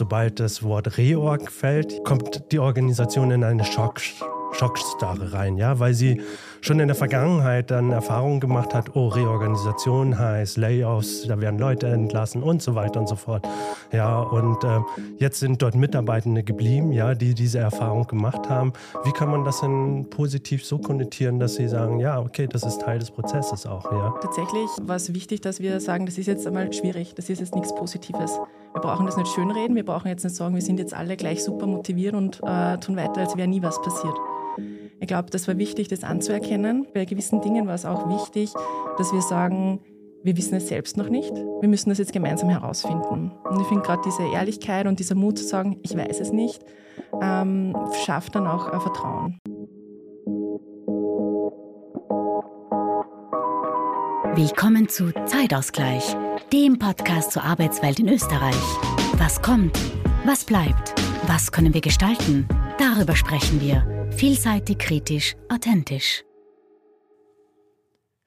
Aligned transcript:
sobald 0.00 0.40
das 0.40 0.62
Wort 0.62 0.96
Reorg 0.96 1.52
fällt, 1.52 2.04
kommt 2.04 2.52
die 2.52 2.58
Organisation 2.58 3.30
in 3.32 3.44
eine 3.44 3.66
Schock, 3.66 4.00
Schockstarre 4.52 5.34
rein, 5.34 5.58
ja, 5.58 5.78
weil 5.78 5.92
sie 5.92 6.22
schon 6.60 6.80
in 6.80 6.88
der 6.88 6.94
Vergangenheit 6.94 7.70
dann 7.70 7.90
Erfahrungen 7.90 8.40
gemacht 8.40 8.74
hat, 8.74 8.94
oh, 8.94 9.08
Reorganisation 9.08 10.18
heißt 10.18 10.56
Layoffs, 10.56 11.26
da 11.26 11.40
werden 11.40 11.58
Leute 11.58 11.88
entlassen 11.88 12.42
und 12.42 12.62
so 12.62 12.74
weiter 12.74 13.00
und 13.00 13.08
so 13.08 13.16
fort. 13.16 13.46
Ja, 13.92 14.20
und 14.20 14.62
äh, 14.64 14.80
jetzt 15.18 15.40
sind 15.40 15.62
dort 15.62 15.74
Mitarbeitende 15.74 16.42
geblieben, 16.42 16.92
ja, 16.92 17.14
die 17.14 17.34
diese 17.34 17.58
Erfahrung 17.58 18.06
gemacht 18.06 18.48
haben. 18.48 18.72
Wie 19.04 19.12
kann 19.12 19.30
man 19.30 19.44
das 19.44 19.60
denn 19.60 20.06
positiv 20.10 20.64
so 20.64 20.78
konnotieren, 20.78 21.38
dass 21.38 21.54
sie 21.54 21.68
sagen, 21.68 21.98
ja, 22.00 22.20
okay, 22.20 22.46
das 22.46 22.62
ist 22.62 22.80
Teil 22.80 22.98
des 22.98 23.10
Prozesses 23.10 23.66
auch, 23.66 23.90
ja? 23.90 24.14
Tatsächlich 24.20 24.68
war 24.82 24.96
es 24.96 25.12
wichtig, 25.14 25.40
dass 25.40 25.60
wir 25.60 25.80
sagen, 25.80 26.06
das 26.06 26.18
ist 26.18 26.26
jetzt 26.26 26.46
einmal 26.46 26.72
schwierig, 26.72 27.14
das 27.14 27.30
ist 27.30 27.40
jetzt 27.40 27.54
nichts 27.54 27.74
Positives. 27.74 28.38
Wir 28.72 28.80
brauchen 28.80 29.06
das 29.06 29.16
nicht 29.16 29.32
schönreden, 29.32 29.74
wir 29.74 29.84
brauchen 29.84 30.08
jetzt 30.08 30.24
nicht 30.24 30.36
sagen, 30.36 30.54
wir 30.54 30.62
sind 30.62 30.78
jetzt 30.78 30.94
alle 30.94 31.16
gleich 31.16 31.42
super 31.42 31.66
motiviert 31.66 32.14
und 32.14 32.40
äh, 32.44 32.78
tun 32.78 32.96
weiter, 32.96 33.20
als 33.20 33.36
wäre 33.36 33.48
nie 33.48 33.62
was 33.62 33.80
passiert. 33.82 34.14
Ich 35.00 35.06
glaube, 35.06 35.30
das 35.30 35.48
war 35.48 35.56
wichtig, 35.56 35.88
das 35.88 36.04
anzuerkennen. 36.04 36.86
Bei 36.92 37.04
gewissen 37.04 37.40
Dingen 37.40 37.66
war 37.66 37.74
es 37.74 37.86
auch 37.86 38.08
wichtig, 38.08 38.52
dass 38.98 39.12
wir 39.12 39.22
sagen, 39.22 39.80
wir 40.22 40.36
wissen 40.36 40.54
es 40.56 40.68
selbst 40.68 40.98
noch 40.98 41.08
nicht. 41.08 41.32
Wir 41.34 41.68
müssen 41.68 41.88
das 41.88 41.98
jetzt 41.98 42.12
gemeinsam 42.12 42.50
herausfinden. 42.50 43.32
Und 43.48 43.60
ich 43.60 43.66
finde 43.66 43.82
gerade 43.82 44.02
diese 44.04 44.22
Ehrlichkeit 44.22 44.86
und 44.86 44.98
dieser 44.98 45.14
Mut 45.14 45.38
zu 45.38 45.44
sagen, 45.44 45.78
ich 45.82 45.96
weiß 45.96 46.20
es 46.20 46.32
nicht, 46.32 46.62
ähm, 47.22 47.74
schafft 48.04 48.34
dann 48.34 48.46
auch 48.46 48.68
ein 48.68 48.80
Vertrauen. 48.80 49.38
Willkommen 54.34 54.88
zu 54.88 55.12
Zeitausgleich, 55.24 56.16
dem 56.52 56.78
Podcast 56.78 57.32
zur 57.32 57.42
Arbeitswelt 57.42 57.98
in 57.98 58.08
Österreich. 58.08 58.54
Was 59.16 59.40
kommt? 59.40 59.78
Was 60.24 60.44
bleibt? 60.44 60.94
Was 61.26 61.50
können 61.50 61.72
wir 61.72 61.80
gestalten? 61.80 62.46
Darüber 62.78 63.16
sprechen 63.16 63.60
wir 63.60 63.99
Vielseitig, 64.16 64.78
kritisch, 64.78 65.36
authentisch. 65.48 66.24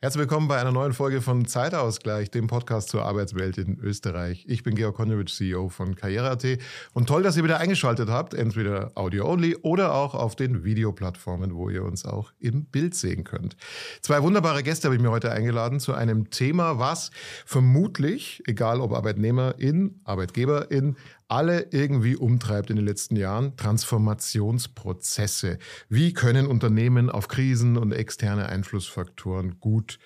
Herzlich 0.03 0.19
willkommen 0.19 0.49
bei 0.49 0.59
einer 0.59 0.73
neuen 0.73 0.91
Folge 0.91 1.21
von 1.21 1.45
Zeitausgleich, 1.45 2.29
dem 2.29 2.47
Podcast 2.47 2.89
zur 2.89 3.05
Arbeitswelt 3.05 3.57
in 3.57 3.79
Österreich. 3.79 4.43
Ich 4.49 4.61
bin 4.61 4.75
Georg 4.75 4.97
Konjovic, 4.97 5.29
CEO 5.29 5.69
von 5.69 5.95
Karriere.at 5.95 6.45
und 6.93 7.07
toll, 7.07 7.23
dass 7.23 7.37
ihr 7.37 7.45
wieder 7.45 7.59
eingeschaltet 7.59 8.09
habt, 8.09 8.33
entweder 8.33 8.91
Audio-only 8.95 9.55
oder 9.61 9.93
auch 9.93 10.13
auf 10.13 10.35
den 10.35 10.65
Videoplattformen, 10.65 11.55
wo 11.55 11.69
ihr 11.69 11.83
uns 11.85 12.03
auch 12.03 12.33
im 12.39 12.65
Bild 12.65 12.95
sehen 12.95 13.23
könnt. 13.23 13.55
Zwei 14.01 14.21
wunderbare 14.21 14.61
Gäste 14.61 14.89
habe 14.89 14.97
ich 14.97 15.01
mir 15.01 15.09
heute 15.09 15.31
eingeladen 15.31 15.79
zu 15.79 15.93
einem 15.93 16.29
Thema, 16.29 16.79
was 16.79 17.11
vermutlich, 17.45 18.43
egal 18.45 18.81
ob 18.81 18.91
Arbeitnehmerin, 18.91 20.01
Arbeitgeberin, 20.03 20.97
alle 21.33 21.65
irgendwie 21.71 22.15
umtreibt 22.15 22.69
in 22.69 22.75
den 22.75 22.85
letzten 22.85 23.15
Jahren, 23.15 23.57
Transformationsprozesse. 23.57 25.57
Wie 25.89 26.13
können 26.13 26.45
Unternehmen 26.45 27.09
auf 27.09 27.27
Krisen 27.27 27.75
und 27.75 27.91
externe 27.91 28.49
Einflussfaktoren 28.49 29.59
gut 29.59 29.97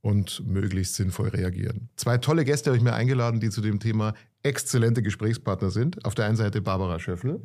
und 0.00 0.46
möglichst 0.46 0.94
sinnvoll 0.94 1.30
reagieren? 1.30 1.88
Zwei 1.96 2.18
tolle 2.18 2.44
Gäste 2.44 2.70
habe 2.70 2.76
ich 2.76 2.84
mir 2.84 2.94
eingeladen, 2.94 3.40
die 3.40 3.50
zu 3.50 3.62
dem 3.62 3.80
Thema 3.80 4.14
exzellente 4.44 5.02
Gesprächspartner 5.02 5.70
sind. 5.70 6.04
Auf 6.04 6.14
der 6.14 6.26
einen 6.26 6.36
Seite 6.36 6.62
Barbara 6.62 7.00
Schöffel 7.00 7.40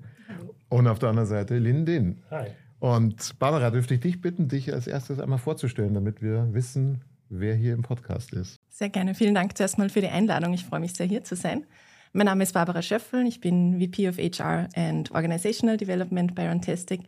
und 0.70 0.88
auf 0.88 1.00
der 1.00 1.09
anderen 1.09 1.28
Seite 1.28 1.58
Lindin. 1.58 2.22
Hi. 2.30 2.50
Und 2.78 3.39
Barbara, 3.39 3.72
dürfte 3.72 3.95
ich 3.95 4.02
dich 4.02 4.22
bitten, 4.22 4.50
dich 4.50 4.72
als 4.72 4.86
erstes 4.86 5.20
einmal 5.20 5.39
vorzustellen, 5.39 5.95
damit 5.95 6.22
wir 6.22 6.53
wissen, 6.53 7.02
wer 7.30 7.55
hier 7.55 7.73
im 7.73 7.81
Podcast 7.81 8.33
ist. 8.33 8.59
Sehr 8.70 8.89
gerne. 8.89 9.16
Vielen 9.16 9.33
Dank 9.33 9.58
zuerst 9.58 9.80
mal 9.80 9.89
für 9.89 10.02
die 10.02 10.09
Einladung. 10.09 10.53
Ich 10.53 10.66
freue 10.66 10.80
mich 10.80 10.94
sehr, 10.94 11.08
hier 11.08 11.23
zu 11.23 11.36
sein. 11.36 11.66
Mein 12.14 12.26
Name 12.26 12.44
ist 12.44 12.52
Barbara 12.52 12.81
Schöffel. 12.81 13.26
Ich 13.26 13.40
bin 13.40 13.80
VP 13.80 14.09
of 14.09 14.17
HR 14.17 14.67
and 14.76 15.09
Organizational 15.12 15.78
Development 15.78 16.36
bei 16.36 16.50
Runtastic. 16.50 17.00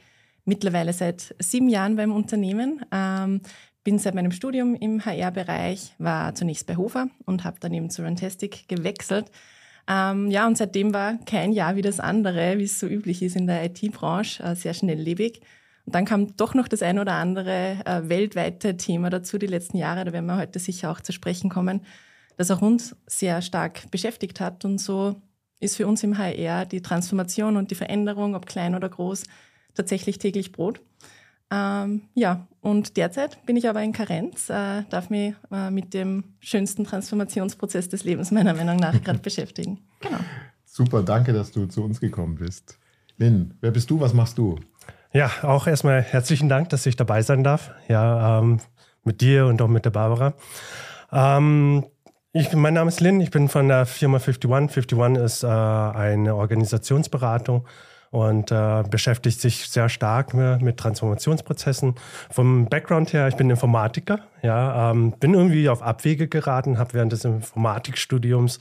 Mittlerweile 0.46 0.94
seit 0.94 1.36
sieben 1.40 1.68
Jahren 1.68 1.98
beim 1.98 2.14
Unternehmen. 2.14 2.86
Ähm, 2.90 3.42
bin 3.84 4.00
seit 4.00 4.16
meinem 4.16 4.32
Studium 4.32 4.76
im 4.76 5.04
HR-Bereich, 5.04 5.94
war 5.98 6.34
zunächst 6.36 6.68
bei 6.68 6.78
Hofer 6.78 7.10
und 7.26 7.44
habe 7.44 7.60
dann 7.60 7.74
eben 7.74 7.90
zu 7.90 8.02
Runtastic 8.02 8.70
gewechselt. 8.70 9.30
Ähm, 9.90 10.32
ja, 10.32 10.48
und 10.48 10.58
seitdem 10.58 10.94
war 10.94 11.18
kein 11.26 11.52
Jahr 11.52 11.76
wie 11.76 11.82
das 11.82 12.00
andere, 12.00 12.58
wie 12.58 12.64
es 12.64 12.80
so 12.80 12.88
üblich 12.88 13.22
ist 13.22 13.36
in 13.36 13.46
der 13.46 13.66
IT-Branche, 13.66 14.42
äh, 14.42 14.56
sehr 14.56 14.74
schnelllebig. 14.74 15.42
Und 15.86 15.96
dann 15.96 16.06
kam 16.06 16.38
doch 16.38 16.54
noch 16.54 16.70
das 16.70 16.82
ein 16.82 16.98
oder 16.98 17.16
andere 17.16 17.80
äh, 17.86 18.08
weltweite 18.08 18.78
Thema 18.78 19.10
dazu 19.10 19.38
die 19.38 19.48
letzten 19.48 19.76
Jahre, 19.76 20.06
da 20.06 20.14
werden 20.14 20.28
wir 20.28 20.38
heute 20.38 20.60
sicher 20.60 20.90
auch 20.90 21.02
zu 21.02 21.12
sprechen 21.12 21.50
kommen 21.50 21.82
das 22.38 22.52
auch 22.52 22.62
uns 22.62 22.96
sehr 23.08 23.42
stark 23.42 23.90
beschäftigt 23.92 24.40
hat. 24.40 24.66
Und 24.66 24.80
so 24.80 25.16
ist 25.60 25.78
für 25.78 25.88
uns 25.88 26.04
im 26.04 26.18
HR 26.18 26.66
die 26.66 26.82
Transformation 26.82 27.58
und 27.58 27.72
die 27.72 27.76
Veränderung, 27.76 28.36
ob 28.36 28.46
klein 28.46 28.76
oder 28.76 28.90
groß, 28.90 29.24
tatsächlich 29.74 30.18
täglich 30.18 30.52
Brot. 30.52 30.82
Ähm, 31.52 32.02
ja, 32.16 32.48
und 32.62 32.98
derzeit 32.98 33.46
bin 33.46 33.56
ich 33.56 33.70
aber 33.70 33.84
in 33.84 33.92
Karenz, 33.92 34.50
äh, 34.50 34.84
darf 34.90 35.10
mich 35.10 35.36
äh, 35.52 35.70
mit 35.70 35.94
dem 35.94 36.24
schönsten 36.40 36.84
Transformationsprozess 36.84 37.90
des 37.90 38.04
Lebens 38.04 38.32
meiner 38.32 38.54
Meinung 38.54 38.78
nach 38.78 39.02
gerade 39.04 39.20
beschäftigen. 39.22 39.80
Genau. 40.00 40.18
Super, 40.66 41.04
danke, 41.04 41.34
dass 41.34 41.52
du 41.52 41.68
zu 41.68 41.84
uns 41.84 42.00
gekommen 42.00 42.36
bist. 42.36 42.80
Lynn, 43.18 43.54
wer 43.62 43.70
bist 43.70 43.90
du? 43.92 44.00
Was 44.00 44.14
machst 44.14 44.40
du? 44.40 44.60
Ja, 45.14 45.30
auch 45.44 45.68
erstmal 45.68 46.02
herzlichen 46.02 46.50
Dank, 46.50 46.70
dass 46.70 46.88
ich 46.88 46.96
dabei 46.96 47.22
sein 47.22 47.44
darf. 47.44 47.72
Ja, 47.88 48.40
ähm, 48.40 48.60
mit 49.04 49.22
dir 49.22 49.46
und 49.46 49.62
auch 49.62 49.68
mit 49.68 49.86
der 49.86 49.92
Barbara. 49.92 50.34
Ähm, 51.12 51.86
ich, 52.34 52.52
mein 52.54 52.74
Name 52.74 52.90
ist 52.90 53.00
Lynn, 53.00 53.22
ich 53.22 53.30
bin 53.30 53.48
von 53.48 53.68
der 53.68 53.86
Firma 53.86 54.18
51. 54.18 54.52
51 54.52 54.98
ist 55.24 55.44
äh, 55.44 55.48
eine 55.48 56.36
Organisationsberatung 56.36 57.68
und 58.10 58.52
äh, 58.52 58.84
beschäftigt 58.90 59.40
sich 59.40 59.70
sehr 59.70 59.88
stark 59.88 60.34
mit, 60.34 60.62
mit, 60.62 60.78
Transformationsprozessen. 60.78 61.96
Vom 62.32 62.66
Background 62.66 63.14
her, 63.14 63.28
ich 63.28 63.36
bin 63.36 63.50
Informatiker, 63.52 64.20
ja, 64.42 64.92
ähm, 64.92 65.14
bin 65.20 65.36
irgendwie 65.36 65.70
auf 65.70 65.84
Abwege 65.84 66.28
geraten, 66.28 66.80
habe 66.80 66.94
während 66.94 67.12
des 67.12 67.24
Informatikstudiums 67.24 68.60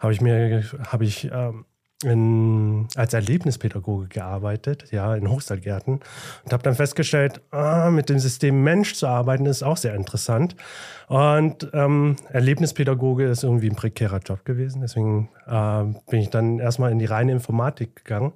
habe 0.00 0.12
ich 0.12 0.20
mir 0.20 0.64
habe 0.88 1.04
ich 1.04 1.30
ähm, 1.32 1.64
in, 2.04 2.88
als 2.96 3.14
Erlebnispädagoge 3.14 4.08
gearbeitet, 4.08 4.90
ja, 4.90 5.14
in 5.14 5.28
Hochseilgärten 5.30 6.00
und 6.44 6.52
habe 6.52 6.62
dann 6.62 6.74
festgestellt, 6.74 7.40
ah, 7.50 7.90
mit 7.90 8.08
dem 8.08 8.18
System 8.18 8.62
Mensch 8.62 8.94
zu 8.94 9.06
arbeiten 9.06 9.46
ist 9.46 9.62
auch 9.62 9.76
sehr 9.76 9.94
interessant. 9.94 10.56
Und 11.08 11.68
ähm, 11.72 12.16
Erlebnispädagoge 12.30 13.24
ist 13.24 13.44
irgendwie 13.44 13.68
ein 13.68 13.76
prekärer 13.76 14.18
Job 14.18 14.44
gewesen, 14.44 14.80
deswegen 14.80 15.28
äh, 15.46 15.84
bin 16.10 16.20
ich 16.20 16.30
dann 16.30 16.58
erstmal 16.58 16.92
in 16.92 16.98
die 16.98 17.06
reine 17.06 17.32
Informatik 17.32 17.96
gegangen, 17.96 18.32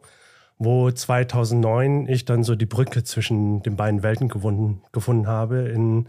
wo 0.59 0.91
2009 0.91 2.09
ich 2.09 2.25
dann 2.25 2.45
so 2.45 2.55
die 2.55 2.67
Brücke 2.67 3.05
zwischen 3.05 3.63
den 3.63 3.77
beiden 3.77 4.03
Welten 4.03 4.29
gefunden, 4.29 4.83
gefunden 4.93 5.27
habe 5.27 5.69
in, 5.69 6.09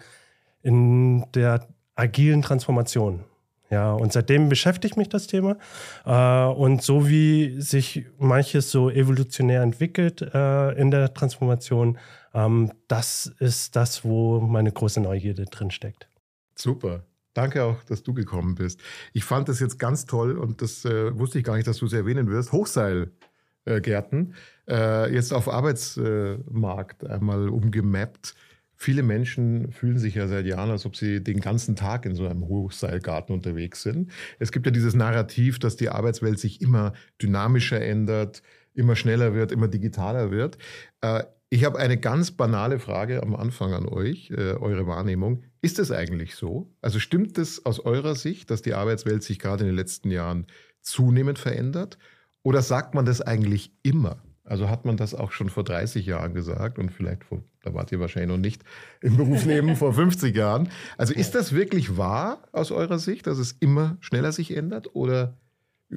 in 0.62 1.25
der 1.34 1.68
agilen 1.95 2.41
Transformation. 2.41 3.24
Ja, 3.69 3.91
und 3.94 4.13
seitdem 4.13 4.47
beschäftigt 4.47 4.95
mich 4.95 5.09
das 5.09 5.28
Thema. 5.28 5.57
Äh, 6.05 6.45
und 6.53 6.81
so 6.81 7.09
wie 7.09 7.59
sich 7.59 8.05
manches 8.17 8.72
so 8.72 8.89
evolutionär 8.89 9.61
entwickelt 9.61 10.22
äh, 10.22 10.72
in 10.79 10.91
der 10.91 11.13
Transformation, 11.13 11.97
ähm, 12.33 12.72
das 12.88 13.33
ist 13.39 13.75
das, 13.75 14.06
wo 14.06 14.39
meine 14.39 14.72
große 14.72 15.01
Neugierde 15.01 15.45
drin 15.45 15.72
steckt. 15.72 16.07
Super. 16.56 17.03
Danke 17.33 17.63
auch, 17.63 17.83
dass 17.83 18.01
du 18.01 18.13
gekommen 18.13 18.56
bist. 18.56 18.79
Ich 19.13 19.23
fand 19.23 19.47
das 19.47 19.59
jetzt 19.59 19.77
ganz 19.77 20.07
toll 20.07 20.39
und 20.39 20.61
das 20.61 20.85
äh, 20.85 21.16
wusste 21.17 21.38
ich 21.38 21.44
gar 21.44 21.56
nicht, 21.56 21.67
dass 21.67 21.77
du 21.77 21.85
es 21.85 21.94
erwähnen 21.94 22.27
wirst. 22.31 22.51
Hochseilgärten, 22.51 24.33
äh, 24.67 25.13
jetzt 25.13 25.31
auf 25.31 25.47
Arbeitsmarkt 25.47 27.06
einmal 27.06 27.50
umgemappt. 27.50 28.33
Viele 28.79 29.01
Menschen 29.01 29.71
fühlen 29.71 29.97
sich 29.97 30.15
ja 30.15 30.27
seit 30.27 30.45
Jahren, 30.45 30.69
als 30.69 30.85
ob 30.85 30.95
sie 30.95 31.23
den 31.23 31.41
ganzen 31.41 31.75
Tag 31.75 32.05
in 32.05 32.13
so 32.13 32.27
einem 32.27 32.47
Hochseilgarten 32.47 33.33
unterwegs 33.33 33.81
sind. 33.81 34.11
Es 34.38 34.51
gibt 34.51 34.67
ja 34.67 34.71
dieses 34.71 34.93
Narrativ, 34.93 35.57
dass 35.57 35.77
die 35.77 35.89
Arbeitswelt 35.89 36.39
sich 36.39 36.61
immer 36.61 36.93
dynamischer 37.19 37.81
ändert, 37.81 38.43
immer 38.75 38.95
schneller 38.95 39.33
wird, 39.33 39.51
immer 39.51 39.68
digitaler 39.68 40.29
wird. 40.29 40.59
Äh, 41.01 41.24
ich 41.50 41.65
habe 41.65 41.79
eine 41.79 41.97
ganz 41.97 42.31
banale 42.31 42.77
Frage 42.77 43.24
am 43.24 43.35
Anfang 43.35 43.74
an 43.74 43.88
euch, 43.88 44.29
äh, 44.31 44.53
eure 44.53 44.85
Wahrnehmung. 44.85 45.44
Ist 45.62 45.80
es 45.80 45.91
eigentlich 45.91 46.35
so? 46.35 46.71
Also 46.81 47.00
stimmt 47.00 47.38
es 47.39 47.65
aus 47.65 47.80
eurer 47.80 48.13
Sicht, 48.13 48.51
dass 48.51 48.62
die 48.62 48.75
Arbeitswelt 48.75 49.23
sich 49.23 49.39
gerade 49.39 49.63
in 49.63 49.68
den 49.69 49.75
letzten 49.75 50.12
Jahren 50.12 50.45
zunehmend 50.81 51.39
verändert? 51.39 51.97
Oder 52.44 52.62
sagt 52.62 52.94
man 52.94 53.06
das 53.06 53.21
eigentlich 53.21 53.71
immer? 53.81 54.21
Also 54.44 54.69
hat 54.69 54.85
man 54.85 54.97
das 54.97 55.13
auch 55.13 55.31
schon 55.31 55.50
vor 55.50 55.63
30 55.63 56.06
Jahren 56.06 56.33
gesagt 56.33 56.80
und 56.80 56.91
vielleicht 56.91 57.25
vor, 57.25 57.44
da 57.68 57.74
wart 57.74 57.92
ihr 57.92 58.00
wahrscheinlich 58.00 58.30
noch 58.30 58.42
nicht 58.42 58.64
im 59.02 59.18
Berufsleben 59.18 59.75
vor 59.75 59.94
50 59.94 60.36
Jahren. 60.36 60.69
Also 60.98 61.14
ist 61.14 61.36
das 61.36 61.54
wirklich 61.54 61.98
wahr 61.98 62.48
aus 62.52 62.72
eurer 62.72 63.00
Sicht, 63.00 63.28
dass 63.28 63.38
es 63.38 63.52
immer 63.52 63.98
schneller 64.00 64.31
sich 64.31 64.56
ändert 64.56 64.96
oder 64.96 65.38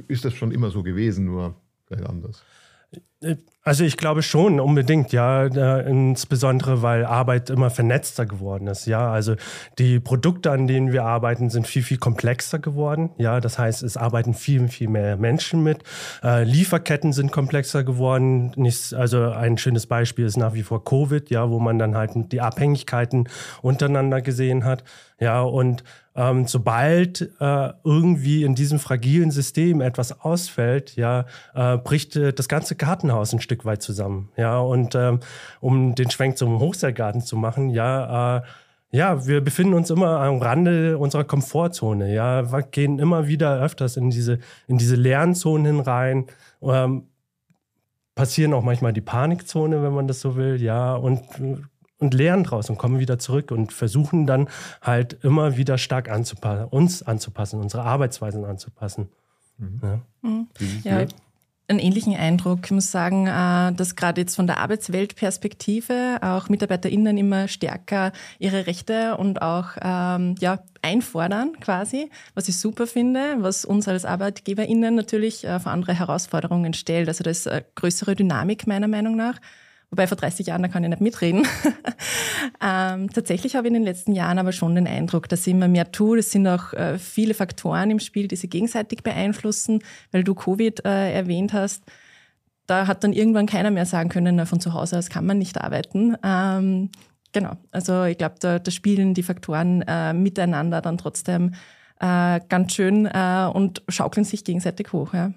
ist 0.09 0.25
das 0.25 0.35
schon 0.35 0.53
immer 0.53 0.71
so 0.71 0.83
gewesen, 0.83 1.25
nur 1.25 1.61
vielleicht 1.87 2.09
anders? 2.09 2.43
Also 3.63 3.85
ich 3.85 3.99
glaube 3.99 4.23
schon, 4.23 4.59
unbedingt, 4.59 5.13
ja, 5.13 5.45
insbesondere 5.45 6.81
weil 6.81 7.05
Arbeit 7.05 7.51
immer 7.51 7.69
vernetzter 7.69 8.25
geworden 8.25 8.67
ist, 8.67 8.87
ja. 8.87 9.13
Also 9.13 9.35
die 9.79 10.01
Produkte, 10.01 10.51
an 10.51 10.67
denen 10.67 10.93
wir 10.93 11.05
arbeiten, 11.05 11.51
sind 11.51 11.67
viel, 11.67 11.83
viel 11.83 11.99
komplexer 11.99 12.59
geworden, 12.59 13.11
ja. 13.19 13.39
Das 13.39 13.59
heißt, 13.59 13.83
es 13.83 13.99
arbeiten 13.99 14.33
viel, 14.33 14.67
viel 14.69 14.89
mehr 14.89 15.19
Menschen 15.19 15.63
mit. 15.63 15.85
Äh, 16.25 16.45
Lieferketten 16.45 17.13
sind 17.13 17.33
komplexer 17.33 17.85
geworden. 17.85 18.55
Also 18.97 19.31
ein 19.31 19.59
schönes 19.59 19.87
Beispiel 19.87 20.25
ist 20.25 20.39
nach 20.39 20.55
wie 20.55 20.63
vor 20.63 20.83
Covid, 20.83 21.29
ja, 21.29 21.51
wo 21.51 21.59
man 21.59 21.79
dann 21.79 21.95
halt 21.95 22.13
die 22.33 22.41
Abhängigkeiten 22.41 23.29
untereinander 23.61 24.23
gesehen 24.23 24.65
hat, 24.65 24.85
ja. 25.21 25.43
Und 25.43 25.85
ähm, 26.21 26.47
sobald 26.47 27.23
äh, 27.41 27.73
irgendwie 27.83 28.45
in 28.45 28.55
diesem 28.55 28.79
fragilen 28.79 29.31
System 29.31 29.81
etwas 29.81 30.21
ausfällt, 30.21 30.95
ja, 30.97 31.25
äh, 31.55 31.79
bricht 31.79 32.15
äh, 32.15 32.35
das 32.35 32.47
ganze 32.47 32.77
Gartenhaus 32.77 33.33
ein 33.33 33.41
Stück 33.41 33.65
weit 33.65 33.81
zusammen. 33.81 34.29
Ja, 34.37 34.59
und 34.59 34.95
ähm, 34.95 35.21
um 35.61 35.95
den 35.95 36.11
Schwenk 36.11 36.37
zum 36.37 36.61
Hochseilgarten 36.61 37.23
zu 37.23 37.37
machen, 37.37 37.71
ja, 37.71 38.37
äh, 38.37 38.43
ja, 38.93 39.27
wir 39.27 39.41
befinden 39.41 39.73
uns 39.73 39.89
immer 39.89 40.21
am 40.21 40.43
Rande 40.43 40.99
unserer 40.99 41.25
Komfortzone. 41.25 42.13
Ja, 42.13 42.53
wir 42.53 42.63
gehen 42.65 42.99
immer 42.99 43.27
wieder 43.27 43.59
öfters 43.59 43.97
in 43.97 44.11
diese, 44.11 44.41
in 44.67 44.77
diese 44.77 44.97
Lernzonen 44.97 45.81
rein. 45.81 46.27
Ähm, 46.61 47.05
passieren 48.15 48.53
auch 48.53 48.63
manchmal 48.63 48.93
die 48.93 49.01
Panikzone, 49.01 49.83
wenn 49.83 49.95
man 49.95 50.07
das 50.07 50.21
so 50.21 50.37
will, 50.37 50.61
ja, 50.61 50.95
und 50.95 51.23
und 52.01 52.15
lernen 52.15 52.45
draus 52.45 52.71
und 52.71 52.79
kommen 52.79 52.99
wieder 52.99 53.19
zurück 53.19 53.51
und 53.51 53.73
versuchen 53.73 54.27
dann 54.27 54.49
halt 54.83 55.19
immer 55.23 55.57
wieder 55.57 55.79
stark 55.79 56.11
anzupassen, 56.11 56.65
uns 56.67 57.03
anzupassen, 57.03 57.61
unsere 57.61 57.85
Arbeitsweisen 57.85 58.45
anzupassen. 58.45 59.09
Mhm. 59.59 59.81
Ja. 59.83 60.01
Mhm. 60.23 60.49
ja 60.85 61.07
einen 61.71 61.79
ähnlichen 61.79 62.17
Eindruck. 62.17 62.61
Ich 62.65 62.71
muss 62.73 62.91
sagen, 62.91 63.27
äh, 63.27 63.73
dass 63.73 63.97
gerade 63.97 64.21
jetzt 64.21 64.35
von 64.35 64.47
der 64.47 64.59
Arbeitsweltperspektive 64.59 66.19
auch 66.21 66.49
MitarbeiterInnen 66.49 67.17
immer 67.17 67.49
stärker 67.49 68.13
ihre 68.39 68.67
Rechte 68.67 69.17
und 69.17 69.41
auch 69.41 69.71
ähm, 69.81 70.35
ja, 70.41 70.65
einfordern 70.83 71.53
quasi, 71.61 72.11
was 72.35 72.49
ich 72.49 72.59
super 72.59 72.87
finde, 72.87 73.37
was 73.39 73.65
uns 73.65 73.89
als 73.89 74.05
ArbeitgeberInnen 74.05 74.95
natürlich 74.95 75.45
äh, 75.45 75.61
vor 75.61 75.73
andere 75.73 75.95
Herausforderungen 75.95 76.75
stellt. 76.75 77.09
Also 77.09 77.25
das 77.25 77.39
ist 77.39 77.49
eine 77.49 77.65
größere 77.77 78.17
Dynamik 78.17 78.67
meiner 78.67 78.89
Meinung 78.89 79.17
nach. 79.17 79.41
Wobei 79.91 80.07
vor 80.07 80.17
30 80.17 80.47
Jahren, 80.47 80.63
da 80.63 80.69
kann 80.69 80.85
ich 80.85 80.91
nicht 80.91 81.03
mitreden. 81.03 81.47
ähm, 82.63 83.11
tatsächlich 83.11 83.57
habe 83.57 83.67
ich 83.67 83.71
in 83.71 83.75
den 83.75 83.83
letzten 83.83 84.13
Jahren 84.13 84.39
aber 84.39 84.53
schon 84.53 84.77
den 84.77 84.87
Eindruck, 84.87 85.29
dass 85.29 85.47
ich 85.47 85.53
immer 85.53 85.67
mehr 85.67 85.91
tue. 85.91 86.19
Es 86.19 86.31
sind 86.31 86.47
auch 86.47 86.73
äh, 86.75 86.97
viele 86.97 87.35
Faktoren 87.35 87.91
im 87.91 87.99
Spiel, 87.99 88.29
die 88.29 88.37
sich 88.37 88.51
gegenseitig 88.51 89.03
beeinflussen, 89.03 89.81
weil 90.13 90.23
du 90.23 90.35
Covid 90.35 90.85
äh, 90.85 91.13
erwähnt 91.13 91.53
hast. 91.53 91.83
Da 92.69 92.87
hat 92.87 93.03
dann 93.03 93.13
irgendwann 93.13 93.47
keiner 93.47 93.73
mehr 93.73 93.85
sagen 93.85 94.11
können, 94.11 94.37
na, 94.37 94.47
von 94.47 94.61
zu 94.61 94.75
Hause 94.75 94.97
aus 94.97 95.09
kann 95.11 95.27
man 95.27 95.39
nicht 95.39 95.61
arbeiten. 95.61 96.17
Ähm, 96.23 96.91
genau, 97.33 97.57
also 97.73 98.05
ich 98.05 98.17
glaube, 98.17 98.37
da, 98.39 98.61
da, 98.61 98.71
spielen 98.71 99.13
die 99.15 99.25
Faktoren 99.25 99.83
äh, 99.83 100.13
miteinander 100.13 100.81
dann 100.81 100.99
trotzdem 100.99 101.55
äh, 101.99 102.39
ganz 102.49 102.75
schön 102.75 103.07
äh, 103.07 103.51
und 103.53 103.83
schaukeln 103.89 104.25
sich 104.25 104.45
gegenseitig 104.45 104.93
hoch. 104.93 105.15
Ja. 105.15 105.33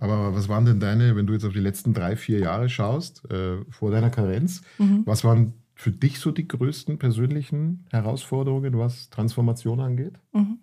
Aber 0.00 0.34
was 0.34 0.48
waren 0.48 0.64
denn 0.64 0.80
deine, 0.80 1.14
wenn 1.14 1.26
du 1.26 1.34
jetzt 1.34 1.44
auf 1.44 1.52
die 1.52 1.60
letzten 1.60 1.94
drei, 1.94 2.16
vier 2.16 2.40
Jahre 2.40 2.68
schaust, 2.68 3.30
äh, 3.30 3.58
vor 3.70 3.90
deiner 3.90 4.10
Karenz, 4.10 4.62
mhm. 4.78 5.02
was 5.04 5.22
waren 5.24 5.54
für 5.74 5.90
dich 5.90 6.18
so 6.18 6.30
die 6.30 6.48
größten 6.48 6.98
persönlichen 6.98 7.86
Herausforderungen, 7.90 8.78
was 8.78 9.10
Transformation 9.10 9.80
angeht? 9.80 10.14
Mhm. 10.32 10.58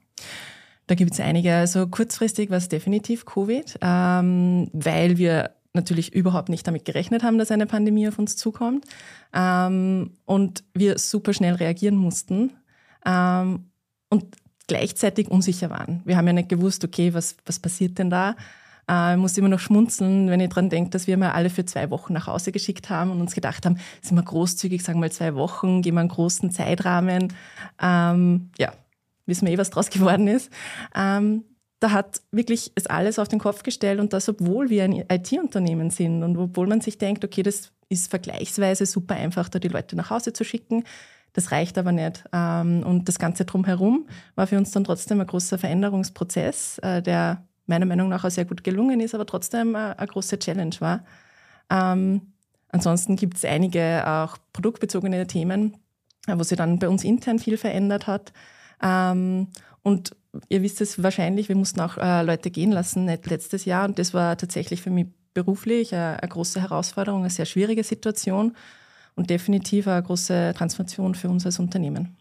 Da 0.87 0.95
gibt 0.95 1.13
es 1.13 1.19
einige. 1.19 1.53
Also 1.55 1.87
kurzfristig 1.87 2.49
war 2.49 2.57
es 2.57 2.69
definitiv 2.69 3.25
Covid, 3.25 3.77
ähm, 3.81 4.69
weil 4.73 5.17
wir 5.17 5.51
natürlich 5.73 6.13
überhaupt 6.13 6.49
nicht 6.49 6.65
damit 6.65 6.85
gerechnet 6.85 7.23
haben, 7.23 7.37
dass 7.37 7.51
eine 7.51 7.67
Pandemie 7.67 8.07
auf 8.07 8.17
uns 8.17 8.35
zukommt 8.35 8.85
ähm, 9.33 10.11
und 10.25 10.63
wir 10.73 10.97
super 10.97 11.33
schnell 11.33 11.53
reagieren 11.55 11.95
mussten 11.95 12.53
ähm, 13.05 13.65
und 14.09 14.25
gleichzeitig 14.67 15.29
unsicher 15.29 15.69
waren. 15.69 16.01
Wir 16.05 16.17
haben 16.17 16.27
ja 16.27 16.33
nicht 16.33 16.49
gewusst, 16.49 16.83
okay, 16.83 17.13
was, 17.13 17.37
was 17.45 17.59
passiert 17.59 17.99
denn 17.99 18.09
da? 18.09 18.35
Äh, 18.87 19.17
muss 19.17 19.37
immer 19.37 19.49
noch 19.49 19.59
schmunzeln, 19.59 20.29
wenn 20.29 20.39
ich 20.39 20.49
dran 20.49 20.69
denke, 20.69 20.91
dass 20.91 21.07
wir 21.07 21.17
mal 21.17 21.31
alle 21.31 21.49
für 21.49 21.65
zwei 21.65 21.89
Wochen 21.89 22.13
nach 22.13 22.27
Hause 22.27 22.51
geschickt 22.51 22.89
haben 22.89 23.11
und 23.11 23.19
uns 23.19 23.35
gedacht 23.35 23.65
haben, 23.65 23.77
sind 24.01 24.15
wir 24.15 24.23
großzügig, 24.23 24.81
sagen 24.81 24.99
wir 24.99 25.07
mal 25.07 25.11
zwei 25.11 25.35
Wochen, 25.35 25.81
geben 25.81 25.97
wir 25.97 26.01
einen 26.01 26.09
großen 26.09 26.51
Zeitrahmen. 26.51 27.33
Ähm, 27.81 28.49
ja, 28.57 28.71
wissen 29.25 29.45
wir 29.45 29.53
eh, 29.53 29.57
was 29.57 29.69
draus 29.69 29.89
geworden 29.89 30.27
ist. 30.27 30.51
Ähm, 30.95 31.43
da 31.79 31.91
hat 31.91 32.21
wirklich 32.31 32.71
es 32.75 32.87
alles 32.87 33.19
auf 33.19 33.27
den 33.27 33.39
Kopf 33.39 33.61
gestellt 33.63 33.99
und 33.99 34.13
das, 34.13 34.27
obwohl 34.29 34.69
wir 34.69 34.83
ein 34.83 34.93
IT-Unternehmen 34.93 35.91
sind 35.91 36.23
und 36.23 36.37
obwohl 36.37 36.67
man 36.67 36.81
sich 36.81 36.97
denkt, 36.97 37.23
okay, 37.23 37.43
das 37.43 37.71
ist 37.89 38.09
vergleichsweise 38.09 38.85
super 38.85 39.15
einfach, 39.15 39.49
da 39.49 39.59
die 39.59 39.67
Leute 39.67 39.95
nach 39.95 40.09
Hause 40.09 40.33
zu 40.33 40.43
schicken. 40.43 40.83
Das 41.33 41.51
reicht 41.51 41.77
aber 41.77 41.91
nicht. 41.91 42.23
Ähm, 42.33 42.83
und 42.83 43.07
das 43.07 43.19
Ganze 43.19 43.45
drumherum 43.45 44.07
war 44.35 44.47
für 44.47 44.57
uns 44.57 44.71
dann 44.71 44.85
trotzdem 44.85 45.21
ein 45.21 45.27
großer 45.27 45.59
Veränderungsprozess, 45.59 46.79
äh, 46.79 47.01
der 47.01 47.46
meiner 47.67 47.85
Meinung 47.85 48.09
nach 48.09 48.23
auch 48.23 48.31
sehr 48.31 48.45
gut 48.45 48.63
gelungen 48.63 48.99
ist, 48.99 49.13
aber 49.13 49.25
trotzdem 49.25 49.75
eine, 49.75 49.97
eine 49.99 50.07
große 50.07 50.39
Challenge 50.39 50.75
war. 50.79 51.05
Ähm, 51.69 52.33
ansonsten 52.69 53.15
gibt 53.15 53.37
es 53.37 53.45
einige 53.45 54.07
auch 54.07 54.37
produktbezogene 54.53 55.27
Themen, 55.27 55.77
wo 56.27 56.43
sich 56.43 56.57
dann 56.57 56.79
bei 56.79 56.89
uns 56.89 57.03
intern 57.03 57.39
viel 57.39 57.57
verändert 57.57 58.07
hat. 58.07 58.33
Ähm, 58.81 59.47
und 59.83 60.15
ihr 60.49 60.61
wisst 60.61 60.81
es 60.81 61.01
wahrscheinlich, 61.01 61.49
wir 61.49 61.55
mussten 61.55 61.79
auch 61.81 61.97
äh, 61.97 62.23
Leute 62.23 62.51
gehen 62.51 62.71
lassen 62.71 63.07
letztes 63.07 63.65
Jahr 63.65 63.85
und 63.85 63.99
das 63.99 64.13
war 64.13 64.37
tatsächlich 64.37 64.81
für 64.81 64.89
mich 64.89 65.07
beruflich 65.33 65.93
eine, 65.93 66.19
eine 66.21 66.29
große 66.29 66.61
Herausforderung, 66.61 67.21
eine 67.21 67.29
sehr 67.29 67.45
schwierige 67.45 67.83
Situation 67.83 68.55
und 69.15 69.29
definitiv 69.29 69.87
eine 69.87 70.03
große 70.03 70.53
Transformation 70.55 71.15
für 71.15 71.29
uns 71.29 71.45
als 71.45 71.59
Unternehmen. 71.59 72.16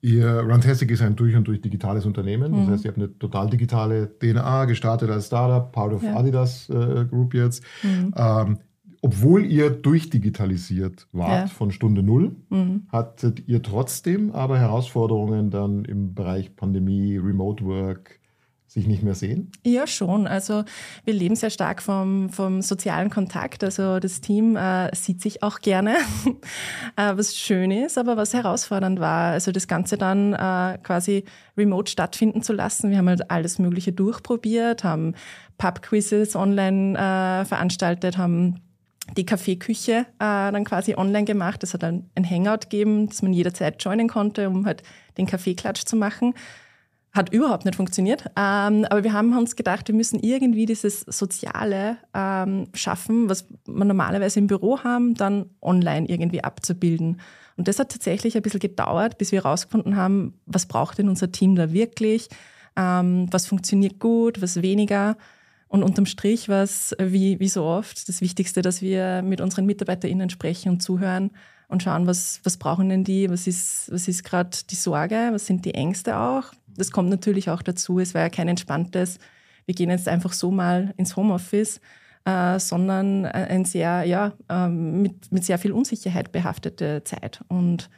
Ihr 0.00 0.40
Runtastic 0.40 0.90
ist 0.90 1.02
ein 1.02 1.16
durch 1.16 1.34
und 1.34 1.48
durch 1.48 1.60
digitales 1.60 2.06
Unternehmen. 2.06 2.52
Das 2.52 2.66
mhm. 2.66 2.70
heißt, 2.70 2.84
ihr 2.84 2.90
habt 2.90 2.98
eine 2.98 3.18
total 3.18 3.50
digitale 3.50 4.18
DNA, 4.18 4.66
gestartet 4.66 5.10
als 5.10 5.26
Startup, 5.26 5.72
Part 5.72 5.92
of 5.92 6.02
ja. 6.02 6.16
Adidas 6.16 6.68
äh, 6.70 7.04
Group 7.04 7.34
jetzt. 7.34 7.64
Mhm. 7.82 8.14
Ähm, 8.16 8.58
obwohl 9.00 9.44
ihr 9.44 9.70
durchdigitalisiert 9.70 11.06
wart 11.12 11.30
ja. 11.30 11.46
von 11.46 11.70
Stunde 11.70 12.02
Null, 12.02 12.36
mhm. 12.48 12.86
hattet 12.88 13.48
ihr 13.48 13.62
trotzdem 13.62 14.32
aber 14.32 14.58
Herausforderungen 14.58 15.50
dann 15.50 15.84
im 15.84 16.14
Bereich 16.14 16.56
Pandemie, 16.56 17.16
Remote 17.16 17.64
Work, 17.64 18.18
sich 18.68 18.86
nicht 18.86 19.02
mehr 19.02 19.14
sehen? 19.14 19.50
Ja, 19.64 19.86
schon. 19.86 20.26
Also 20.26 20.64
wir 21.04 21.14
leben 21.14 21.34
sehr 21.34 21.48
stark 21.48 21.82
vom, 21.82 22.28
vom 22.28 22.60
sozialen 22.60 23.08
Kontakt. 23.08 23.64
Also 23.64 23.98
das 23.98 24.20
Team 24.20 24.56
äh, 24.56 24.94
sieht 24.94 25.22
sich 25.22 25.42
auch 25.42 25.60
gerne, 25.60 25.96
äh, 26.96 27.16
was 27.16 27.34
schön 27.34 27.70
ist, 27.70 27.96
aber 27.96 28.18
was 28.18 28.34
herausfordernd 28.34 29.00
war. 29.00 29.32
Also 29.32 29.52
das 29.52 29.68
Ganze 29.68 29.96
dann 29.96 30.34
äh, 30.34 30.78
quasi 30.82 31.24
remote 31.56 31.90
stattfinden 31.90 32.42
zu 32.42 32.52
lassen. 32.52 32.90
Wir 32.90 32.98
haben 32.98 33.08
halt 33.08 33.30
alles 33.30 33.58
Mögliche 33.58 33.92
durchprobiert, 33.92 34.84
haben 34.84 35.14
Pub-Quizzes 35.56 36.36
online 36.36 36.96
äh, 36.96 37.46
veranstaltet, 37.46 38.18
haben 38.18 38.60
die 39.16 39.24
Kaffeeküche 39.24 39.92
äh, 39.92 40.04
dann 40.18 40.64
quasi 40.64 40.94
online 40.94 41.24
gemacht. 41.24 41.62
Es 41.62 41.72
hat 41.72 41.82
dann 41.82 42.10
ein 42.14 42.28
Hangout 42.28 42.60
gegeben, 42.64 43.08
das 43.08 43.22
man 43.22 43.32
jederzeit 43.32 43.82
joinen 43.82 44.08
konnte, 44.08 44.48
um 44.50 44.66
halt 44.66 44.82
den 45.16 45.26
Kaffeeklatsch 45.26 45.84
zu 45.86 45.96
machen. 45.96 46.34
Hat 47.18 47.32
überhaupt 47.32 47.64
nicht 47.64 47.74
funktioniert. 47.74 48.26
Ähm, 48.36 48.86
aber 48.88 49.02
wir 49.02 49.12
haben 49.12 49.36
uns 49.36 49.56
gedacht, 49.56 49.88
wir 49.88 49.94
müssen 49.96 50.20
irgendwie 50.20 50.66
dieses 50.66 51.00
Soziale 51.00 51.96
ähm, 52.14 52.68
schaffen, 52.74 53.28
was 53.28 53.48
wir 53.66 53.84
normalerweise 53.84 54.38
im 54.38 54.46
Büro 54.46 54.84
haben, 54.84 55.14
dann 55.14 55.46
online 55.60 56.08
irgendwie 56.08 56.44
abzubilden. 56.44 57.20
Und 57.56 57.66
das 57.66 57.80
hat 57.80 57.90
tatsächlich 57.90 58.36
ein 58.36 58.42
bisschen 58.42 58.60
gedauert, 58.60 59.18
bis 59.18 59.32
wir 59.32 59.42
herausgefunden 59.42 59.96
haben, 59.96 60.38
was 60.46 60.66
braucht 60.66 60.98
denn 60.98 61.08
unser 61.08 61.32
Team 61.32 61.56
da 61.56 61.72
wirklich, 61.72 62.28
ähm, 62.76 63.26
was 63.32 63.46
funktioniert 63.46 63.98
gut, 63.98 64.40
was 64.40 64.62
weniger. 64.62 65.16
Und 65.66 65.82
unterm 65.82 66.06
Strich 66.06 66.48
war 66.48 66.62
es, 66.62 66.94
wie, 67.00 67.40
wie 67.40 67.48
so 67.48 67.64
oft, 67.64 68.08
das 68.08 68.20
Wichtigste, 68.20 68.62
dass 68.62 68.80
wir 68.80 69.22
mit 69.22 69.40
unseren 69.40 69.66
MitarbeiterInnen 69.66 70.30
sprechen 70.30 70.68
und 70.68 70.84
zuhören 70.84 71.32
und 71.68 71.82
schauen, 71.82 72.06
was, 72.06 72.40
was 72.44 72.56
brauchen 72.56 72.88
denn 72.88 73.04
die, 73.04 73.30
was 73.30 73.46
ist, 73.46 73.92
was 73.92 74.08
ist 74.08 74.24
gerade 74.24 74.56
die 74.68 74.74
Sorge, 74.74 75.28
was 75.32 75.46
sind 75.46 75.64
die 75.64 75.74
Ängste 75.74 76.18
auch, 76.18 76.52
das 76.76 76.90
kommt 76.90 77.10
natürlich 77.10 77.50
auch 77.50 77.62
dazu. 77.62 77.98
Es 77.98 78.14
war 78.14 78.22
ja 78.22 78.28
kein 78.28 78.48
entspanntes, 78.48 79.18
wir 79.66 79.74
gehen 79.74 79.90
jetzt 79.90 80.08
einfach 80.08 80.32
so 80.32 80.50
mal 80.50 80.94
ins 80.96 81.16
Homeoffice, 81.16 81.80
äh, 82.24 82.58
sondern 82.58 83.26
ein 83.26 83.64
sehr, 83.64 84.04
ja, 84.04 84.32
äh, 84.48 84.68
mit, 84.68 85.30
mit 85.30 85.44
sehr 85.44 85.58
viel 85.58 85.72
Unsicherheit 85.72 86.32
behaftete 86.32 87.02
Zeit. 87.04 87.42
Und 87.48 87.90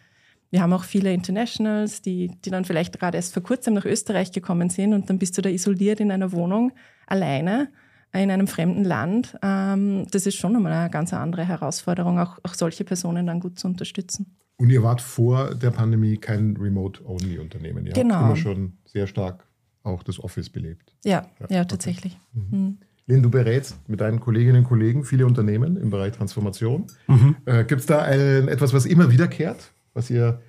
wir 0.51 0.63
haben 0.63 0.73
auch 0.73 0.85
viele 0.85 1.13
Internationals, 1.13 2.03
die, 2.03 2.33
die 2.45 2.51
dann 2.51 2.65
vielleicht 2.65 2.99
gerade 2.99 3.19
erst 3.19 3.35
vor 3.35 3.43
kurzem 3.43 3.75
nach 3.75 3.85
Österreich 3.85 4.33
gekommen 4.33 4.69
sind 4.69 4.95
und 4.95 5.09
dann 5.09 5.19
bist 5.19 5.39
du 5.39 5.43
da 5.43 5.49
isoliert 5.49 6.01
in 6.01 6.11
einer 6.11 6.33
Wohnung 6.33 6.73
alleine 7.07 7.69
in 8.13 8.31
einem 8.31 8.47
fremden 8.47 8.85
Land. 8.85 9.37
Ähm, 9.43 10.07
das 10.11 10.27
ist 10.27 10.37
schon 10.37 10.57
einmal 10.57 10.73
eine 10.73 10.91
ganz 10.91 11.13
andere 11.13 11.45
Herausforderung, 11.45 12.19
auch, 12.19 12.39
auch 12.43 12.55
solche 12.55 12.85
Personen 12.85 13.27
dann 13.27 13.41
gut 13.41 13.59
zu 13.59 13.69
unterstützen. 13.69 14.37
Und 14.57 14.71
ihr 14.71 14.83
wart 14.83 15.01
vor 15.01 15.55
der 15.55 15.71
Pandemie 15.71 16.17
kein 16.17 16.57
Remote-Only-Unternehmen. 16.57 17.87
Ihr 17.87 17.93
genau. 17.93 18.17
habt 18.17 18.25
immer 18.25 18.37
schon 18.37 18.73
sehr 18.85 19.07
stark 19.07 19.47
auch 19.83 20.03
das 20.03 20.23
Office 20.23 20.51
belebt. 20.51 20.93
Ja, 21.05 21.27
ja, 21.41 21.57
ja 21.57 21.65
tatsächlich. 21.65 22.19
Mhm. 22.35 22.59
Mhm. 22.59 22.79
Lynn, 23.07 23.23
du 23.23 23.31
berätst 23.31 23.77
mit 23.89 24.01
deinen 24.01 24.21
Kolleginnen 24.21 24.59
und 24.59 24.65
Kollegen 24.65 25.05
viele 25.05 25.27
Unternehmen 25.27 25.77
im 25.77 25.91
Bereich 25.91 26.13
Transformation. 26.13 26.87
Mhm. 27.09 27.37
Äh, 27.45 27.65
Gibt 27.65 27.81
es 27.81 27.87
da 27.87 28.03
ein, 28.03 28.49
etwas, 28.49 28.73
was 28.73 28.87
immer 28.87 29.11
wiederkehrt, 29.11 29.73
was 29.95 30.11
ihr 30.11 30.41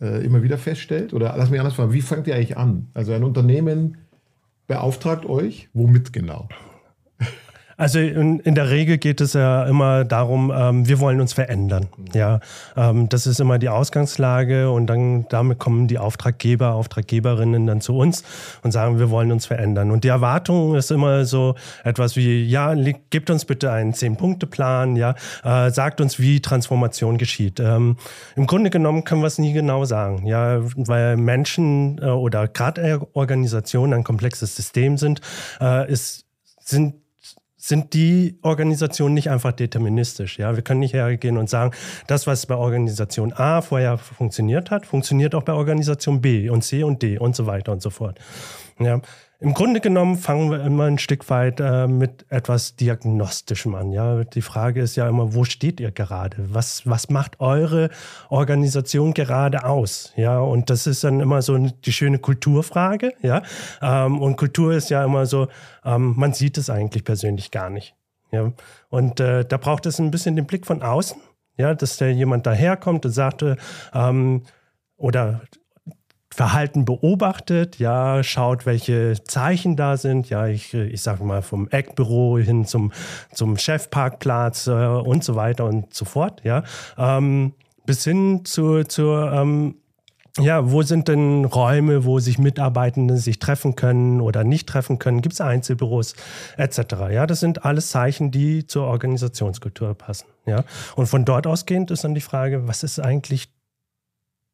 äh, 0.00 0.24
immer 0.24 0.42
wieder 0.42 0.58
feststellt? 0.58 1.12
Oder 1.12 1.34
lass 1.36 1.50
mich 1.50 1.58
anders 1.58 1.74
fragen, 1.74 1.92
wie 1.92 2.02
fangt 2.02 2.26
ihr 2.26 2.34
eigentlich 2.34 2.56
an? 2.56 2.88
Also 2.94 3.12
ein 3.12 3.24
Unternehmen 3.24 3.96
beauftragt 4.66 5.24
euch, 5.24 5.70
womit 5.72 6.12
genau? 6.12 6.48
Also 7.78 8.00
in, 8.00 8.40
in, 8.40 8.56
der 8.56 8.70
Regel 8.70 8.98
geht 8.98 9.20
es 9.20 9.34
ja 9.34 9.64
immer 9.64 10.04
darum, 10.04 10.52
ähm, 10.54 10.88
wir 10.88 10.98
wollen 10.98 11.20
uns 11.20 11.32
verändern. 11.32 11.86
Ja, 12.12 12.40
ähm, 12.76 13.08
das 13.08 13.28
ist 13.28 13.38
immer 13.38 13.60
die 13.60 13.68
Ausgangslage 13.68 14.68
und 14.68 14.88
dann 14.88 15.26
damit 15.28 15.60
kommen 15.60 15.86
die 15.86 15.98
Auftraggeber, 15.98 16.74
Auftraggeberinnen 16.74 17.68
dann 17.68 17.80
zu 17.80 17.96
uns 17.96 18.24
und 18.64 18.72
sagen, 18.72 18.98
wir 18.98 19.10
wollen 19.10 19.30
uns 19.30 19.46
verändern. 19.46 19.92
Und 19.92 20.02
die 20.02 20.08
Erwartung 20.08 20.74
ist 20.74 20.90
immer 20.90 21.24
so 21.24 21.54
etwas 21.84 22.16
wie, 22.16 22.44
ja, 22.44 22.74
gebt 23.10 23.30
uns 23.30 23.44
bitte 23.44 23.70
einen 23.70 23.94
Zehn-Punkte-Plan, 23.94 24.96
ja, 24.96 25.14
äh, 25.44 25.70
sagt 25.70 26.00
uns, 26.00 26.18
wie 26.18 26.40
Transformation 26.40 27.16
geschieht. 27.16 27.60
Ähm, 27.60 27.96
Im 28.34 28.48
Grunde 28.48 28.70
genommen 28.70 29.04
können 29.04 29.22
wir 29.22 29.28
es 29.28 29.38
nie 29.38 29.52
genau 29.52 29.84
sagen, 29.84 30.26
ja, 30.26 30.58
weil 30.74 31.16
Menschen 31.16 31.98
äh, 32.02 32.06
oder 32.06 32.48
gerade 32.48 33.06
Organisationen 33.12 33.94
ein 33.94 34.04
komplexes 34.04 34.56
System 34.56 34.98
sind, 34.98 35.20
äh, 35.60 35.88
ist, 35.88 36.24
sind 36.58 36.94
sind 37.68 37.94
die 37.94 38.38
Organisationen 38.42 39.14
nicht 39.14 39.30
einfach 39.30 39.52
deterministisch. 39.52 40.38
Ja, 40.38 40.56
wir 40.56 40.62
können 40.62 40.80
nicht 40.80 40.94
hergehen 40.94 41.36
und 41.36 41.48
sagen, 41.48 41.72
das, 42.06 42.26
was 42.26 42.46
bei 42.46 42.54
Organisation 42.54 43.32
A 43.32 43.60
vorher 43.60 43.98
funktioniert 43.98 44.70
hat, 44.70 44.86
funktioniert 44.86 45.34
auch 45.34 45.42
bei 45.42 45.52
Organisation 45.52 46.20
B 46.20 46.48
und 46.48 46.62
C 46.62 46.82
und 46.82 47.02
D 47.02 47.18
und 47.18 47.36
so 47.36 47.46
weiter 47.46 47.72
und 47.72 47.82
so 47.82 47.90
fort. 47.90 48.18
Ja, 48.80 49.00
im 49.40 49.54
Grunde 49.54 49.80
genommen 49.80 50.16
fangen 50.16 50.50
wir 50.50 50.64
immer 50.64 50.84
ein 50.84 50.98
Stück 50.98 51.30
weit 51.30 51.60
äh, 51.60 51.86
mit 51.86 52.26
etwas 52.28 52.74
Diagnostischem 52.74 53.72
an. 53.76 53.92
Ja, 53.92 54.24
die 54.24 54.42
Frage 54.42 54.80
ist 54.80 54.96
ja 54.96 55.08
immer, 55.08 55.32
wo 55.32 55.44
steht 55.44 55.78
ihr 55.78 55.92
gerade? 55.92 56.36
Was, 56.52 56.88
was 56.88 57.08
macht 57.08 57.38
eure 57.38 57.90
Organisation 58.30 59.14
gerade 59.14 59.64
aus? 59.64 60.12
Ja, 60.16 60.40
und 60.40 60.70
das 60.70 60.88
ist 60.88 61.04
dann 61.04 61.20
immer 61.20 61.40
so 61.42 61.56
die 61.56 61.92
schöne 61.92 62.18
Kulturfrage. 62.18 63.12
Ja, 63.22 63.42
ähm, 63.80 64.20
und 64.20 64.36
Kultur 64.36 64.72
ist 64.72 64.90
ja 64.90 65.04
immer 65.04 65.24
so, 65.26 65.46
ähm, 65.84 66.14
man 66.16 66.32
sieht 66.32 66.58
es 66.58 66.68
eigentlich 66.68 67.04
persönlich 67.04 67.52
gar 67.52 67.70
nicht. 67.70 67.94
Ja, 68.32 68.52
und 68.88 69.20
äh, 69.20 69.44
da 69.44 69.56
braucht 69.56 69.86
es 69.86 70.00
ein 70.00 70.10
bisschen 70.10 70.34
den 70.34 70.46
Blick 70.46 70.66
von 70.66 70.82
außen. 70.82 71.20
Ja, 71.56 71.74
dass 71.74 71.96
da 71.96 72.06
jemand 72.06 72.46
daherkommt 72.46 73.06
und 73.06 73.12
sagte, 73.12 73.56
ähm, 73.94 74.42
oder 74.96 75.42
Verhalten 76.38 76.84
beobachtet, 76.84 77.80
ja, 77.80 78.22
schaut, 78.22 78.64
welche 78.64 79.16
Zeichen 79.24 79.74
da 79.74 79.96
sind, 79.96 80.30
ja, 80.30 80.46
ich, 80.46 80.72
ich 80.72 81.02
sage 81.02 81.24
mal 81.24 81.42
vom 81.42 81.66
Eckbüro 81.68 82.38
hin 82.38 82.64
zum, 82.64 82.92
zum 83.32 83.58
Chefparkplatz 83.58 84.68
äh, 84.68 84.70
und 84.70 85.24
so 85.24 85.34
weiter 85.34 85.64
und 85.64 85.92
so 85.92 86.04
fort, 86.04 86.40
ja, 86.44 86.62
ähm, 86.96 87.54
bis 87.86 88.04
hin 88.04 88.44
zu, 88.44 88.84
zur, 88.84 89.32
ähm, 89.32 89.78
ja, 90.38 90.70
wo 90.70 90.82
sind 90.82 91.08
denn 91.08 91.44
Räume, 91.44 92.04
wo 92.04 92.20
sich 92.20 92.38
Mitarbeitende 92.38 93.16
sich 93.16 93.40
treffen 93.40 93.74
können 93.74 94.20
oder 94.20 94.44
nicht 94.44 94.68
treffen 94.68 95.00
können? 95.00 95.22
Gibt 95.22 95.32
es 95.32 95.40
Einzelbüros 95.40 96.14
etc.? 96.56 97.10
Ja, 97.10 97.26
das 97.26 97.40
sind 97.40 97.64
alles 97.64 97.90
Zeichen, 97.90 98.30
die 98.30 98.64
zur 98.64 98.86
Organisationskultur 98.86 99.94
passen. 99.94 100.28
Ja, 100.46 100.62
und 100.94 101.08
von 101.08 101.24
dort 101.24 101.48
ausgehend 101.48 101.90
ist 101.90 102.04
dann 102.04 102.14
die 102.14 102.20
Frage, 102.20 102.68
was 102.68 102.84
ist 102.84 103.00
eigentlich 103.00 103.52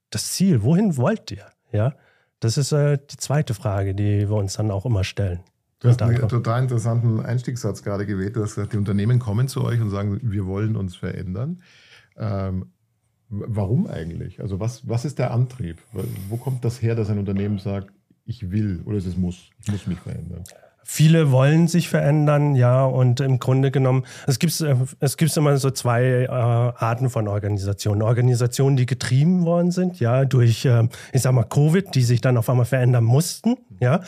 das 0.09 0.33
Ziel? 0.33 0.63
Wohin 0.63 0.97
wollt 0.97 1.31
ihr? 1.31 1.45
Ja, 1.75 1.95
das 2.39 2.57
ist 2.57 2.73
äh, 2.73 2.99
die 2.99 3.17
zweite 3.17 3.53
Frage, 3.53 3.95
die 3.95 4.29
wir 4.29 4.37
uns 4.37 4.55
dann 4.55 4.71
auch 4.71 4.87
immer 4.87 5.03
stellen. 5.03 5.41
Du 5.81 5.89
hast 5.89 6.01
einen 6.01 6.29
total 6.29 6.63
interessanten 6.63 7.21
Einstiegssatz 7.21 7.83
gerade 7.83 8.07
gewählt. 8.07 8.37
Du 8.37 8.43
hast 8.43 8.55
gesagt, 8.55 8.73
die 8.73 8.79
Unternehmen 8.79 9.19
kommen 9.19 9.49
zu 9.49 9.63
euch 9.63 9.81
und 9.81 9.91
sagen, 9.91 10.19
wir 10.23 10.47
wollen 10.47 10.77
uns 10.77 10.97
verändern. 10.97 11.61
Ähm, 12.17 12.73
warum 13.29 13.87
eigentlich? 13.87 14.41
Also 14.41 14.61
was, 14.61 14.89
was 14.89 15.05
ist 15.05 15.19
der 15.19 15.33
Antrieb? 15.33 15.83
Wo 16.29 16.37
kommt 16.37 16.65
das 16.65 16.81
her, 16.81 16.95
dass 16.95 17.11
ein 17.11 17.19
Unternehmen 17.19 17.59
sagt, 17.59 17.93
ich 18.25 18.51
will 18.51 18.81
oder 18.87 18.97
es 18.97 19.17
muss, 19.17 19.51
ich 19.61 19.73
muss 19.73 19.87
mich 19.87 19.99
verändern? 19.99 20.45
Viele 20.85 21.33
wollen 21.33 21.67
sich 21.67 21.89
verändern, 21.89 22.55
ja, 22.55 22.85
und 22.85 23.21
im 23.21 23.39
Grunde 23.39 23.71
genommen, 23.71 24.05
es 24.27 24.39
gibt, 24.39 24.65
es 25.01 25.17
gibt 25.17 25.37
immer 25.37 25.57
so 25.57 25.71
zwei 25.71 26.05
äh, 26.05 26.29
Arten 26.29 27.11
von 27.11 27.27
Organisationen. 27.27 28.03
Organisationen, 28.03 28.77
die 28.77 28.87
getrieben 28.87 29.45
worden 29.45 29.71
sind, 29.71 29.99
ja, 29.99 30.25
durch, 30.25 30.65
äh, 30.67 30.87
ich 31.13 31.23
sag 31.23 31.33
mal, 31.33 31.45
Covid, 31.45 31.95
die 31.95 32.03
sich 32.03 32.21
dann 32.21 32.37
auf 32.37 32.51
einmal 32.51 32.67
verändern 32.67 33.05
mussten, 33.05 33.57
ja. 33.81 34.01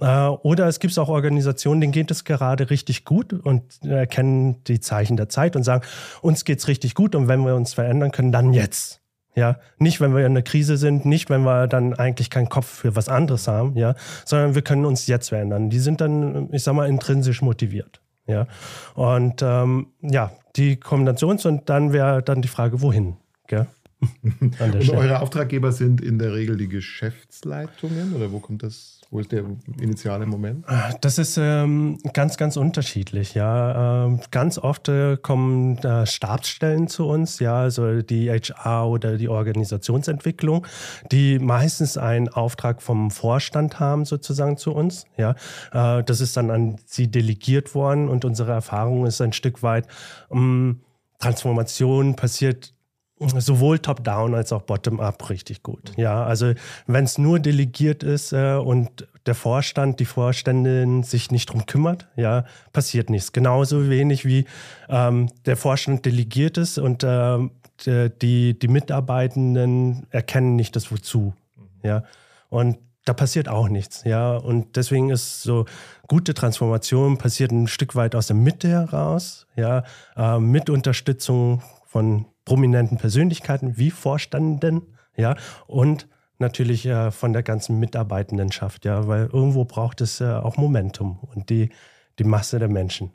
Äh, 0.00 0.28
oder 0.28 0.66
es 0.66 0.80
gibt 0.80 0.98
auch 0.98 1.08
Organisationen, 1.08 1.80
denen 1.80 1.92
geht 1.92 2.10
es 2.10 2.24
gerade 2.24 2.70
richtig 2.70 3.04
gut 3.04 3.32
und 3.32 3.62
erkennen 3.84 4.62
die 4.64 4.80
Zeichen 4.80 5.16
der 5.16 5.28
Zeit 5.28 5.54
und 5.56 5.62
sagen, 5.62 5.84
uns 6.20 6.44
geht's 6.44 6.68
richtig 6.68 6.94
gut 6.94 7.14
und 7.14 7.28
wenn 7.28 7.44
wir 7.44 7.54
uns 7.54 7.74
verändern 7.74 8.10
können, 8.10 8.32
dann 8.32 8.52
jetzt. 8.52 9.03
Ja, 9.36 9.58
nicht, 9.78 10.00
wenn 10.00 10.14
wir 10.14 10.20
in 10.20 10.32
einer 10.32 10.42
Krise 10.42 10.76
sind, 10.76 11.04
nicht, 11.06 11.28
wenn 11.28 11.42
wir 11.42 11.66
dann 11.66 11.94
eigentlich 11.94 12.30
keinen 12.30 12.48
Kopf 12.48 12.66
für 12.66 12.94
was 12.94 13.08
anderes 13.08 13.48
haben, 13.48 13.76
ja, 13.76 13.94
sondern 14.24 14.54
wir 14.54 14.62
können 14.62 14.84
uns 14.84 15.06
jetzt 15.06 15.30
verändern. 15.30 15.70
Die 15.70 15.80
sind 15.80 16.00
dann, 16.00 16.48
ich 16.52 16.62
sag 16.62 16.74
mal, 16.74 16.88
intrinsisch 16.88 17.42
motiviert. 17.42 18.00
Ja, 18.26 18.46
und 18.94 19.42
ähm, 19.42 19.88
ja, 20.00 20.32
die 20.56 20.76
Kombination 20.76 21.38
und 21.44 21.68
dann 21.68 21.92
wäre 21.92 22.22
dann 22.22 22.42
die 22.42 22.48
Frage, 22.48 22.80
wohin. 22.80 23.16
Gell? 23.48 23.66
und 24.22 24.90
eure 24.90 25.20
Auftraggeber 25.20 25.72
sind 25.72 26.00
in 26.00 26.18
der 26.18 26.34
Regel 26.34 26.56
die 26.56 26.68
Geschäftsleitungen 26.68 28.14
oder 28.14 28.32
wo 28.32 28.40
kommt 28.40 28.62
das 28.62 28.93
wo 29.10 29.20
ist 29.20 29.32
der 29.32 29.44
initiale 29.80 30.26
Moment? 30.26 30.64
Das 31.00 31.18
ist 31.18 31.38
ähm, 31.38 31.98
ganz, 32.12 32.36
ganz 32.36 32.56
unterschiedlich. 32.56 33.34
Ja, 33.34 34.06
ähm, 34.06 34.20
ganz 34.30 34.58
oft 34.58 34.88
äh, 34.88 35.16
kommen 35.16 35.78
äh, 35.78 36.06
Stabsstellen 36.06 36.88
zu 36.88 37.06
uns, 37.06 37.38
ja, 37.38 37.56
also 37.56 38.02
die 38.02 38.30
HR 38.30 38.88
oder 38.88 39.16
die 39.16 39.28
Organisationsentwicklung, 39.28 40.66
die 41.12 41.38
meistens 41.38 41.96
einen 41.96 42.28
Auftrag 42.28 42.82
vom 42.82 43.10
Vorstand 43.10 43.80
haben 43.80 44.04
sozusagen 44.04 44.56
zu 44.56 44.72
uns. 44.72 45.04
Ja, 45.16 45.34
äh, 45.72 46.02
das 46.02 46.20
ist 46.20 46.36
dann 46.36 46.50
an 46.50 46.76
sie 46.86 47.10
delegiert 47.10 47.74
worden 47.74 48.08
und 48.08 48.24
unsere 48.24 48.52
Erfahrung 48.52 49.06
ist 49.06 49.20
ein 49.20 49.32
Stück 49.32 49.62
weit 49.62 49.86
ähm, 50.30 50.80
Transformation 51.18 52.16
passiert 52.16 52.73
sowohl 53.18 53.78
top-down 53.78 54.34
als 54.34 54.52
auch 54.52 54.62
bottom-up 54.62 55.30
richtig 55.30 55.62
gut. 55.62 55.92
Ja, 55.96 56.24
also 56.24 56.52
wenn 56.86 57.04
es 57.04 57.18
nur 57.18 57.38
delegiert 57.38 58.02
ist 58.02 58.32
äh, 58.32 58.54
und 58.54 59.06
der 59.26 59.34
Vorstand, 59.34 60.00
die 60.00 60.04
Vorständin 60.04 61.02
sich 61.02 61.30
nicht 61.30 61.46
drum 61.46 61.66
kümmert, 61.66 62.08
ja, 62.16 62.44
passiert 62.72 63.10
nichts. 63.10 63.32
Genauso 63.32 63.88
wenig 63.88 64.24
wie 64.24 64.44
ähm, 64.88 65.30
der 65.46 65.56
Vorstand 65.56 66.04
delegiert 66.04 66.58
ist 66.58 66.78
und 66.78 67.04
äh, 67.04 67.38
die, 67.86 68.58
die 68.58 68.68
Mitarbeitenden 68.68 70.06
erkennen 70.10 70.56
nicht 70.56 70.76
das 70.76 70.92
Wozu. 70.92 71.34
Ja, 71.82 72.04
und 72.48 72.78
da 73.04 73.12
passiert 73.12 73.48
auch 73.48 73.68
nichts, 73.68 74.04
ja. 74.04 74.36
Und 74.36 74.76
deswegen 74.76 75.10
ist 75.10 75.42
so 75.42 75.66
gute 76.08 76.32
Transformation 76.34 77.18
passiert 77.18 77.50
ein 77.52 77.66
Stück 77.66 77.94
weit 77.96 78.14
aus 78.14 78.28
der 78.28 78.36
Mitte 78.36 78.68
heraus, 78.68 79.46
ja, 79.56 79.84
äh, 80.16 80.38
mit 80.38 80.70
Unterstützung 80.70 81.62
von 81.94 82.26
prominenten 82.44 82.98
Persönlichkeiten 82.98 83.78
wie 83.78 83.92
Vorstanden, 83.92 84.82
ja, 85.16 85.36
und 85.68 86.08
natürlich 86.40 86.86
äh, 86.86 87.12
von 87.12 87.32
der 87.32 87.44
ganzen 87.44 87.78
Mitarbeitendenschaft, 87.78 88.84
ja, 88.84 89.06
weil 89.06 89.30
irgendwo 89.32 89.64
braucht 89.64 90.00
es 90.00 90.20
äh, 90.20 90.24
auch 90.24 90.56
Momentum 90.56 91.20
und 91.20 91.50
die, 91.50 91.70
die 92.18 92.24
Masse 92.24 92.58
der 92.58 92.66
Menschen. 92.66 93.12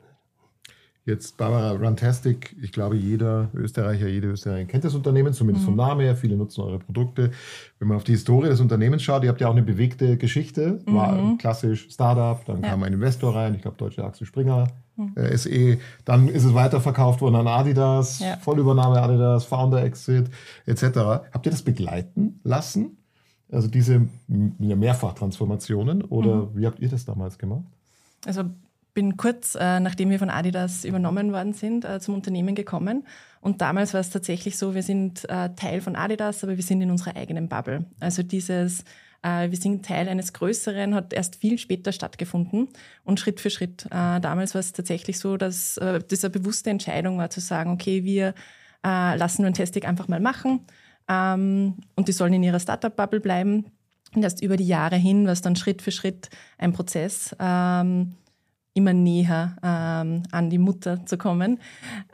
Jetzt 1.04 1.36
Barbara 1.36 1.72
Runtastic, 1.72 2.56
ich 2.62 2.72
glaube, 2.72 2.96
jeder 2.96 3.50
Österreicher, 3.52 4.08
jede 4.08 4.28
Österreicherin 4.28 4.68
kennt 4.68 4.84
das 4.84 4.94
Unternehmen, 4.94 5.34
zumindest 5.34 5.66
vom 5.66 5.74
mhm. 5.74 5.80
Namen 5.80 6.00
her. 6.00 6.16
Viele 6.16 6.36
nutzen 6.36 6.62
eure 6.62 6.78
Produkte. 6.78 7.32
Wenn 7.78 7.88
man 7.88 7.98
auf 7.98 8.04
die 8.04 8.12
Historie 8.12 8.48
des 8.48 8.60
Unternehmens 8.60 9.02
schaut, 9.02 9.24
ihr 9.24 9.28
habt 9.28 9.42
ja 9.42 9.48
auch 9.48 9.52
eine 9.52 9.62
bewegte 9.62 10.16
Geschichte. 10.16 10.80
War 10.86 11.12
mhm. 11.12 11.36
klassisch 11.36 11.88
Startup, 11.90 12.42
dann 12.46 12.62
ja. 12.62 12.70
kam 12.70 12.82
ein 12.82 12.94
Investor 12.94 13.34
rein, 13.34 13.54
ich 13.54 13.60
glaube, 13.60 13.76
Deutsche 13.76 14.02
Axel 14.02 14.26
Springer, 14.26 14.68
mhm. 15.00 15.14
äh, 15.16 15.36
SE. 15.36 15.78
Dann 16.04 16.28
ist 16.28 16.44
es 16.44 16.54
weiterverkauft 16.54 17.20
worden 17.20 17.36
an 17.36 17.46
Adidas, 17.46 18.20
ja. 18.20 18.36
Vollübernahme 18.36 19.00
Adidas, 19.00 19.44
Founder 19.44 19.82
Exit 19.82 20.30
etc. 20.66 20.82
Habt 21.32 21.46
ihr 21.46 21.52
das 21.52 21.62
begleiten 21.62 22.40
lassen? 22.44 22.98
Also 23.52 23.68
diese 23.68 24.06
Mehrfachtransformationen 24.28 26.02
oder 26.02 26.36
mhm. 26.36 26.48
wie 26.54 26.66
habt 26.66 26.78
ihr 26.78 26.88
das 26.88 27.04
damals 27.04 27.36
gemacht? 27.38 27.64
Also 28.24 28.44
bin 28.94 29.16
kurz, 29.16 29.54
äh, 29.54 29.80
nachdem 29.80 30.10
wir 30.10 30.18
von 30.18 30.30
Adidas 30.30 30.84
übernommen 30.84 31.32
worden 31.32 31.52
sind, 31.52 31.84
äh, 31.84 32.00
zum 32.00 32.14
Unternehmen 32.14 32.54
gekommen. 32.54 33.06
Und 33.40 33.60
damals 33.60 33.94
war 33.94 34.00
es 34.00 34.10
tatsächlich 34.10 34.58
so, 34.58 34.74
wir 34.74 34.82
sind 34.82 35.28
äh, 35.28 35.50
Teil 35.54 35.80
von 35.80 35.96
Adidas, 35.96 36.44
aber 36.44 36.56
wir 36.56 36.62
sind 36.62 36.82
in 36.82 36.90
unserer 36.90 37.16
eigenen 37.16 37.48
Bubble. 37.48 37.86
Also 38.00 38.22
dieses, 38.22 38.84
wir 39.22 39.56
sind 39.56 39.84
Teil 39.84 40.08
eines 40.08 40.32
Größeren, 40.32 40.94
hat 40.94 41.12
erst 41.12 41.36
viel 41.36 41.58
später 41.58 41.92
stattgefunden 41.92 42.68
und 43.04 43.20
Schritt 43.20 43.40
für 43.40 43.50
Schritt. 43.50 43.86
Äh, 43.86 44.20
damals 44.20 44.54
war 44.54 44.60
es 44.60 44.72
tatsächlich 44.72 45.18
so, 45.18 45.36
dass 45.36 45.76
äh, 45.76 46.00
das 46.08 46.24
eine 46.24 46.30
bewusste 46.30 46.70
Entscheidung 46.70 47.18
war 47.18 47.30
zu 47.30 47.40
sagen, 47.40 47.70
okay, 47.70 48.04
wir 48.04 48.34
lassen 48.82 49.44
Runtastic 49.44 49.86
einfach 49.86 50.08
mal 50.08 50.20
machen 50.20 50.60
ähm, 51.06 51.74
und 51.96 52.08
die 52.08 52.12
sollen 52.12 52.32
in 52.32 52.42
ihrer 52.42 52.60
Startup-Bubble 52.60 53.20
bleiben. 53.20 53.66
Und 54.14 54.22
erst 54.22 54.42
über 54.42 54.56
die 54.56 54.66
Jahre 54.66 54.96
hin 54.96 55.26
war 55.26 55.32
es 55.32 55.42
dann 55.42 55.56
Schritt 55.56 55.82
für 55.82 55.92
Schritt 55.92 56.30
ein 56.58 56.72
Prozess, 56.72 57.34
ähm, 57.38 58.14
immer 58.74 58.92
näher 58.92 59.56
ähm, 59.62 60.22
an 60.30 60.50
die 60.50 60.58
Mutter 60.58 61.04
zu 61.06 61.18
kommen. 61.18 61.58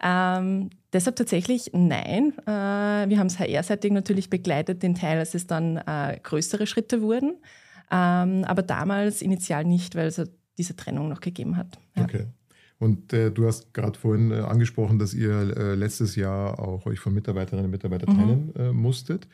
Ähm, 0.03 0.71
deshalb 0.93 1.17
tatsächlich 1.17 1.71
nein. 1.73 2.33
Äh, 2.47 3.09
wir 3.09 3.19
haben 3.19 3.27
es 3.27 3.39
HR-seitig 3.39 3.93
natürlich 3.93 4.31
begleitet, 4.31 4.83
den 4.83 4.95
Teil, 4.95 5.19
als 5.19 5.35
es 5.35 5.47
dann 5.47 5.77
äh, 5.77 6.19
größere 6.23 6.67
Schritte 6.67 7.03
wurden. 7.03 7.37
Ähm, 7.91 8.45
aber 8.45 8.63
damals 8.63 9.23
initial 9.23 9.65
nicht, 9.65 9.95
weil 9.95 10.07
es 10.07 10.21
diese 10.59 10.75
Trennung 10.75 11.09
noch 11.09 11.21
gegeben 11.21 11.57
hat. 11.57 11.79
Ja. 11.97 12.05
Okay. 12.05 12.27
Und 12.79 13.13
äh, 13.13 13.31
du 13.31 13.47
hast 13.47 13.73
gerade 13.73 13.99
vorhin 13.99 14.31
äh, 14.31 14.41
angesprochen, 14.41 14.99
dass 14.99 15.15
ihr 15.15 15.57
äh, 15.57 15.75
letztes 15.75 16.17
Jahr 16.17 16.59
auch 16.59 16.85
euch 16.87 16.99
von 16.99 17.15
Mitarbeiterinnen 17.15 17.67
und 17.67 17.71
Mitarbeitern 17.71 18.15
mhm. 18.15 18.19
trennen 18.19 18.53
äh, 18.57 18.73
musstet. 18.73 19.29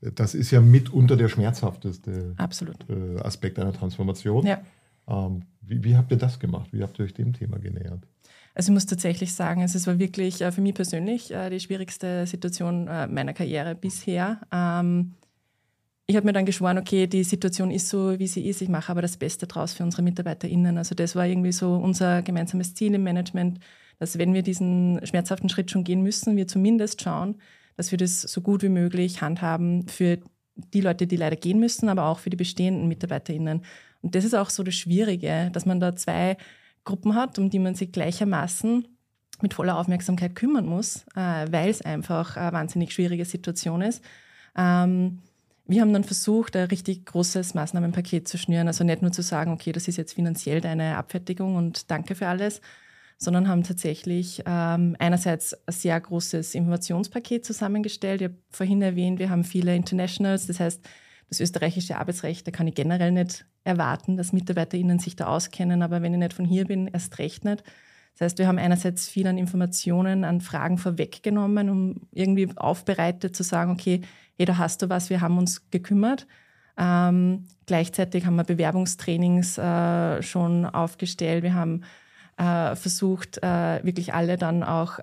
Das 0.00 0.34
ist 0.34 0.50
ja 0.50 0.62
mitunter 0.62 1.16
der 1.16 1.28
schmerzhafteste 1.28 2.36
äh, 2.38 3.20
Aspekt 3.20 3.58
einer 3.58 3.72
Transformation. 3.72 4.46
Ja. 4.46 4.62
Ähm, 5.10 5.42
wie, 5.60 5.84
wie, 5.84 5.96
habt 5.96 6.10
ihr 6.10 6.16
das 6.16 6.38
gemacht? 6.38 6.72
Wie 6.72 6.82
habt 6.82 6.98
ihr 6.98 7.04
euch 7.04 7.14
dem 7.14 7.32
Thema 7.32 7.58
genähert? 7.58 8.06
Also 8.54 8.70
ich 8.70 8.74
muss 8.74 8.86
tatsächlich 8.86 9.34
sagen, 9.34 9.62
es 9.62 9.86
war 9.86 9.98
wirklich 9.98 10.40
äh, 10.40 10.52
für 10.52 10.60
mich 10.60 10.74
persönlich 10.74 11.28
die 11.28 11.60
schwierigste 11.60 12.26
Situation 12.26 12.84
meiner 12.84 13.32
Karriere 13.32 13.74
bisher. 13.74 14.40
Ähm, 14.52 15.14
ich 16.10 16.16
habe 16.16 16.26
mir 16.26 16.32
dann 16.32 16.44
geschworen, 16.44 16.76
okay, 16.76 17.06
die 17.06 17.22
Situation 17.22 17.70
ist 17.70 17.88
so, 17.88 18.18
wie 18.18 18.26
sie 18.26 18.44
ist, 18.48 18.60
ich 18.60 18.68
mache 18.68 18.90
aber 18.90 19.00
das 19.00 19.16
Beste 19.16 19.46
draus 19.46 19.74
für 19.74 19.84
unsere 19.84 20.02
MitarbeiterInnen. 20.02 20.76
Also 20.76 20.96
das 20.96 21.14
war 21.14 21.24
irgendwie 21.24 21.52
so 21.52 21.76
unser 21.76 22.22
gemeinsames 22.22 22.74
Ziel 22.74 22.92
im 22.94 23.04
Management, 23.04 23.60
dass 24.00 24.18
wenn 24.18 24.34
wir 24.34 24.42
diesen 24.42 25.00
schmerzhaften 25.06 25.48
Schritt 25.48 25.70
schon 25.70 25.84
gehen 25.84 26.02
müssen, 26.02 26.36
wir 26.36 26.48
zumindest 26.48 27.00
schauen, 27.00 27.36
dass 27.76 27.92
wir 27.92 27.98
das 27.98 28.22
so 28.22 28.40
gut 28.40 28.64
wie 28.64 28.68
möglich 28.68 29.22
handhaben 29.22 29.86
für 29.86 30.18
die 30.56 30.80
Leute, 30.80 31.06
die 31.06 31.16
leider 31.16 31.36
gehen 31.36 31.60
müssen, 31.60 31.88
aber 31.88 32.06
auch 32.06 32.18
für 32.18 32.30
die 32.30 32.36
bestehenden 32.36 32.88
MitarbeiterInnen. 32.88 33.62
Und 34.02 34.14
das 34.14 34.24
ist 34.24 34.34
auch 34.34 34.50
so 34.50 34.62
das 34.62 34.74
Schwierige, 34.74 35.50
dass 35.52 35.66
man 35.66 35.80
da 35.80 35.94
zwei 35.94 36.36
Gruppen 36.84 37.14
hat, 37.14 37.38
um 37.38 37.50
die 37.50 37.58
man 37.58 37.74
sich 37.74 37.92
gleichermaßen 37.92 38.86
mit 39.42 39.54
voller 39.54 39.78
Aufmerksamkeit 39.78 40.34
kümmern 40.34 40.66
muss, 40.66 41.04
äh, 41.14 41.46
weil 41.50 41.70
es 41.70 41.82
einfach 41.82 42.36
eine 42.36 42.52
wahnsinnig 42.52 42.92
schwierige 42.92 43.24
Situation 43.24 43.82
ist. 43.82 44.02
Ähm, 44.56 45.20
wir 45.66 45.82
haben 45.82 45.92
dann 45.92 46.04
versucht, 46.04 46.56
ein 46.56 46.66
richtig 46.66 47.06
großes 47.06 47.54
Maßnahmenpaket 47.54 48.26
zu 48.26 48.38
schnüren. 48.38 48.66
Also 48.66 48.82
nicht 48.82 49.02
nur 49.02 49.12
zu 49.12 49.22
sagen, 49.22 49.52
okay, 49.52 49.72
das 49.72 49.86
ist 49.86 49.96
jetzt 49.96 50.14
finanziell 50.14 50.60
deine 50.60 50.96
Abfertigung 50.96 51.54
und 51.54 51.90
danke 51.90 52.16
für 52.16 52.26
alles, 52.26 52.60
sondern 53.18 53.48
haben 53.48 53.62
tatsächlich 53.62 54.42
ähm, 54.46 54.96
einerseits 54.98 55.54
ein 55.54 55.72
sehr 55.72 56.00
großes 56.00 56.54
Informationspaket 56.54 57.44
zusammengestellt. 57.44 58.20
Ich 58.20 58.28
habe 58.28 58.38
vorhin 58.50 58.82
erwähnt, 58.82 59.18
wir 59.20 59.30
haben 59.30 59.44
viele 59.44 59.76
Internationals, 59.76 60.46
das 60.46 60.58
heißt, 60.58 60.84
das 61.28 61.38
österreichische 61.38 61.98
Arbeitsrecht, 61.98 62.46
da 62.46 62.50
kann 62.50 62.66
ich 62.66 62.74
generell 62.74 63.12
nicht 63.12 63.46
erwarten, 63.64 64.16
dass 64.16 64.32
MitarbeiterInnen 64.32 64.98
sich 64.98 65.16
da 65.16 65.26
auskennen, 65.26 65.82
aber 65.82 66.02
wenn 66.02 66.12
ich 66.14 66.18
nicht 66.18 66.32
von 66.32 66.44
hier 66.44 66.64
bin, 66.64 66.86
erst 66.86 67.18
recht 67.18 67.44
nicht. 67.44 67.62
Das 68.14 68.26
heißt, 68.26 68.38
wir 68.38 68.48
haben 68.48 68.58
einerseits 68.58 69.08
viel 69.08 69.26
an 69.26 69.38
Informationen, 69.38 70.24
an 70.24 70.40
Fragen 70.40 70.78
vorweggenommen, 70.78 71.70
um 71.70 71.94
irgendwie 72.12 72.50
aufbereitet 72.56 73.34
zu 73.34 73.42
sagen, 73.42 73.72
okay, 73.72 74.02
hey, 74.36 74.46
da 74.46 74.58
hast 74.58 74.82
du 74.82 74.88
was, 74.88 75.10
wir 75.10 75.20
haben 75.20 75.38
uns 75.38 75.70
gekümmert. 75.70 76.26
Ähm, 76.76 77.46
gleichzeitig 77.66 78.26
haben 78.26 78.36
wir 78.36 78.44
Bewerbungstrainings 78.44 79.58
äh, 79.58 80.22
schon 80.22 80.66
aufgestellt. 80.66 81.42
Wir 81.42 81.54
haben 81.54 81.82
äh, 82.40 82.74
versucht, 82.74 83.42
äh, 83.42 83.84
wirklich 83.84 84.14
alle 84.14 84.38
dann 84.38 84.62
auch 84.62 84.98
äh, 85.00 85.02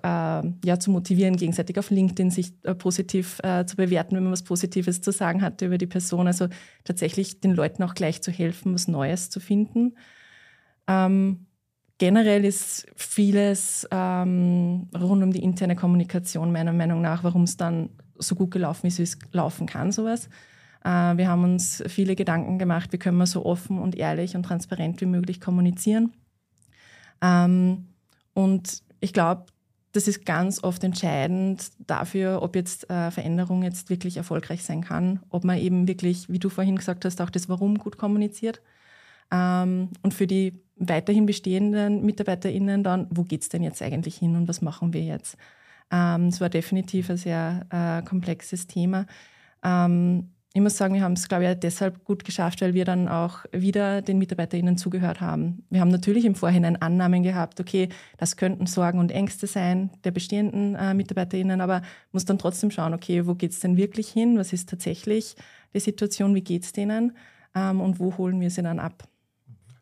ja, 0.64 0.80
zu 0.80 0.90
motivieren, 0.90 1.36
gegenseitig 1.36 1.78
auf 1.78 1.90
LinkedIn 1.90 2.32
sich 2.32 2.52
äh, 2.64 2.74
positiv 2.74 3.38
äh, 3.44 3.64
zu 3.64 3.76
bewerten, 3.76 4.16
wenn 4.16 4.24
man 4.24 4.32
was 4.32 4.42
Positives 4.42 5.00
zu 5.02 5.12
sagen 5.12 5.40
hatte 5.40 5.66
über 5.66 5.78
die 5.78 5.86
Person. 5.86 6.26
Also 6.26 6.48
tatsächlich 6.82 7.40
den 7.40 7.54
Leuten 7.54 7.84
auch 7.84 7.94
gleich 7.94 8.22
zu 8.22 8.32
helfen, 8.32 8.74
was 8.74 8.88
Neues 8.88 9.30
zu 9.30 9.38
finden. 9.38 9.94
Ähm, 10.88 11.46
generell 11.98 12.44
ist 12.44 12.86
vieles 12.96 13.86
ähm, 13.92 14.88
rund 14.98 15.22
um 15.22 15.32
die 15.32 15.42
interne 15.42 15.76
Kommunikation 15.76 16.50
meiner 16.50 16.72
Meinung 16.72 17.00
nach, 17.02 17.22
warum 17.22 17.44
es 17.44 17.56
dann 17.56 17.90
so 18.18 18.34
gut 18.34 18.50
gelaufen 18.50 18.88
ist, 18.88 18.98
wie 18.98 19.04
es 19.04 19.16
laufen 19.30 19.68
kann, 19.68 19.92
sowas. 19.92 20.28
Äh, 20.84 21.16
wir 21.16 21.28
haben 21.28 21.44
uns 21.44 21.84
viele 21.86 22.16
Gedanken 22.16 22.58
gemacht, 22.58 22.92
wie 22.92 22.98
können 22.98 23.18
wir 23.18 23.26
so 23.26 23.46
offen 23.46 23.78
und 23.78 23.94
ehrlich 23.94 24.34
und 24.34 24.42
transparent 24.42 25.00
wie 25.00 25.06
möglich 25.06 25.40
kommunizieren. 25.40 26.12
Ähm, 27.22 27.88
und 28.34 28.82
ich 29.00 29.12
glaube, 29.12 29.46
das 29.92 30.06
ist 30.06 30.24
ganz 30.24 30.62
oft 30.62 30.84
entscheidend 30.84 31.70
dafür, 31.78 32.42
ob 32.42 32.54
jetzt 32.54 32.88
äh, 32.90 33.10
Veränderung 33.10 33.62
jetzt 33.62 33.90
wirklich 33.90 34.16
erfolgreich 34.16 34.62
sein 34.62 34.82
kann, 34.82 35.20
ob 35.30 35.44
man 35.44 35.58
eben 35.58 35.88
wirklich, 35.88 36.28
wie 36.28 36.38
du 36.38 36.48
vorhin 36.50 36.76
gesagt 36.76 37.04
hast, 37.04 37.20
auch 37.20 37.30
das 37.30 37.48
Warum 37.48 37.78
gut 37.78 37.96
kommuniziert. 37.96 38.60
Ähm, 39.32 39.90
und 40.02 40.14
für 40.14 40.26
die 40.26 40.60
weiterhin 40.76 41.26
bestehenden 41.26 42.04
MitarbeiterInnen 42.04 42.84
dann, 42.84 43.08
wo 43.10 43.24
geht 43.24 43.42
es 43.42 43.48
denn 43.48 43.62
jetzt 43.62 43.82
eigentlich 43.82 44.16
hin 44.16 44.36
und 44.36 44.46
was 44.46 44.62
machen 44.62 44.92
wir 44.92 45.02
jetzt? 45.02 45.36
Ähm, 45.90 46.28
es 46.28 46.40
war 46.40 46.48
definitiv 46.48 47.10
ein 47.10 47.16
sehr 47.16 47.66
äh, 47.70 48.06
komplexes 48.06 48.66
Thema. 48.66 49.06
Ähm, 49.64 50.30
ich 50.54 50.62
muss 50.62 50.76
sagen, 50.76 50.94
wir 50.94 51.02
haben 51.02 51.12
es, 51.12 51.28
glaube 51.28 51.46
ich, 51.46 51.54
deshalb 51.60 52.04
gut 52.04 52.24
geschafft, 52.24 52.62
weil 52.62 52.72
wir 52.72 52.84
dann 52.84 53.06
auch 53.06 53.44
wieder 53.52 54.00
den 54.00 54.18
MitarbeiterInnen 54.18 54.78
zugehört 54.78 55.20
haben. 55.20 55.64
Wir 55.68 55.80
haben 55.80 55.90
natürlich 55.90 56.24
im 56.24 56.34
Vorhinein 56.34 56.80
Annahmen 56.80 57.22
gehabt, 57.22 57.60
okay, 57.60 57.90
das 58.16 58.36
könnten 58.36 58.66
Sorgen 58.66 58.98
und 58.98 59.12
Ängste 59.12 59.46
sein 59.46 59.90
der 60.04 60.10
bestehenden 60.10 60.74
äh, 60.74 60.94
MitarbeiterInnen, 60.94 61.60
aber 61.60 61.82
muss 62.12 62.24
dann 62.24 62.38
trotzdem 62.38 62.70
schauen, 62.70 62.94
okay, 62.94 63.26
wo 63.26 63.34
geht 63.34 63.52
es 63.52 63.60
denn 63.60 63.76
wirklich 63.76 64.08
hin? 64.08 64.38
Was 64.38 64.52
ist 64.52 64.70
tatsächlich 64.70 65.36
die 65.74 65.80
Situation? 65.80 66.34
Wie 66.34 66.42
geht 66.42 66.64
es 66.64 66.72
denen? 66.72 67.16
Ähm, 67.54 67.80
und 67.80 68.00
wo 68.00 68.16
holen 68.16 68.40
wir 68.40 68.50
sie 68.50 68.62
dann 68.62 68.78
ab? 68.78 69.06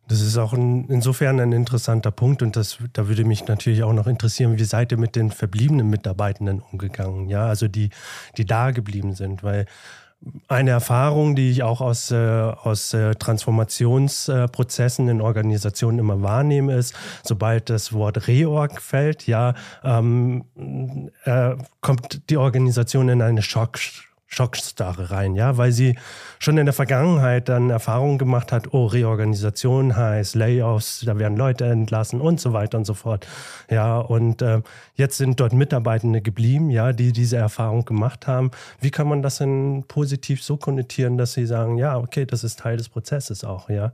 Das 0.09 0.20
ist 0.20 0.37
auch 0.37 0.52
ein, 0.52 0.88
insofern 0.88 1.40
ein 1.40 1.52
interessanter 1.52 2.12
Punkt 2.12 2.40
und 2.42 2.55
das, 2.55 2.79
da 2.92 3.09
würde 3.09 3.24
mich 3.24 3.46
natürlich 3.48 3.83
auch 3.83 3.92
noch 3.92 4.07
interessieren, 4.07 4.57
wie 4.57 4.64
seid 4.64 4.92
ihr 4.92 4.98
mit 4.98 5.16
den 5.16 5.31
verbliebenen 5.31 5.90
Mitarbeitenden 5.90 6.61
umgegangen, 6.61 7.29
ja, 7.29 7.46
also 7.46 7.66
die, 7.66 7.90
die 8.37 8.44
da 8.44 8.70
geblieben 8.70 9.14
sind, 9.14 9.42
weil 9.42 9.66
eine 10.48 10.70
Erfahrung, 10.70 11.37
die 11.37 11.50
ich 11.50 11.62
auch 11.62 11.81
aus, 11.81 12.11
äh, 12.11 12.16
aus 12.16 12.94
äh, 12.94 13.14
Transformationsprozessen 13.14 15.09
in 15.09 15.20
Organisationen 15.20 15.98
immer 15.98 16.22
wahrnehme, 16.22 16.74
ist, 16.74 16.94
sobald 17.22 17.70
das 17.70 17.92
Wort 17.92 18.26
Reorg 18.26 18.81
fällt, 18.81 19.26
ja, 19.26 19.55
ähm, 19.85 20.44
äh, 21.24 21.57
kommt 21.81 22.29
die 22.31 22.37
Organisation 22.37 23.09
in 23.09 23.22
eine 23.22 23.42
Schock, 23.42 23.79
Schockstarre 24.29 25.11
rein, 25.11 25.35
ja, 25.37 25.57
weil 25.57 25.71
sie 25.71 25.97
schon 26.39 26.59
in 26.59 26.67
der 26.67 26.73
Vergangenheit 26.73 27.49
dann 27.49 27.71
Erfahrungen 27.71 28.19
gemacht 28.19 28.51
hat, 28.51 28.75
oh, 28.75 28.87
Reorganisation 28.87 29.97
heißt 29.97 30.35
Layoffs, 30.35 31.05
da 31.07 31.19
werden 31.19 31.37
Leute 31.37 31.65
entlassen 31.67 32.21
und 32.21 32.41
so 32.41 32.53
weiter 32.53 32.77
und 32.79 32.85
so 32.85 32.95
fort. 32.95 33.27
Ja, 33.71 33.99
und 33.99 34.43
äh, 34.43 34.62
jetzt 34.95 35.19
sind 35.19 35.39
dort 35.39 35.53
Mitarbeitende 35.53 36.21
geblieben, 36.21 36.71
ja, 36.71 36.93
die 36.93 37.12
diese 37.12 37.37
Erfahrung 37.37 37.85
gemacht 37.85 38.27
haben. 38.27 38.51
Wie 38.81 38.91
kann 38.91 39.09
man 39.09 39.23
das 39.23 39.39
denn 39.39 39.85
positiv 39.87 40.43
so 40.43 40.57
konnotieren, 40.57 41.17
dass 41.19 41.35
sie 41.35 41.47
sagen, 41.47 41.79
ja, 41.79 41.97
okay, 41.97 42.27
das 42.27 42.43
ist 42.43 42.59
Teil 42.59 42.77
des 42.77 42.89
Prozesses 42.89 43.45
auch, 43.45 43.71
ja? 43.71 43.93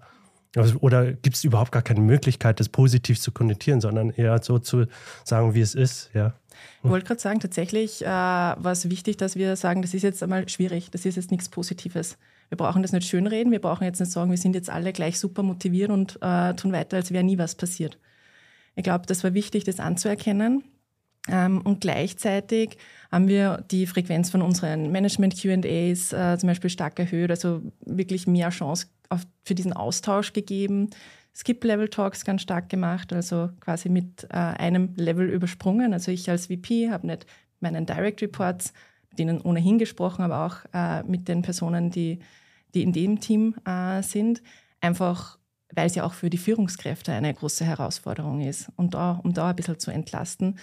Also, 0.55 0.79
oder 0.81 1.12
gibt 1.12 1.37
es 1.37 1.45
überhaupt 1.45 1.73
gar 1.73 1.81
keine 1.81 2.01
Möglichkeit, 2.01 2.61
das 2.61 2.68
positiv 2.68 3.18
zu 3.18 3.33
konnotieren, 3.33 3.81
sondern 3.81 4.11
eher 4.11 4.42
so 4.42 4.59
zu 4.59 4.85
sagen, 5.25 5.55
wie 5.55 5.62
es 5.62 5.75
ist, 5.75 6.11
ja? 6.12 6.35
Ich 6.83 6.90
wollte 6.90 7.07
gerade 7.07 7.20
sagen, 7.20 7.40
tatsächlich 7.40 8.03
äh, 8.03 8.07
war 8.07 8.72
es 8.72 8.90
wichtig, 8.90 9.16
dass 9.16 9.37
wir 9.37 9.57
sagen, 9.57 9.83
das 9.83 9.94
ist 9.94 10.03
jetzt 10.03 10.22
einmal 10.22 10.48
schwierig, 10.48 10.90
das 10.90 11.05
ist 11.05 11.16
jetzt 11.16 11.31
nichts 11.31 11.48
Positives. 11.48 12.18
Wir 12.48 12.59
brauchen 12.59 12.83
das 12.83 12.92
nicht 12.92 13.09
schönreden, 13.09 13.53
wir 13.53 13.61
brauchen 13.61 13.85
jetzt 13.85 14.01
nicht 14.01 14.12
sagen, 14.12 14.31
wir 14.31 14.38
sind 14.38 14.55
jetzt 14.55 14.68
alle 14.68 14.92
gleich 14.92 15.18
super 15.18 15.42
motiviert 15.42 15.90
und 15.90 16.18
äh, 16.20 16.55
tun 16.55 16.72
weiter, 16.72 16.96
als 16.96 17.11
wäre 17.11 17.25
nie 17.25 17.38
was 17.38 17.55
passiert. 17.55 17.98
Ich 18.75 18.85
glaube, 18.85 19.07
das 19.07 19.25
war 19.25 19.35
wichtig, 19.35 19.64
das 19.64 19.81
anzuerkennen. 19.81 20.64
Ähm, 21.29 21.61
und 21.62 21.81
gleichzeitig 21.81 22.79
haben 23.11 23.29
wir 23.29 23.64
die 23.70 23.87
Frequenz 23.87 24.31
von 24.31 24.42
unseren 24.42 24.90
Management-QAs 24.90 26.12
äh, 26.12 26.38
zum 26.38 26.48
Beispiel 26.48 26.70
stark 26.70 26.98
erhöht, 26.98 27.31
also 27.31 27.62
wirklich 27.85 28.27
mehr 28.27 28.51
Chance 28.51 28.88
auf, 29.09 29.20
für 29.44 29.55
diesen 29.55 29.72
Austausch 29.72 30.33
gegeben. 30.33 30.90
Skip-Level-Talks 31.35 32.25
ganz 32.25 32.42
stark 32.42 32.68
gemacht, 32.68 33.12
also 33.12 33.51
quasi 33.61 33.88
mit 33.88 34.25
äh, 34.25 34.37
einem 34.37 34.95
Level 34.97 35.29
übersprungen. 35.29 35.92
Also 35.92 36.11
ich 36.11 36.29
als 36.29 36.47
VP 36.47 36.90
habe 36.90 37.07
nicht 37.07 37.27
meinen 37.61 37.87
Direct 37.87 38.21
Reports, 38.23 38.73
mit 39.11 39.18
denen 39.18 39.40
ohnehin 39.40 39.79
gesprochen, 39.79 40.23
aber 40.23 40.47
auch 40.47 40.57
äh, 40.75 41.03
mit 41.05 41.29
den 41.29 41.42
Personen, 41.42 41.90
die, 41.90 42.18
die 42.75 42.83
in 42.83 42.92
dem 42.92 43.21
Team 43.21 43.55
äh, 43.64 44.03
sind, 44.03 44.42
einfach 44.81 45.38
weil 45.75 45.87
es 45.87 45.95
ja 45.95 46.05
auch 46.05 46.12
für 46.12 46.31
die 46.31 46.38
Führungskräfte 46.38 47.12
eine 47.12 47.33
große 47.33 47.64
Herausforderung 47.64 48.40
ist 48.40 48.71
und 48.77 48.95
da, 48.95 49.21
um 49.23 49.33
da 49.33 49.51
ein 49.51 49.57
bisschen 49.57 49.79
zu 49.79 49.90
entlasten. 49.90 50.59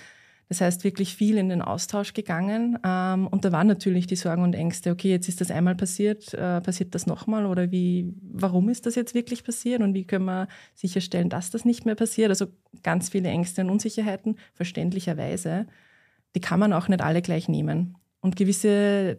Das 0.50 0.62
heißt, 0.62 0.84
wirklich 0.84 1.16
viel 1.16 1.38
in 1.38 1.48
den 1.50 1.62
Austausch 1.62 2.14
gegangen. 2.14 2.80
Ähm, 2.84 3.28
und 3.28 3.46
da 3.46 3.52
waren 3.52 3.68
natürlich 3.68 4.08
die 4.08 4.16
Sorgen 4.16 4.42
und 4.42 4.56
Ängste, 4.56 4.90
okay, 4.90 5.12
jetzt 5.12 5.30
ist 5.30 5.42
das 5.42 5.52
einmal 5.52 5.76
passiert, 5.76 6.34
äh, 6.34 6.60
passiert 6.60 6.96
das 6.96 7.06
nochmal 7.06 7.46
oder 7.46 7.72
wie, 7.72 8.12
warum 8.22 8.68
ist 8.70 8.88
das 8.88 8.96
jetzt 8.96 9.14
wirklich 9.14 9.44
passiert 9.44 9.82
und 9.82 9.94
wie 9.94 10.06
können 10.06 10.26
wir 10.26 10.48
sicherstellen, 10.74 11.30
dass 11.30 11.52
das 11.52 11.66
nicht 11.66 11.86
mehr 11.86 11.94
passiert? 11.94 12.30
Also 12.30 12.48
ganz 12.82 13.10
viele 13.10 13.30
Ängste 13.30 13.62
und 13.62 13.70
Unsicherheiten, 13.70 14.38
verständlicherweise. 14.56 15.68
Die 16.36 16.42
kann 16.42 16.60
man 16.60 16.74
auch 16.74 16.88
nicht 16.88 17.02
alle 17.02 17.22
gleich 17.22 17.48
nehmen. 17.48 17.96
Und 18.20 18.36
gewisse, 18.36 19.18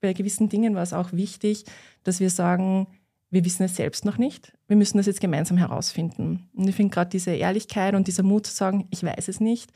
bei 0.00 0.14
gewissen 0.14 0.48
Dingen 0.48 0.74
war 0.74 0.82
es 0.82 0.94
auch 0.94 1.12
wichtig, 1.12 1.64
dass 2.02 2.18
wir 2.18 2.30
sagen, 2.30 2.86
wir 3.30 3.44
wissen 3.44 3.62
es 3.62 3.76
selbst 3.76 4.06
noch 4.06 4.16
nicht. 4.16 4.52
Wir 4.68 4.76
müssen 4.76 4.96
das 4.96 5.06
jetzt 5.06 5.20
gemeinsam 5.20 5.58
herausfinden. 5.58 6.48
Und 6.54 6.66
ich 6.66 6.74
finde 6.74 6.94
gerade 6.94 7.10
diese 7.10 7.30
Ehrlichkeit 7.32 7.94
und 7.94 8.06
dieser 8.06 8.22
Mut 8.22 8.46
zu 8.46 8.54
sagen, 8.54 8.88
ich 8.90 9.04
weiß 9.04 9.28
es 9.28 9.38
nicht, 9.38 9.70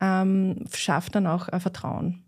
ähm, 0.00 0.64
schafft 0.72 1.14
dann 1.14 1.26
auch 1.26 1.48
äh, 1.48 1.60
Vertrauen. 1.60 2.24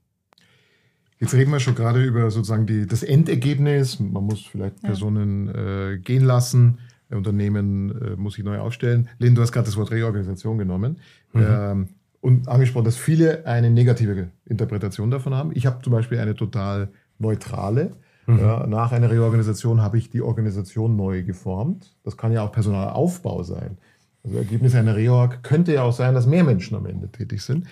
Jetzt 1.18 1.32
reden 1.32 1.50
wir 1.50 1.60
schon 1.60 1.74
gerade 1.74 2.04
über 2.04 2.30
sozusagen 2.30 2.66
die, 2.66 2.86
das 2.86 3.02
Endergebnis. 3.02 4.00
Man 4.00 4.24
muss 4.24 4.44
vielleicht 4.44 4.82
Personen 4.82 5.46
ja. 5.46 5.90
äh, 5.90 5.98
gehen 5.98 6.24
lassen. 6.24 6.78
Unternehmen 7.10 7.90
äh, 8.02 8.16
muss 8.16 8.34
sich 8.34 8.44
neu 8.44 8.58
aufstellen. 8.58 9.08
Lynn, 9.18 9.34
du 9.34 9.42
hast 9.42 9.52
gerade 9.52 9.66
das 9.66 9.76
Wort 9.76 9.92
Reorganisation 9.92 10.58
genommen 10.58 10.98
mhm. 11.32 11.46
ähm, 11.48 11.88
und 12.20 12.48
angesprochen, 12.48 12.84
dass 12.84 12.96
viele 12.96 13.46
eine 13.46 13.70
negative 13.70 14.30
Interpretation 14.44 15.10
davon 15.10 15.32
haben. 15.34 15.52
Ich 15.54 15.66
habe 15.66 15.82
zum 15.82 15.92
Beispiel 15.92 16.18
eine 16.18 16.34
total 16.34 16.88
neutrale. 17.18 17.92
Mhm. 18.26 18.38
Ja, 18.40 18.66
nach 18.66 18.90
einer 18.90 19.10
Reorganisation 19.10 19.80
habe 19.80 19.98
ich 19.98 20.10
die 20.10 20.20
Organisation 20.20 20.96
neu 20.96 21.22
geformt. 21.22 21.94
Das 22.02 22.16
kann 22.16 22.32
ja 22.32 22.42
auch 22.42 22.50
Personalaufbau 22.50 23.44
sein. 23.44 23.78
Also 24.26 24.38
Ergebnis 24.38 24.74
einer 24.74 24.96
Reorg 24.96 25.42
könnte 25.44 25.72
ja 25.72 25.82
auch 25.82 25.92
sein, 25.92 26.14
dass 26.14 26.26
mehr 26.26 26.42
Menschen 26.42 26.76
am 26.76 26.86
Ende 26.86 27.08
tätig 27.08 27.42
sind. 27.42 27.66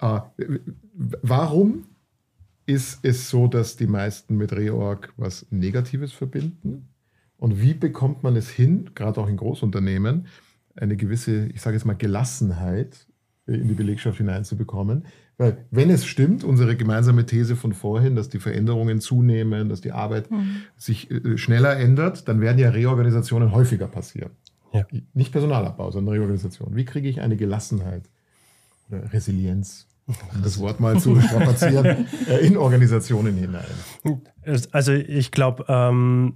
Äh, 0.00 0.20
warum 0.94 1.84
ist 2.64 3.00
es 3.02 3.28
so, 3.28 3.48
dass 3.48 3.76
die 3.76 3.88
meisten 3.88 4.36
mit 4.36 4.52
Reorg 4.52 5.12
was 5.16 5.46
Negatives 5.50 6.12
verbinden? 6.12 6.88
Und 7.38 7.60
wie 7.60 7.74
bekommt 7.74 8.22
man 8.22 8.36
es 8.36 8.48
hin, 8.48 8.90
gerade 8.94 9.20
auch 9.20 9.28
in 9.28 9.36
Großunternehmen, 9.36 10.26
eine 10.76 10.96
gewisse, 10.96 11.46
ich 11.46 11.60
sage 11.60 11.76
jetzt 11.76 11.84
mal, 11.84 11.94
Gelassenheit 11.94 13.06
in 13.46 13.68
die 13.68 13.74
Belegschaft 13.74 14.18
hineinzubekommen? 14.18 15.04
Weil 15.38 15.66
wenn 15.70 15.90
es 15.90 16.06
stimmt, 16.06 16.44
unsere 16.44 16.76
gemeinsame 16.76 17.26
These 17.26 17.56
von 17.56 17.74
vorhin, 17.74 18.16
dass 18.16 18.30
die 18.30 18.38
Veränderungen 18.38 19.00
zunehmen, 19.00 19.68
dass 19.68 19.80
die 19.80 19.92
Arbeit 19.92 20.30
mhm. 20.30 20.62
sich 20.76 21.10
äh, 21.10 21.36
schneller 21.36 21.76
ändert, 21.76 22.26
dann 22.28 22.40
werden 22.40 22.58
ja 22.58 22.70
Reorganisationen 22.70 23.52
häufiger 23.52 23.86
passieren. 23.86 24.30
Ja. 24.76 25.00
Nicht 25.14 25.32
Personalabbau, 25.32 25.90
sondern 25.90 26.14
Reorganisation. 26.14 26.74
Wie 26.74 26.84
kriege 26.84 27.08
ich 27.08 27.20
eine 27.20 27.36
Gelassenheit 27.36 28.02
oder 28.88 29.12
Resilienz? 29.12 29.86
Um 30.06 30.42
das 30.42 30.58
Wort 30.60 30.78
mal 30.78 31.00
zu 31.00 31.20
strapazieren, 31.20 32.06
äh, 32.28 32.46
in 32.46 32.56
Organisationen 32.56 33.36
hinein. 33.36 33.64
Also 34.70 34.92
ich 34.92 35.32
glaube, 35.32 35.64
ähm, 35.68 36.34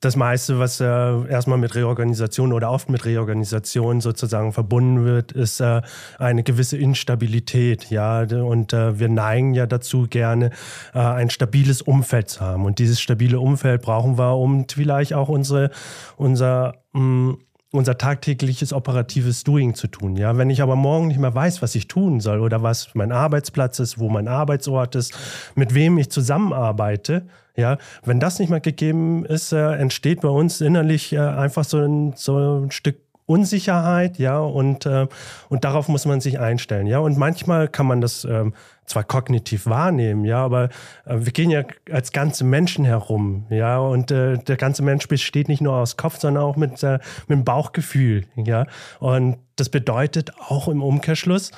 das 0.00 0.14
meiste, 0.14 0.58
was 0.58 0.80
äh, 0.80 0.84
erstmal 0.84 1.58
mit 1.58 1.74
Reorganisation 1.74 2.52
oder 2.52 2.70
oft 2.70 2.88
mit 2.88 3.04
Reorganisation 3.04 4.00
sozusagen 4.00 4.52
verbunden 4.52 5.04
wird, 5.04 5.32
ist 5.32 5.60
äh, 5.60 5.82
eine 6.18 6.44
gewisse 6.44 6.76
Instabilität. 6.76 7.90
Ja, 7.90 8.22
und 8.22 8.72
äh, 8.72 8.98
wir 9.00 9.08
neigen 9.08 9.54
ja 9.54 9.66
dazu, 9.66 10.06
gerne 10.08 10.50
äh, 10.94 10.98
ein 10.98 11.30
stabiles 11.30 11.82
Umfeld 11.82 12.30
zu 12.30 12.40
haben. 12.40 12.64
Und 12.64 12.78
dieses 12.78 13.00
stabile 13.00 13.40
Umfeld 13.40 13.82
brauchen 13.82 14.18
wir, 14.18 14.36
um 14.36 14.66
vielleicht 14.68 15.14
auch 15.14 15.28
unsere, 15.28 15.70
unser 16.16 16.74
mh, 16.92 17.00
mm, 17.00 17.38
unser 17.72 17.96
tagtägliches 17.96 18.72
operatives 18.72 19.44
Doing 19.44 19.74
zu 19.74 19.88
tun. 19.88 20.16
Ja, 20.16 20.36
wenn 20.36 20.50
ich 20.50 20.62
aber 20.62 20.76
morgen 20.76 21.08
nicht 21.08 21.18
mehr 21.18 21.34
weiß, 21.34 21.62
was 21.62 21.74
ich 21.74 21.88
tun 21.88 22.20
soll 22.20 22.40
oder 22.40 22.62
was 22.62 22.94
mein 22.94 23.12
Arbeitsplatz 23.12 23.78
ist, 23.80 23.98
wo 23.98 24.10
mein 24.10 24.28
Arbeitsort 24.28 24.94
ist, 24.94 25.18
mit 25.54 25.74
wem 25.74 25.96
ich 25.96 26.10
zusammenarbeite, 26.10 27.26
ja, 27.56 27.78
wenn 28.04 28.20
das 28.20 28.38
nicht 28.38 28.50
mehr 28.50 28.60
gegeben 28.60 29.24
ist, 29.24 29.52
äh, 29.52 29.72
entsteht 29.74 30.20
bei 30.20 30.28
uns 30.28 30.60
innerlich 30.60 31.12
äh, 31.12 31.18
einfach 31.18 31.64
so 31.64 31.78
ein, 31.78 32.12
so 32.14 32.60
ein 32.60 32.70
Stück 32.70 32.96
Unsicherheit, 33.32 34.18
ja, 34.18 34.38
und, 34.38 34.84
äh, 34.84 35.06
und 35.48 35.64
darauf 35.64 35.88
muss 35.88 36.04
man 36.04 36.20
sich 36.20 36.38
einstellen, 36.38 36.86
ja. 36.86 36.98
Und 36.98 37.16
manchmal 37.16 37.66
kann 37.68 37.86
man 37.86 38.02
das 38.02 38.24
ähm, 38.24 38.52
zwar 38.84 39.04
kognitiv 39.04 39.64
wahrnehmen, 39.66 40.24
ja, 40.24 40.44
aber 40.44 40.64
äh, 41.06 41.16
wir 41.20 41.32
gehen 41.32 41.50
ja 41.50 41.62
als 41.90 42.12
ganze 42.12 42.44
Menschen 42.44 42.84
herum, 42.84 43.46
ja, 43.48 43.78
und 43.78 44.10
äh, 44.10 44.36
der 44.36 44.56
ganze 44.56 44.82
Mensch 44.82 45.08
besteht 45.08 45.48
nicht 45.48 45.62
nur 45.62 45.74
aus 45.74 45.96
Kopf, 45.96 46.18
sondern 46.20 46.44
auch 46.44 46.56
mit, 46.56 46.82
äh, 46.82 46.98
mit 47.26 47.38
dem 47.38 47.44
Bauchgefühl, 47.44 48.26
ja. 48.36 48.66
Und 49.00 49.38
das 49.56 49.70
bedeutet 49.70 50.32
auch 50.48 50.68
im 50.68 50.82
Umkehrschluss, 50.82 51.52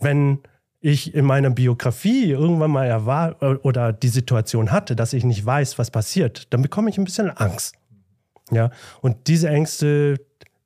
wenn 0.00 0.40
ich 0.80 1.14
in 1.14 1.24
meiner 1.24 1.50
Biografie 1.50 2.30
irgendwann 2.30 2.70
mal 2.70 2.86
erwar 2.86 3.36
oder 3.64 3.92
die 3.92 4.08
Situation 4.08 4.70
hatte, 4.70 4.94
dass 4.94 5.12
ich 5.12 5.24
nicht 5.24 5.44
weiß, 5.44 5.78
was 5.78 5.90
passiert, 5.90 6.52
dann 6.52 6.62
bekomme 6.62 6.88
ich 6.88 6.98
ein 6.98 7.04
bisschen 7.04 7.30
Angst. 7.30 7.74
Ja, 8.50 8.70
und 9.02 9.26
diese 9.26 9.48
Ängste, 9.48 10.16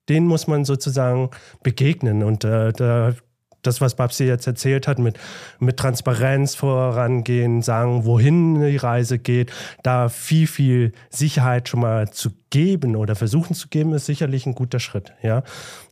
denen 0.08 0.26
muss 0.26 0.46
man 0.46 0.64
sozusagen 0.64 1.30
begegnen. 1.62 2.22
Und 2.22 2.44
äh, 2.44 2.72
da, 2.72 3.14
das, 3.62 3.80
was 3.80 3.94
Babsi 3.94 4.24
jetzt 4.24 4.46
erzählt 4.46 4.88
hat, 4.88 4.98
mit, 4.98 5.18
mit 5.60 5.76
Transparenz 5.76 6.54
vorangehen, 6.54 7.62
sagen, 7.62 8.04
wohin 8.04 8.60
die 8.60 8.76
Reise 8.76 9.18
geht, 9.18 9.52
da 9.82 10.08
viel, 10.08 10.46
viel 10.46 10.92
Sicherheit 11.10 11.68
schon 11.68 11.80
mal 11.80 12.10
zu 12.10 12.30
geben 12.50 12.96
oder 12.96 13.14
versuchen 13.14 13.54
zu 13.54 13.68
geben, 13.68 13.94
ist 13.94 14.06
sicherlich 14.06 14.46
ein 14.46 14.54
guter 14.54 14.80
Schritt. 14.80 15.12
Ja? 15.22 15.44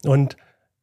Und 0.04 0.36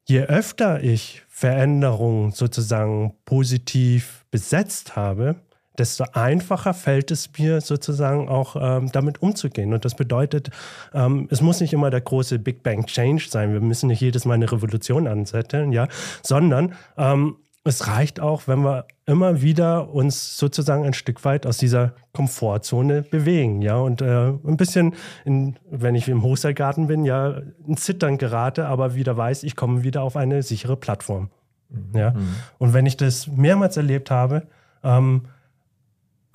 je 0.06 0.22
öfter 0.22 0.82
ich 0.82 1.24
Veränderungen 1.28 2.32
sozusagen 2.32 3.14
positiv 3.26 4.26
besetzt 4.32 4.96
habe, 4.96 5.36
desto 5.78 6.06
einfacher 6.14 6.74
fällt 6.74 7.12
es 7.12 7.30
mir 7.38 7.62
sozusagen 7.62 8.30
auch 8.30 8.56
ähm, 8.60 8.92
damit 8.92 9.22
umzugehen. 9.22 9.74
Und 9.74 9.86
das 9.86 9.96
bedeutet, 9.96 10.50
ähm, 10.94 11.28
es 11.32 11.42
muss 11.42 11.62
nicht 11.62 11.74
immer 11.74 11.90
der 11.90 12.02
große 12.02 12.40
Big 12.40 12.64
Bang 12.64 12.86
Change 12.86 13.28
sein. 13.30 13.54
Wir 13.54 13.62
müssen 13.62 13.88
nicht 13.88 14.02
jedes 14.02 14.26
Mal 14.26 14.36
eine 14.36 14.52
Revolution 14.52 15.08
anzetteln, 15.08 15.72
ja, 15.72 15.88
sondern 16.24 16.74
ähm, 16.98 17.38
es 17.68 17.88
reicht 17.88 18.20
auch, 18.20 18.44
wenn 18.48 18.62
wir 18.62 18.86
immer 19.06 19.42
wieder 19.42 19.90
uns 19.94 20.38
sozusagen 20.38 20.86
ein 20.86 20.94
Stück 20.94 21.26
weit 21.26 21.46
aus 21.46 21.58
dieser 21.58 21.94
Komfortzone 22.14 23.02
bewegen, 23.02 23.62
ja, 23.62 23.76
und 23.76 24.02
äh, 24.02 24.30
ein 24.30 24.58
bisschen, 24.58 24.96
in, 25.26 25.58
wenn 25.70 25.96
ich 25.96 26.08
im 26.08 26.24
Hochseilgarten 26.24 26.88
bin, 26.88 27.04
ja, 27.04 27.42
in 27.68 27.78
Zittern 27.78 28.18
gerate, 28.18 28.68
aber 28.68 28.96
wieder 28.96 29.18
weiß, 29.18 29.44
ich 29.44 29.56
komme 29.56 29.84
wieder 29.84 30.02
auf 30.02 30.16
eine 30.16 30.44
sichere 30.44 30.78
Plattform, 30.78 31.30
mhm. 31.70 31.98
ja. 31.98 32.12
Mhm. 32.12 32.36
Und 32.58 32.74
wenn 32.74 32.86
ich 32.86 32.98
das 32.98 33.28
mehrmals 33.28 33.76
erlebt 33.76 34.12
habe, 34.12 34.44
ähm, 34.84 35.24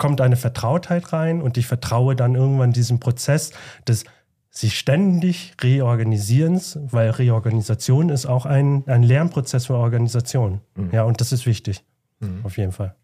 kommt 0.03 0.19
eine 0.19 0.35
Vertrautheit 0.35 1.13
rein 1.13 1.41
und 1.41 1.57
ich 1.57 1.65
vertraue 1.65 2.13
dann 2.13 2.35
irgendwann 2.35 2.73
diesem 2.73 2.99
Prozess 2.99 3.51
des 3.87 4.03
sich 4.49 4.77
ständig 4.77 5.53
Reorganisierens, 5.61 6.77
weil 6.91 7.09
Reorganisation 7.11 8.09
ist 8.09 8.25
auch 8.25 8.45
ein, 8.45 8.83
ein 8.85 9.01
Lernprozess 9.01 9.67
für 9.67 9.75
Organisation. 9.75 10.59
Mhm. 10.75 10.89
Ja, 10.91 11.03
und 11.03 11.21
das 11.21 11.31
ist 11.31 11.45
wichtig. 11.45 11.85
Mhm. 12.19 12.41
Auf 12.43 12.57
jeden 12.57 12.73
Fall. 12.73 12.95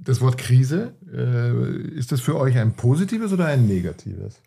Das 0.00 0.20
Wort 0.20 0.38
Krise, 0.38 0.94
äh, 1.12 1.98
ist 1.98 2.12
das 2.12 2.20
für 2.20 2.38
euch 2.38 2.56
ein 2.56 2.74
positives 2.74 3.32
oder 3.32 3.46
ein 3.46 3.66
negatives? 3.66 4.40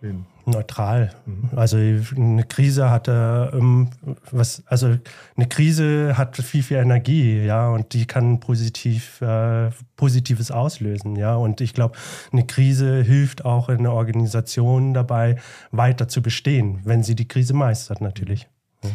Wen? 0.00 0.24
Neutral. 0.46 1.12
Mhm. 1.26 1.50
Also 1.56 1.76
eine 1.76 2.44
Krise 2.44 2.90
hat 2.90 3.08
ähm, 3.08 3.90
was, 4.30 4.62
also 4.66 4.96
eine 5.36 5.46
Krise 5.46 6.16
hat 6.16 6.36
viel, 6.36 6.62
viel 6.62 6.78
Energie, 6.78 7.44
ja, 7.44 7.68
und 7.68 7.92
die 7.92 8.06
kann 8.06 8.40
positiv, 8.40 9.20
äh, 9.20 9.70
Positives 9.96 10.50
auslösen, 10.50 11.16
ja. 11.16 11.34
Und 11.34 11.60
ich 11.60 11.74
glaube, 11.74 11.96
eine 12.32 12.46
Krise 12.46 13.02
hilft 13.02 13.44
auch 13.44 13.68
in 13.68 13.82
der 13.82 13.92
Organisation 13.92 14.94
dabei, 14.94 15.36
weiter 15.70 16.08
zu 16.08 16.22
bestehen, 16.22 16.80
wenn 16.84 17.02
sie 17.02 17.14
die 17.14 17.28
Krise 17.28 17.54
meistert, 17.54 18.00
natürlich. 18.00 18.48
Ja. 18.82 18.90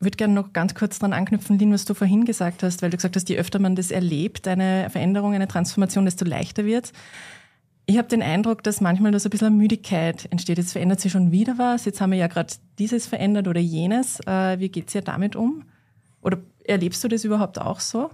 Ich 0.00 0.04
würde 0.04 0.16
gerne 0.16 0.34
noch 0.34 0.52
ganz 0.52 0.74
kurz 0.74 0.98
daran 0.98 1.12
anknüpfen, 1.12 1.58
Lin, 1.58 1.72
was 1.72 1.84
du 1.84 1.94
vorhin 1.94 2.24
gesagt 2.24 2.62
hast, 2.64 2.82
weil 2.82 2.90
du 2.90 2.96
gesagt 2.96 3.14
hast, 3.16 3.28
je 3.28 3.38
öfter 3.38 3.60
man 3.60 3.76
das 3.76 3.90
erlebt, 3.90 4.48
eine 4.48 4.90
Veränderung, 4.90 5.32
eine 5.32 5.46
Transformation, 5.46 6.04
desto 6.04 6.24
leichter 6.24 6.64
wird 6.64 6.92
ich 7.92 7.98
habe 7.98 8.08
den 8.08 8.22
Eindruck, 8.22 8.62
dass 8.62 8.80
manchmal 8.80 9.12
da 9.12 9.18
so 9.18 9.28
ein 9.28 9.30
bisschen 9.30 9.58
Müdigkeit 9.58 10.26
entsteht. 10.30 10.56
Jetzt 10.56 10.72
verändert 10.72 11.00
sich 11.00 11.12
schon 11.12 11.30
wieder 11.30 11.58
was. 11.58 11.84
Jetzt 11.84 12.00
haben 12.00 12.12
wir 12.12 12.18
ja 12.18 12.26
gerade 12.26 12.54
dieses 12.78 13.06
verändert 13.06 13.48
oder 13.48 13.60
jenes. 13.60 14.18
Äh, 14.26 14.58
wie 14.58 14.70
geht 14.70 14.86
es 14.86 14.92
dir 14.94 15.02
damit 15.02 15.36
um? 15.36 15.64
Oder 16.22 16.38
erlebst 16.64 17.04
du 17.04 17.08
das 17.08 17.24
überhaupt 17.24 17.60
auch 17.60 17.80
so? 17.80 18.10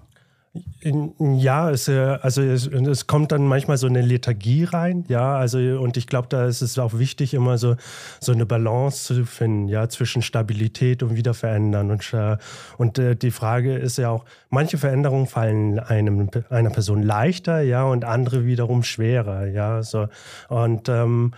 Ja, 1.18 1.70
es, 1.70 1.88
äh, 1.88 2.18
also 2.22 2.42
es, 2.42 2.66
es, 2.66 3.06
kommt 3.06 3.32
dann 3.32 3.46
manchmal 3.46 3.76
so 3.76 3.86
eine 3.86 4.00
Lethargie 4.00 4.64
rein, 4.64 5.04
ja, 5.08 5.36
also 5.36 5.58
und 5.58 5.96
ich 5.96 6.06
glaube, 6.06 6.28
da 6.28 6.46
ist 6.46 6.62
es 6.62 6.78
auch 6.78 6.98
wichtig, 6.98 7.34
immer 7.34 7.58
so, 7.58 7.76
so 8.20 8.32
eine 8.32 8.46
Balance 8.46 9.14
zu 9.14 9.26
finden, 9.26 9.68
ja, 9.68 9.88
zwischen 9.88 10.22
Stabilität 10.22 11.02
und 11.02 11.16
Wiederverändern. 11.16 11.90
Und, 11.90 12.12
äh, 12.14 12.36
und 12.78 12.98
äh, 12.98 13.14
die 13.14 13.30
Frage 13.30 13.76
ist 13.76 13.98
ja 13.98 14.10
auch, 14.10 14.24
manche 14.50 14.78
Veränderungen 14.78 15.26
fallen 15.26 15.78
einem, 15.78 16.30
einer 16.48 16.70
Person 16.70 17.02
leichter, 17.02 17.60
ja, 17.60 17.84
und 17.84 18.04
andere 18.04 18.46
wiederum 18.46 18.82
schwerer, 18.82 19.46
ja, 19.46 19.82
so. 19.82 20.08
Und 20.48 20.88
ähm, 20.88 21.32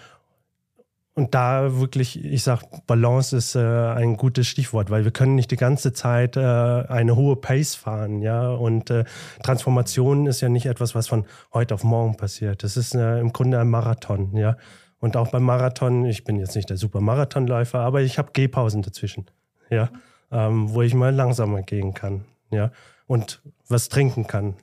und 1.20 1.34
da 1.34 1.78
wirklich, 1.78 2.24
ich 2.24 2.42
sage, 2.42 2.64
Balance 2.86 3.36
ist 3.36 3.54
äh, 3.54 3.60
ein 3.60 4.16
gutes 4.16 4.46
Stichwort, 4.46 4.88
weil 4.88 5.04
wir 5.04 5.10
können 5.10 5.34
nicht 5.34 5.50
die 5.50 5.56
ganze 5.56 5.92
Zeit 5.92 6.38
äh, 6.38 6.40
eine 6.40 7.14
hohe 7.14 7.36
Pace 7.36 7.74
fahren, 7.74 8.22
ja. 8.22 8.48
Und 8.48 8.88
äh, 8.88 9.04
Transformation 9.42 10.26
ist 10.26 10.40
ja 10.40 10.48
nicht 10.48 10.64
etwas, 10.64 10.94
was 10.94 11.08
von 11.08 11.26
heute 11.52 11.74
auf 11.74 11.84
morgen 11.84 12.16
passiert. 12.16 12.62
Das 12.62 12.78
ist 12.78 12.94
äh, 12.94 13.20
im 13.20 13.34
Grunde 13.34 13.60
ein 13.60 13.68
Marathon, 13.68 14.34
ja. 14.34 14.56
Und 14.98 15.18
auch 15.18 15.30
beim 15.30 15.42
Marathon, 15.42 16.06
ich 16.06 16.24
bin 16.24 16.36
jetzt 16.36 16.56
nicht 16.56 16.70
der 16.70 16.78
super 16.78 17.02
Marathonläufer, 17.02 17.80
aber 17.80 18.00
ich 18.00 18.16
habe 18.16 18.30
Gehpausen 18.32 18.80
dazwischen, 18.80 19.26
ja, 19.68 19.90
ähm, 20.30 20.72
wo 20.72 20.80
ich 20.80 20.94
mal 20.94 21.14
langsamer 21.14 21.60
gehen 21.60 21.92
kann, 21.92 22.24
ja. 22.50 22.72
Und 23.06 23.42
was 23.68 23.90
trinken 23.90 24.26
kann. 24.26 24.54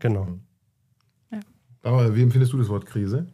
Genau. 0.00 0.26
Ja. 1.30 1.38
Aber 1.84 2.16
wie 2.16 2.24
empfindest 2.24 2.52
du 2.52 2.58
das 2.58 2.68
Wort 2.68 2.86
Krise? 2.86 3.28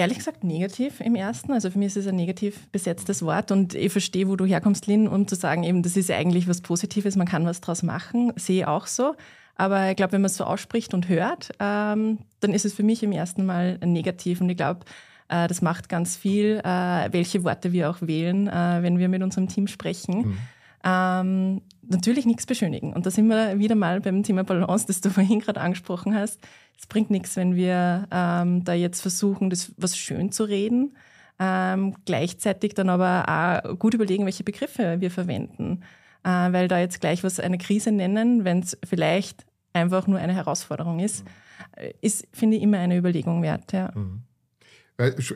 Ehrlich 0.00 0.18
gesagt 0.18 0.44
negativ 0.44 1.00
im 1.00 1.14
ersten. 1.14 1.52
Also 1.52 1.70
für 1.70 1.78
mich 1.78 1.88
ist 1.88 1.96
es 1.96 2.06
ein 2.06 2.16
negativ 2.16 2.66
besetztes 2.68 3.22
Wort 3.22 3.52
und 3.52 3.74
ich 3.74 3.92
verstehe, 3.92 4.28
wo 4.28 4.36
du 4.36 4.46
herkommst, 4.46 4.86
Lynn, 4.86 5.06
um 5.06 5.28
zu 5.28 5.34
sagen, 5.34 5.62
eben, 5.62 5.82
das 5.82 5.96
ist 5.96 6.10
eigentlich 6.10 6.48
was 6.48 6.62
Positives, 6.62 7.16
man 7.16 7.26
kann 7.26 7.44
was 7.44 7.60
draus 7.60 7.82
machen. 7.82 8.32
Sehe 8.36 8.60
ich 8.60 8.66
auch 8.66 8.86
so. 8.86 9.14
Aber 9.56 9.90
ich 9.90 9.96
glaube, 9.96 10.12
wenn 10.12 10.22
man 10.22 10.30
es 10.30 10.38
so 10.38 10.44
ausspricht 10.44 10.94
und 10.94 11.10
hört, 11.10 11.50
ähm, 11.60 12.18
dann 12.40 12.54
ist 12.54 12.64
es 12.64 12.72
für 12.72 12.82
mich 12.82 13.02
im 13.02 13.12
ersten 13.12 13.44
Mal 13.44 13.76
negativ. 13.84 14.40
Und 14.40 14.48
ich 14.48 14.56
glaube, 14.56 14.86
äh, 15.28 15.48
das 15.48 15.60
macht 15.60 15.90
ganz 15.90 16.16
viel, 16.16 16.62
äh, 16.64 17.12
welche 17.12 17.44
Worte 17.44 17.70
wir 17.72 17.90
auch 17.90 17.98
wählen, 18.00 18.48
äh, 18.48 18.78
wenn 18.80 18.98
wir 18.98 19.10
mit 19.10 19.22
unserem 19.22 19.48
Team 19.48 19.66
sprechen. 19.66 20.16
Mhm. 20.16 20.38
Ähm, 20.82 21.62
natürlich 21.82 22.24
nichts 22.24 22.46
beschönigen. 22.46 22.94
Und 22.94 23.04
da 23.04 23.10
sind 23.10 23.28
wir 23.28 23.58
wieder 23.58 23.74
mal 23.74 24.00
beim 24.00 24.22
Thema 24.22 24.44
Balance, 24.44 24.86
das 24.86 25.02
du 25.02 25.10
vorhin 25.10 25.40
gerade 25.40 25.60
angesprochen 25.60 26.14
hast. 26.14 26.40
Es 26.80 26.86
bringt 26.86 27.10
nichts, 27.10 27.36
wenn 27.36 27.54
wir 27.54 28.08
ähm, 28.10 28.64
da 28.64 28.72
jetzt 28.72 29.02
versuchen, 29.02 29.50
das 29.50 29.72
was 29.76 29.98
schön 29.98 30.32
zu 30.32 30.44
reden, 30.44 30.96
ähm, 31.38 31.94
gleichzeitig 32.06 32.72
dann 32.72 32.88
aber 32.88 33.62
auch 33.62 33.78
gut 33.78 33.92
überlegen, 33.92 34.24
welche 34.24 34.44
Begriffe 34.44 35.00
wir 35.00 35.10
verwenden. 35.10 35.82
Äh, 36.24 36.52
weil 36.52 36.68
da 36.68 36.78
jetzt 36.78 37.00
gleich 37.00 37.22
was 37.22 37.38
eine 37.38 37.58
Krise 37.58 37.92
nennen, 37.92 38.44
wenn 38.44 38.60
es 38.60 38.78
vielleicht 38.84 39.44
einfach 39.72 40.06
nur 40.06 40.18
eine 40.18 40.34
Herausforderung 40.34 41.00
ist, 41.00 41.24
mhm. 41.24 41.90
ist, 42.00 42.26
finde 42.32 42.56
ich, 42.56 42.62
immer 42.62 42.78
eine 42.78 42.96
Überlegung 42.96 43.42
wert. 43.42 43.72
Ja. 43.72 43.90
Mhm. 43.94 44.22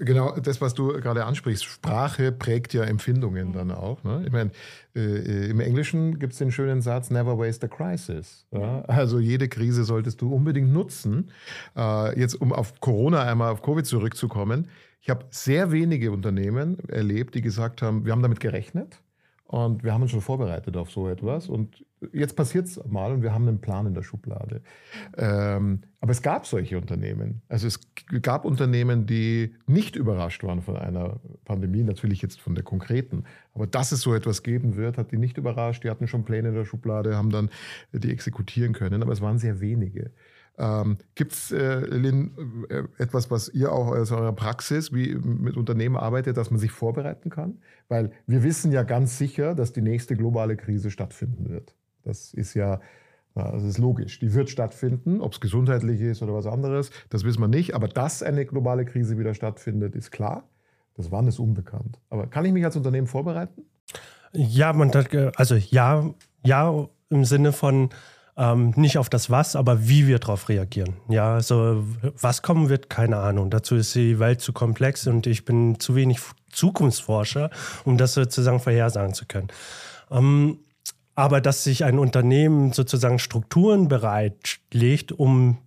Genau, 0.01 0.33
das, 0.37 0.61
was 0.61 0.75
du 0.75 0.89
gerade 0.89 1.25
ansprichst, 1.25 1.65
Sprache 1.65 2.33
prägt 2.33 2.75
ja 2.75 2.85
Empfindungen 2.85 3.53
dann 3.53 3.71
auch. 3.71 4.03
Ne? 4.05 4.25
Ich 4.27 4.33
meine, 4.33 4.51
äh, 4.95 5.51
im 5.51 5.61
Englischen 5.61 6.19
gibt 6.19 6.35
es 6.35 6.39
den 6.39 6.51
schönen 6.51 6.83
Satz, 6.83 7.11
never 7.11 7.39
waste 7.39 7.67
a 7.67 7.69
crisis. 7.69 8.47
Ja? 8.51 8.83
Also 8.83 9.19
jede 9.19 9.49
Krise 9.49 9.85
solltest 9.85 10.21
du 10.21 10.35
unbedingt 10.35 10.73
nutzen. 10.73 11.31
Äh, 11.77 12.19
jetzt, 12.19 12.35
um 12.35 12.53
auf 12.53 12.81
Corona 12.81 13.23
einmal, 13.23 13.53
auf 13.53 13.63
Covid 13.63 13.87
zurückzukommen. 13.87 14.69
Ich 15.01 15.11
habe 15.11 15.27
sehr 15.31 15.73
wenige 15.73 16.13
Unternehmen 16.13 16.79
erlebt, 16.89 17.35
die 17.35 17.43
gesagt 17.43 17.83
haben, 17.83 18.05
wir 18.05 18.13
haben 18.13 18.23
damit 18.23 18.41
gerechnet. 18.41 19.01
Und 19.55 19.85
wir 19.85 19.95
haben 19.95 20.03
uns 20.03 20.11
schon 20.11 20.21
vorbereitet 20.21 20.77
auf 20.77 20.91
so 20.91 21.09
etwas. 21.09 21.49
Und 21.49 21.85
jetzt 22.13 22.35
passiert 22.35 22.67
es 22.67 22.85
mal 22.87 23.13
und 23.13 23.23
wir 23.23 23.33
haben 23.33 23.47
einen 23.47 23.61
Plan 23.61 23.87
in 23.87 23.95
der 23.95 24.03
Schublade. 24.03 24.63
Ähm, 25.17 25.83
aber 26.01 26.11
es 26.11 26.23
gab 26.23 26.45
solche 26.45 26.77
Unternehmen. 26.77 27.41
Also 27.49 27.69
es 27.69 27.79
gab 28.21 28.45
Unternehmen, 28.45 29.07
die 29.07 29.55
nicht 29.69 29.95
überrascht 29.95 30.43
waren 30.43 30.61
von 30.61 30.77
einer 30.77 31.21
Pandemie, 31.45 31.85
natürlich 31.85 32.21
jetzt 32.21 32.41
von 32.41 32.57
der 32.57 32.65
konkreten. 32.65 33.27
Aber 33.55 33.69
dass 33.69 33.93
es 33.93 34.01
so 34.01 34.13
etwas 34.13 34.43
geben 34.43 34.75
wird, 34.75 34.99
hat 34.99 35.13
die 35.13 35.19
nicht 35.19 35.39
überrascht. 35.39 35.85
Die 35.85 35.91
hatten 35.91 36.09
schon 36.09 36.25
Pläne 36.25 36.49
in 36.49 36.55
der 36.57 36.65
Schublade, 36.65 37.17
haben 37.17 37.31
dann 37.31 37.49
die 37.93 38.11
exekutieren 38.11 38.73
können. 38.73 39.05
Aber 39.05 39.13
es 39.13 39.21
waren 39.21 39.39
sehr 39.39 39.61
wenige. 39.61 40.11
Ähm, 40.57 40.99
Gibt 41.15 41.33
es, 41.33 41.51
äh, 41.51 41.81
Lynn, 41.81 42.67
äh, 42.69 42.85
etwas, 42.99 43.31
was 43.31 43.49
ihr 43.49 43.73
auch 43.73 43.89
aus 43.89 44.13
eurer 44.13 44.33
Praxis 44.33 44.93
wie 44.93 45.15
mit 45.15 45.57
Unternehmen 45.57 45.97
arbeitet, 45.97 46.37
dass 46.37 46.51
man 46.51 46.61
sich 46.61 46.71
vorbereiten 46.71 47.31
kann? 47.31 47.59
Weil 47.89 48.13
wir 48.27 48.43
wissen 48.45 48.71
ja 48.71 48.85
ganz 48.85 49.19
sicher, 49.19 49.55
dass 49.55 49.73
die 49.73 49.83
nächste 49.83 50.17
globale 50.17 50.57
Krise 50.57 50.91
stattfinden 50.91 51.49
wird. 51.49 51.75
Das 52.05 52.33
ist 52.35 52.55
ja, 52.55 52.81
das 53.35 53.65
ist 53.65 53.79
logisch. 53.79 54.21
Die 54.21 54.33
wird 54.33 54.49
stattfinden, 54.49 55.21
ob 55.21 55.33
es 55.33 55.41
gesundheitlich 55.41 56.01
ist 56.01 56.23
oder 56.23 56.35
was 56.35 56.47
anderes, 56.47 56.91
das 57.11 57.25
wissen 57.25 57.41
wir 57.41 57.49
nicht. 57.49 57.75
Aber 57.75 57.89
dass 57.89 58.23
eine 58.23 58.47
globale 58.47 58.85
Krise 58.85 59.19
wieder 59.19 59.35
stattfindet, 59.35 59.97
ist 59.97 60.13
klar. 60.13 60.45
Das 60.97 61.11
war 61.11 61.27
ist 61.27 61.41
unbekannt. 61.41 61.99
Aber 62.11 62.29
kann 62.29 62.45
ich 62.45 62.53
mich 62.53 62.65
als 62.65 62.77
Unternehmen 62.77 63.09
vorbereiten? 63.09 63.65
Ja, 64.33 64.73
man, 64.73 64.93
also 65.37 65.57
ja, 65.57 66.15
ja 66.45 66.89
im 67.11 67.25
Sinne 67.25 67.53
von, 67.53 67.91
ähm, 68.37 68.73
nicht 68.77 68.99
auf 68.99 69.09
das 69.09 69.31
Was, 69.31 69.57
aber 69.57 69.89
wie 69.89 70.07
wir 70.07 70.19
darauf 70.19 70.49
reagieren. 70.49 70.95
Ja, 71.09 71.35
also 71.35 71.85
was 72.21 72.43
kommen 72.43 72.69
wird, 72.69 72.91
keine 72.91 73.19
Ahnung. 73.19 73.51
Dazu 73.51 73.77
ist 73.77 73.95
die 73.95 74.19
Welt 74.19 74.41
zu 74.41 74.53
komplex 74.53 75.07
und 75.07 75.27
ich 75.27 75.45
bin 75.45 75.79
zu 75.79 75.95
wenig 75.95 76.19
Zukunftsforscher, 76.51 77.51
um 77.85 77.97
das 77.97 78.15
sozusagen 78.15 78.61
vorhersagen 78.61 79.15
zu 79.15 79.27
können. 79.27 79.49
Ähm, 80.11 80.59
aber 81.15 81.41
dass 81.41 81.63
sich 81.63 81.85
ein 81.85 81.99
Unternehmen 81.99 82.73
sozusagen 82.73 83.19
Strukturen 83.19 83.87
bereitlegt, 83.87 85.13
um 85.13 85.59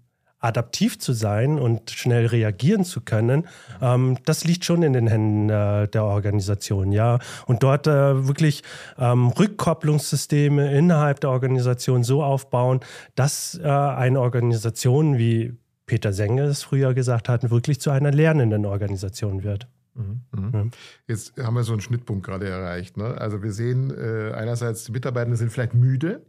adaptiv 0.48 0.98
zu 0.98 1.14
sein 1.14 1.60
und 1.60 1.92
schnell 1.92 2.26
reagieren 2.26 2.86
zu 2.86 3.02
können, 3.02 3.48
ähm, 3.82 4.18
das 4.26 4.46
liegt 4.46 4.66
schon 4.66 4.82
in 4.82 4.94
den 4.94 5.08
Händen 5.08 5.50
äh, 5.50 5.88
der 5.88 6.06
Organisation, 6.06 6.92
ja. 6.92 7.20
Und 7.46 7.64
dort 7.64 7.88
äh, 7.88 8.28
wirklich 8.28 8.64
ähm, 8.98 9.28
Rückkopplungssysteme 9.28 10.74
innerhalb 10.76 11.20
der 11.20 11.30
Organisation 11.30 12.04
so 12.04 12.24
aufbauen, 12.24 12.80
dass 13.16 13.60
äh, 13.62 13.68
eine 13.68 14.22
Organisation, 14.22 15.18
wie 15.18 15.54
Peter 15.86 16.14
Senge 16.14 16.44
es 16.44 16.64
früher 16.64 16.94
gesagt 16.94 17.30
hat, 17.30 17.50
wirklich 17.50 17.80
zu 17.80 17.92
einer 17.92 18.12
lernenden 18.12 18.66
Organisation 18.66 19.44
wird. 19.44 19.68
Mhm. 19.96 20.22
Mhm. 20.32 20.72
Jetzt 21.08 21.38
haben 21.38 21.56
wir 21.56 21.64
so 21.64 21.74
einen 21.74 21.82
Schnittpunkt 21.82 22.26
gerade 22.26 22.48
erreicht. 22.48 22.98
Ne? 22.98 23.16
Also 23.20 23.42
wir 23.42 23.52
sehen 23.52 23.92
äh, 23.92 24.32
einerseits, 24.34 24.86
die 24.86 24.92
Mitarbeiter 24.92 25.36
sind 25.36 25.52
vielleicht 25.52 25.74
müde, 25.74 26.22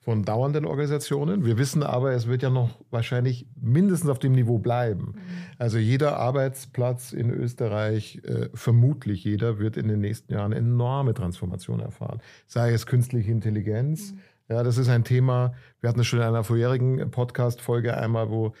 von 0.00 0.22
dauernden 0.22 0.64
Organisationen. 0.64 1.44
Wir 1.44 1.58
wissen 1.58 1.82
aber, 1.82 2.12
es 2.12 2.26
wird 2.26 2.42
ja 2.42 2.50
noch 2.50 2.78
wahrscheinlich 2.90 3.46
mindestens 3.60 4.08
auf 4.08 4.18
dem 4.18 4.32
Niveau 4.32 4.58
bleiben. 4.58 5.14
Mhm. 5.14 5.14
Also 5.58 5.78
jeder 5.78 6.18
Arbeitsplatz 6.18 7.12
in 7.12 7.30
Österreich, 7.30 8.20
äh, 8.24 8.48
vermutlich 8.54 9.24
jeder, 9.24 9.58
wird 9.58 9.76
in 9.76 9.88
den 9.88 10.00
nächsten 10.00 10.32
Jahren 10.32 10.52
enorme 10.52 11.14
Transformation 11.14 11.80
erfahren. 11.80 12.20
Sei 12.46 12.72
es 12.72 12.86
künstliche 12.86 13.30
Intelligenz. 13.30 14.12
Mhm. 14.12 14.18
Ja, 14.48 14.62
das 14.62 14.78
ist 14.78 14.88
ein 14.88 15.04
Thema. 15.04 15.52
Wir 15.80 15.90
hatten 15.90 16.00
es 16.00 16.06
schon 16.06 16.20
in 16.20 16.24
einer 16.24 16.44
vorherigen 16.44 17.10
Podcast-Folge 17.10 17.96
einmal, 17.96 18.30
wo 18.30 18.54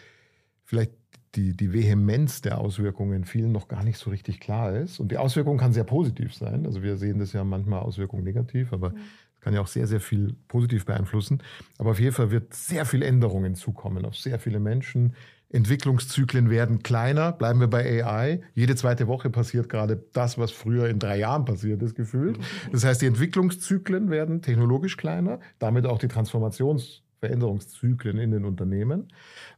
vielleicht 0.64 0.92
die, 1.34 1.56
die 1.56 1.72
Vehemenz 1.72 2.42
der 2.42 2.58
Auswirkungen 2.58 3.24
vielen 3.24 3.52
noch 3.52 3.68
gar 3.68 3.84
nicht 3.84 3.98
so 3.98 4.10
richtig 4.10 4.40
klar 4.40 4.76
ist. 4.76 4.98
Und 4.98 5.12
die 5.12 5.18
Auswirkung 5.18 5.56
kann 5.56 5.72
sehr 5.72 5.84
positiv 5.84 6.34
sein. 6.34 6.66
Also 6.66 6.82
wir 6.82 6.96
sehen 6.96 7.20
das 7.20 7.32
ja 7.32 7.44
manchmal 7.44 7.80
Auswirkungen 7.80 8.24
negativ, 8.24 8.72
aber 8.72 8.90
mhm 8.90 8.98
kann 9.40 9.54
ja 9.54 9.60
auch 9.60 9.66
sehr, 9.66 9.86
sehr 9.86 10.00
viel 10.00 10.34
positiv 10.48 10.84
beeinflussen. 10.84 11.42
Aber 11.78 11.92
auf 11.92 12.00
jeden 12.00 12.14
Fall 12.14 12.30
wird 12.30 12.54
sehr 12.54 12.84
viel 12.84 13.02
Änderungen 13.02 13.54
zukommen 13.54 14.04
auf 14.04 14.16
sehr 14.16 14.38
viele 14.38 14.60
Menschen. 14.60 15.14
Entwicklungszyklen 15.50 16.50
werden 16.50 16.82
kleiner. 16.82 17.32
Bleiben 17.32 17.60
wir 17.60 17.68
bei 17.68 18.04
AI. 18.04 18.42
Jede 18.54 18.76
zweite 18.76 19.06
Woche 19.06 19.30
passiert 19.30 19.70
gerade 19.70 20.04
das, 20.12 20.36
was 20.36 20.52
früher 20.52 20.88
in 20.88 20.98
drei 20.98 21.18
Jahren 21.18 21.46
passiert 21.46 21.82
ist, 21.82 21.94
gefühlt. 21.94 22.38
Das 22.70 22.84
heißt, 22.84 23.00
die 23.00 23.06
Entwicklungszyklen 23.06 24.10
werden 24.10 24.42
technologisch 24.42 24.98
kleiner, 24.98 25.40
damit 25.58 25.86
auch 25.86 25.98
die 25.98 26.08
Transformationsveränderungszyklen 26.08 28.18
in 28.18 28.32
den 28.32 28.44
Unternehmen. 28.44 29.08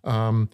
Ähm, 0.04 0.48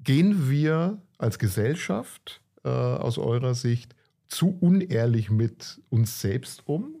gehen 0.00 0.48
wir 0.48 1.02
als 1.18 1.40
Gesellschaft 1.40 2.40
äh, 2.64 2.68
aus 2.68 3.18
eurer 3.18 3.54
Sicht 3.54 3.96
zu 4.28 4.56
unehrlich 4.60 5.30
mit 5.30 5.80
uns 5.88 6.20
selbst 6.20 6.68
um? 6.68 6.94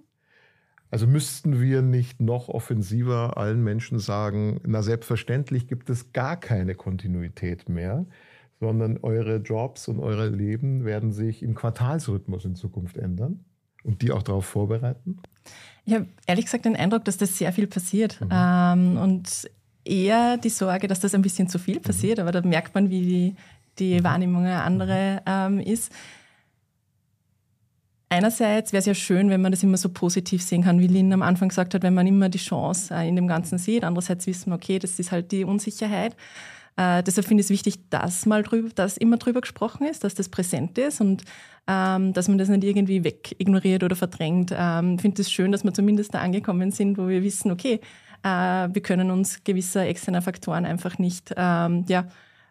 Also 0.96 1.06
müssten 1.06 1.60
wir 1.60 1.82
nicht 1.82 2.22
noch 2.22 2.48
offensiver 2.48 3.36
allen 3.36 3.62
Menschen 3.62 3.98
sagen, 3.98 4.62
na 4.64 4.80
selbstverständlich 4.80 5.68
gibt 5.68 5.90
es 5.90 6.14
gar 6.14 6.40
keine 6.40 6.74
Kontinuität 6.74 7.68
mehr, 7.68 8.06
sondern 8.60 8.96
eure 9.02 9.36
Jobs 9.36 9.88
und 9.88 10.00
eure 10.00 10.30
Leben 10.30 10.86
werden 10.86 11.12
sich 11.12 11.42
im 11.42 11.54
Quartalsrhythmus 11.54 12.46
in 12.46 12.54
Zukunft 12.54 12.96
ändern 12.96 13.44
und 13.84 14.00
die 14.00 14.10
auch 14.10 14.22
darauf 14.22 14.46
vorbereiten? 14.46 15.18
Ich 15.84 15.92
habe 15.92 16.06
ehrlich 16.26 16.46
gesagt 16.46 16.64
den 16.64 16.76
Eindruck, 16.76 17.04
dass 17.04 17.18
das 17.18 17.36
sehr 17.36 17.52
viel 17.52 17.66
passiert 17.66 18.18
mhm. 18.22 18.28
ähm, 18.32 18.96
und 18.96 19.50
eher 19.84 20.38
die 20.38 20.48
Sorge, 20.48 20.88
dass 20.88 21.00
das 21.00 21.14
ein 21.14 21.20
bisschen 21.20 21.46
zu 21.46 21.58
viel 21.58 21.76
mhm. 21.76 21.82
passiert, 21.82 22.16
mhm. 22.16 22.22
aber 22.22 22.32
da 22.32 22.40
merkt 22.40 22.74
man, 22.74 22.88
wie 22.88 23.36
die, 23.78 24.00
mhm. 24.00 24.04
Wahrnehmung 24.04 24.46
eine 24.46 24.62
andere 24.62 25.20
ähm, 25.26 25.60
ist 25.60 25.92
einerseits 28.16 28.72
wäre 28.72 28.80
es 28.80 28.86
ja 28.86 28.94
schön, 28.94 29.30
wenn 29.30 29.42
man 29.42 29.52
das 29.52 29.62
immer 29.62 29.76
so 29.76 29.88
positiv 29.88 30.42
sehen 30.42 30.64
kann, 30.64 30.80
wie 30.80 30.86
Lynn 30.86 31.12
am 31.12 31.22
Anfang 31.22 31.48
gesagt 31.48 31.74
hat, 31.74 31.82
wenn 31.82 31.94
man 31.94 32.06
immer 32.06 32.28
die 32.28 32.38
Chance 32.38 32.94
äh, 32.94 33.08
in 33.08 33.16
dem 33.16 33.28
Ganzen 33.28 33.58
sieht. 33.58 33.84
Andererseits 33.84 34.26
wissen 34.26 34.50
wir, 34.50 34.56
okay, 34.56 34.78
das 34.78 34.98
ist 34.98 35.12
halt 35.12 35.32
die 35.32 35.44
Unsicherheit. 35.44 36.16
Äh, 36.76 37.02
deshalb 37.02 37.26
finde 37.26 37.42
ich 37.42 37.46
es 37.46 37.50
wichtig, 37.50 37.88
dass 37.90 38.26
mal 38.26 38.42
drüber, 38.42 38.68
dass 38.74 38.96
immer 38.96 39.16
drüber 39.16 39.40
gesprochen 39.40 39.86
ist, 39.86 40.04
dass 40.04 40.14
das 40.14 40.28
präsent 40.28 40.76
ist 40.78 41.00
und 41.00 41.24
ähm, 41.66 42.12
dass 42.12 42.28
man 42.28 42.38
das 42.38 42.48
nicht 42.48 42.64
irgendwie 42.64 43.04
wegignoriert 43.04 43.82
oder 43.82 43.96
verdrängt. 43.96 44.52
Ähm, 44.56 44.94
ich 44.96 45.02
finde 45.02 45.22
es 45.22 45.30
schön, 45.30 45.52
dass 45.52 45.64
wir 45.64 45.72
zumindest 45.74 46.14
da 46.14 46.20
angekommen 46.20 46.70
sind, 46.70 46.98
wo 46.98 47.08
wir 47.08 47.22
wissen, 47.22 47.50
okay, 47.50 47.80
äh, 48.22 48.28
wir 48.28 48.82
können 48.82 49.10
uns 49.10 49.42
gewisser 49.44 49.86
externer 49.86 50.22
Faktoren 50.22 50.64
einfach 50.64 50.98
nicht 50.98 51.34
ähm, 51.36 51.84
ja, 51.88 52.06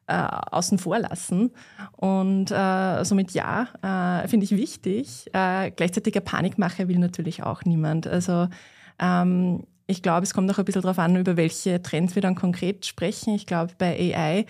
äh, 0.07 0.13
außen 0.13 0.77
vor 0.77 0.99
lassen. 0.99 1.51
Und 1.91 2.51
äh, 2.51 3.03
somit 3.03 3.31
ja, 3.31 3.67
äh, 3.81 4.27
finde 4.27 4.43
ich 4.43 4.51
wichtig. 4.51 5.27
Äh, 5.33 5.71
gleichzeitig 5.71 6.15
eine 6.15 6.21
Panikmache 6.21 6.87
will 6.87 6.99
natürlich 6.99 7.43
auch 7.43 7.63
niemand. 7.63 8.07
Also 8.07 8.47
ähm, 8.99 9.63
ich 9.87 10.01
glaube, 10.01 10.23
es 10.23 10.33
kommt 10.33 10.49
auch 10.51 10.57
ein 10.57 10.65
bisschen 10.65 10.81
darauf 10.81 10.99
an, 10.99 11.15
über 11.15 11.37
welche 11.37 11.81
Trends 11.81 12.15
wir 12.15 12.21
dann 12.21 12.35
konkret 12.35 12.85
sprechen. 12.85 13.35
Ich 13.35 13.45
glaube, 13.45 13.73
bei 13.77 14.15
AI 14.15 14.45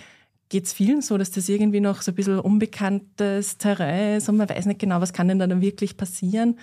geht 0.50 0.66
es 0.66 0.74
vielen 0.74 1.02
so, 1.02 1.18
dass 1.18 1.32
das 1.32 1.50
irgendwie 1.50 1.80
noch 1.80 2.02
so 2.02 2.12
ein 2.12 2.16
bisschen 2.16 2.40
unbekanntes 2.40 3.58
Terrain 3.58 4.18
ist 4.18 4.30
und 4.30 4.38
man 4.38 4.48
weiß 4.48 4.68
nicht 4.68 4.80
genau, 4.80 5.02
was 5.02 5.12
kann 5.12 5.28
denn 5.28 5.40
da 5.40 5.48
dann 5.48 5.62
wirklich 5.62 5.98
passieren. 5.98 6.60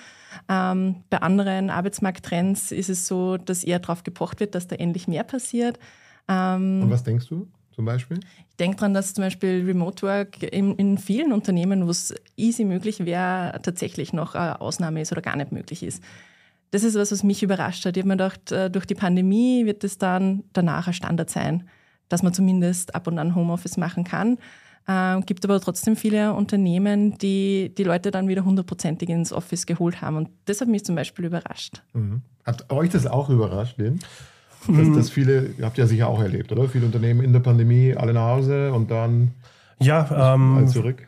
Ähm, 0.48 1.02
bei 1.10 1.18
anderen 1.18 1.68
Arbeitsmarkttrends 1.68 2.70
ist 2.70 2.88
es 2.88 3.06
so, 3.06 3.36
dass 3.36 3.64
eher 3.64 3.80
darauf 3.80 4.04
gepocht 4.04 4.40
wird, 4.40 4.54
dass 4.54 4.68
da 4.68 4.76
endlich 4.76 5.08
mehr 5.08 5.24
passiert. 5.24 5.78
Ähm, 6.28 6.82
und 6.84 6.90
was 6.90 7.02
denkst 7.02 7.26
du? 7.28 7.48
Zum 7.74 7.84
Beispiel? 7.84 8.20
Ich 8.50 8.56
denke 8.56 8.76
daran, 8.76 8.94
dass 8.94 9.14
zum 9.14 9.24
Beispiel 9.24 9.64
Remote 9.64 10.06
Work 10.06 10.42
in, 10.42 10.76
in 10.76 10.98
vielen 10.98 11.32
Unternehmen, 11.32 11.86
wo 11.86 11.90
es 11.90 12.14
easy 12.36 12.64
möglich 12.64 13.04
wäre, 13.04 13.60
tatsächlich 13.62 14.12
noch 14.12 14.34
eine 14.34 14.60
Ausnahme 14.60 15.00
ist 15.00 15.12
oder 15.12 15.22
gar 15.22 15.36
nicht 15.36 15.52
möglich 15.52 15.82
ist. 15.82 16.02
Das 16.70 16.84
ist 16.84 16.94
was, 16.94 17.12
was 17.12 17.22
mich 17.22 17.42
überrascht 17.42 17.84
hat. 17.84 17.96
Ich 17.96 18.02
habe 18.02 18.08
mir 18.08 18.14
gedacht, 18.14 18.50
äh, 18.50 18.70
durch 18.70 18.86
die 18.86 18.94
Pandemie 18.94 19.66
wird 19.66 19.84
es 19.84 19.98
dann 19.98 20.44
danach 20.52 20.86
ein 20.86 20.94
Standard 20.94 21.28
sein, 21.28 21.68
dass 22.08 22.22
man 22.22 22.32
zumindest 22.32 22.94
ab 22.94 23.06
und 23.06 23.18
an 23.18 23.34
Homeoffice 23.34 23.76
machen 23.76 24.04
kann. 24.04 24.38
Äh, 24.86 25.20
gibt 25.20 25.44
aber 25.44 25.60
trotzdem 25.60 25.96
viele 25.96 26.32
Unternehmen, 26.32 27.18
die 27.18 27.72
die 27.76 27.84
Leute 27.84 28.10
dann 28.10 28.26
wieder 28.26 28.44
hundertprozentig 28.44 29.08
ins 29.08 29.32
Office 29.32 29.66
geholt 29.66 30.00
haben. 30.00 30.16
Und 30.16 30.30
das 30.46 30.60
hat 30.60 30.68
mich 30.68 30.84
zum 30.84 30.94
Beispiel 30.94 31.26
überrascht. 31.26 31.82
Mhm. 31.92 32.22
Habt 32.44 32.70
euch 32.72 32.90
das 32.90 33.06
auch 33.06 33.28
überrascht, 33.28 33.78
Lynn? 33.78 34.00
Dass 34.68 34.96
das 34.96 35.10
viele, 35.10 35.54
habt 35.62 35.78
ihr 35.78 35.84
ja 35.84 35.88
sicher 35.88 36.08
auch 36.08 36.20
erlebt, 36.20 36.52
oder? 36.52 36.68
Viele 36.68 36.86
Unternehmen 36.86 37.22
in 37.22 37.32
der 37.32 37.40
Pandemie, 37.40 37.94
alle 37.94 38.12
nach 38.12 38.28
Hause 38.28 38.72
und 38.72 38.90
dann 38.90 39.32
ja, 39.80 40.34
ähm, 40.34 40.66
zurück. 40.68 41.06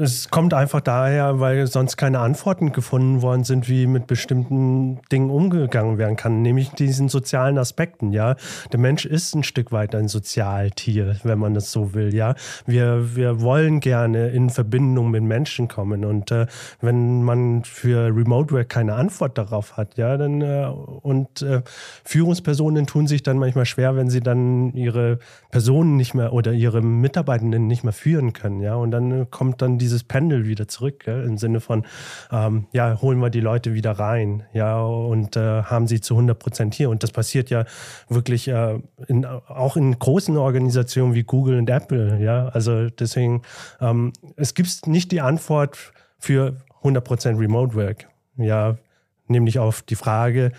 Es 0.00 0.30
kommt 0.30 0.52
einfach 0.52 0.80
daher, 0.80 1.38
weil 1.38 1.68
sonst 1.68 1.96
keine 1.96 2.18
Antworten 2.18 2.72
gefunden 2.72 3.22
worden 3.22 3.44
sind, 3.44 3.68
wie 3.68 3.86
mit 3.86 4.08
bestimmten 4.08 5.00
Dingen 5.12 5.30
umgegangen 5.30 5.96
werden 5.96 6.16
kann, 6.16 6.42
nämlich 6.42 6.70
diesen 6.70 7.08
sozialen 7.08 7.56
Aspekten. 7.58 8.10
Ja, 8.10 8.34
der 8.72 8.80
Mensch 8.80 9.04
ist 9.04 9.32
ein 9.36 9.44
Stück 9.44 9.70
weit 9.70 9.94
ein 9.94 10.08
Sozialtier, 10.08 11.16
wenn 11.22 11.38
man 11.38 11.54
das 11.54 11.70
so 11.70 11.94
will. 11.94 12.12
Ja, 12.12 12.34
wir 12.66 13.14
wir 13.14 13.42
wollen 13.42 13.78
gerne 13.78 14.30
in 14.30 14.50
Verbindung 14.50 15.12
mit 15.12 15.22
Menschen 15.22 15.68
kommen 15.68 16.04
und 16.04 16.32
äh, 16.32 16.46
wenn 16.80 17.22
man 17.22 17.62
für 17.62 18.06
Remote 18.06 18.52
Work 18.52 18.70
keine 18.70 18.94
Antwort 18.94 19.38
darauf 19.38 19.76
hat, 19.76 19.96
ja, 19.96 20.16
dann 20.16 20.40
äh, 20.40 20.66
und 20.66 21.42
äh, 21.42 21.62
Führungspersonen 22.02 22.88
tun 22.88 23.06
sich 23.06 23.22
dann 23.22 23.38
manchmal 23.38 23.66
schwer, 23.66 23.94
wenn 23.94 24.10
sie 24.10 24.20
dann 24.20 24.72
ihre 24.72 25.20
Personen 25.50 25.96
nicht 25.96 26.14
mehr 26.14 26.32
oder 26.32 26.52
ihre 26.52 26.82
Mitarbeitenden 26.82 27.68
nicht 27.68 27.84
mehr 27.84 27.92
führen 27.92 28.32
können. 28.32 28.60
Ja, 28.60 28.74
und 28.74 28.90
dann 28.90 29.30
kommt 29.30 29.43
kommt 29.44 29.60
dann 29.60 29.76
dieses 29.76 30.04
Pendel 30.04 30.46
wieder 30.46 30.68
zurück, 30.68 31.00
gell? 31.04 31.22
im 31.24 31.36
Sinne 31.36 31.60
von, 31.60 31.84
ähm, 32.32 32.66
ja, 32.72 32.98
holen 33.02 33.18
wir 33.18 33.28
die 33.28 33.40
Leute 33.40 33.74
wieder 33.74 33.92
rein, 33.92 34.44
ja, 34.54 34.80
und 34.82 35.36
äh, 35.36 35.64
haben 35.64 35.86
sie 35.86 36.00
zu 36.00 36.14
100 36.14 36.38
Prozent 36.38 36.72
hier. 36.74 36.88
Und 36.88 37.02
das 37.02 37.10
passiert 37.10 37.50
ja 37.50 37.66
wirklich 38.08 38.48
äh, 38.48 38.78
in, 39.06 39.26
auch 39.26 39.76
in 39.76 39.98
großen 39.98 40.34
Organisationen 40.38 41.14
wie 41.14 41.24
Google 41.24 41.58
und 41.58 41.68
Apple, 41.68 42.18
ja. 42.22 42.48
Also 42.48 42.88
deswegen, 42.88 43.42
ähm, 43.82 44.14
es 44.36 44.54
gibt 44.54 44.86
nicht 44.86 45.12
die 45.12 45.20
Antwort 45.20 45.76
für 46.18 46.56
100 46.78 47.04
Prozent 47.04 47.38
Remote 47.38 47.74
Work, 47.74 48.08
ja, 48.38 48.76
nämlich 49.28 49.58
auf 49.58 49.82
die 49.82 49.96
Frage, 49.96 50.52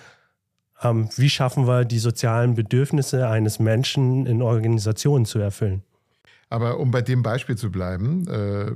ähm, 0.83 1.09
wie 1.15 1.31
schaffen 1.31 1.67
wir 1.67 1.85
die 1.85 1.97
sozialen 1.97 2.53
Bedürfnisse 2.53 3.27
eines 3.27 3.57
Menschen 3.57 4.27
in 4.27 4.43
Organisationen 4.43 5.25
zu 5.25 5.39
erfüllen. 5.39 5.81
Aber 6.49 6.79
um 6.79 6.91
bei 6.91 7.01
dem 7.01 7.23
Beispiel 7.23 7.57
zu 7.57 7.71
bleiben, 7.71 8.27
äh, 8.27 8.71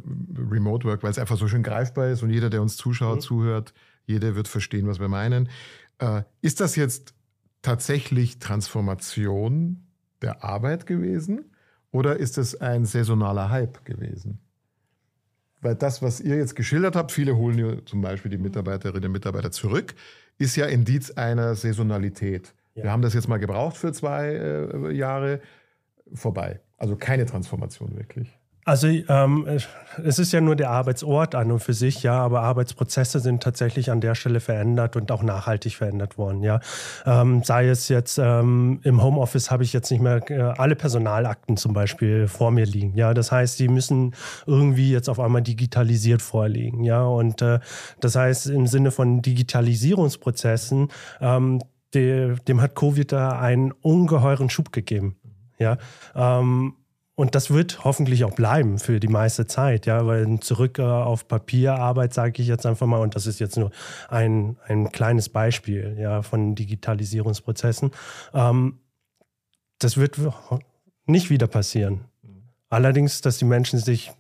Remote 0.52 0.88
Work, 0.88 1.04
weil 1.04 1.12
es 1.12 1.20
einfach 1.20 1.38
so 1.38 1.48
schön 1.48 1.64
greifbar 1.64 2.10
ist 2.10 2.24
und 2.24 2.32
jeder, 2.32 2.50
der 2.50 2.62
uns 2.62 2.78
zuschaut, 2.78 3.18
mhm. 3.18 3.22
zuhört, 3.22 3.74
jeder 4.06 4.36
wird 4.36 4.48
verstehen, 4.48 4.88
was 4.88 5.00
wir 5.00 5.08
meinen. 5.08 5.50
Äh, 6.00 6.24
ist 6.42 6.62
das 6.62 6.76
jetzt 6.76 7.14
tatsächlich 7.62 8.40
Transformation 8.40 9.86
der 10.22 10.44
Arbeit 10.44 10.88
gewesen 10.88 11.46
oder 11.92 12.18
ist 12.18 12.38
es 12.38 12.60
ein 12.60 12.86
saisonaler 12.86 13.50
Hype 13.50 13.86
gewesen? 13.86 14.40
Weil 15.62 15.76
das, 15.76 16.02
was 16.02 16.22
ihr 16.22 16.38
jetzt 16.38 16.56
geschildert 16.56 16.96
habt, 16.96 17.12
viele 17.12 17.36
holen 17.36 17.58
ja 17.58 17.86
zum 17.86 18.02
Beispiel 18.02 18.32
die 18.32 18.38
Mitarbeiterinnen 18.38 19.06
und 19.06 19.12
Mitarbeiter 19.12 19.52
zurück, 19.52 19.94
ist 20.38 20.56
ja 20.56 20.66
Indiz 20.68 21.12
einer 21.12 21.54
Saisonalität. 21.56 22.54
Ja. 22.76 22.84
Wir 22.84 22.92
haben 22.92 23.02
das 23.02 23.14
jetzt 23.14 23.28
mal 23.28 23.38
gebraucht 23.38 23.76
für 23.76 23.92
zwei 23.92 24.28
äh, 24.28 24.92
Jahre, 24.94 25.42
vorbei. 26.14 26.62
Also 26.80 26.96
keine 26.96 27.26
Transformation 27.26 27.96
wirklich. 27.96 28.40
Also 28.70 28.88
ähm, 28.88 29.48
es 30.04 30.20
ist 30.20 30.32
ja 30.32 30.42
nur 30.42 30.56
der 30.56 30.70
Arbeitsort 30.70 31.34
an 31.34 31.52
und 31.52 31.60
für 31.60 31.74
sich, 31.74 32.04
ja, 32.04 32.14
aber 32.22 32.42
Arbeitsprozesse 32.42 33.20
sind 33.20 33.42
tatsächlich 33.42 33.90
an 33.90 34.00
der 34.00 34.14
Stelle 34.14 34.40
verändert 34.42 34.96
und 34.96 35.12
auch 35.12 35.24
nachhaltig 35.24 35.76
verändert 35.76 36.20
worden, 36.20 36.44
ja. 36.44 36.60
Ähm, 37.04 37.42
sei 37.44 37.68
es 37.68 37.90
jetzt 37.90 38.20
ähm, 38.20 38.80
im 38.84 39.02
Homeoffice 39.02 39.50
habe 39.50 39.64
ich 39.64 39.74
jetzt 39.74 39.90
nicht 39.90 40.02
mehr 40.02 40.22
äh, 40.30 40.40
alle 40.40 40.76
Personalakten 40.76 41.58
zum 41.58 41.74
Beispiel 41.74 42.28
vor 42.28 42.52
mir 42.52 42.66
liegen, 42.66 42.96
ja. 42.96 43.16
Das 43.16 43.32
heißt, 43.32 43.58
die 43.60 43.70
müssen 43.70 44.14
irgendwie 44.46 44.92
jetzt 44.92 45.10
auf 45.10 45.20
einmal 45.20 45.42
digitalisiert 45.42 46.22
vorliegen, 46.22 46.84
ja. 46.84 47.04
Und 47.04 47.42
äh, 47.42 47.60
das 48.02 48.16
heißt, 48.16 48.48
im 48.48 48.68
Sinne 48.68 48.92
von 48.92 49.24
Digitalisierungsprozessen, 49.24 50.90
ähm, 51.22 51.60
de, 51.96 52.36
dem 52.48 52.62
hat 52.62 52.76
Covid 52.76 53.12
da 53.12 53.40
einen 53.40 53.72
ungeheuren 53.72 54.50
Schub 54.50 54.72
gegeben. 54.72 55.16
Ja, 55.60 55.78
ähm, 56.16 56.76
und 57.16 57.36
das 57.36 57.52
wird 57.52 57.84
hoffentlich 57.84 58.24
auch 58.24 58.34
bleiben 58.34 58.80
für 58.80 59.02
die 59.02 59.10
meiste 59.10 59.46
Zeit, 59.46 59.86
ja, 59.86 60.08
weil 60.08 60.40
zurück 60.40 60.80
äh, 60.80 60.84
auf 60.84 61.28
Papierarbeit 61.28 62.14
sage 62.14 62.42
ich 62.42 62.48
jetzt 62.48 62.66
einfach 62.66 62.88
mal, 62.88 63.02
und 63.02 63.14
das 63.14 63.28
ist 63.28 63.42
jetzt 63.42 63.58
nur 63.58 63.72
ein, 64.08 64.56
ein 64.68 64.90
kleines 64.94 65.28
Beispiel 65.28 65.98
ja, 66.00 66.22
von 66.22 66.56
Digitalisierungsprozessen. 66.56 67.92
Ähm, 68.34 68.80
das 69.80 69.98
wird 69.98 70.18
nicht 71.08 71.30
wieder 71.30 71.48
passieren. 71.48 72.06
Allerdings, 72.70 73.20
dass 73.20 73.38
die 73.38 73.46
Menschen 73.46 73.80
sich 73.80 74.14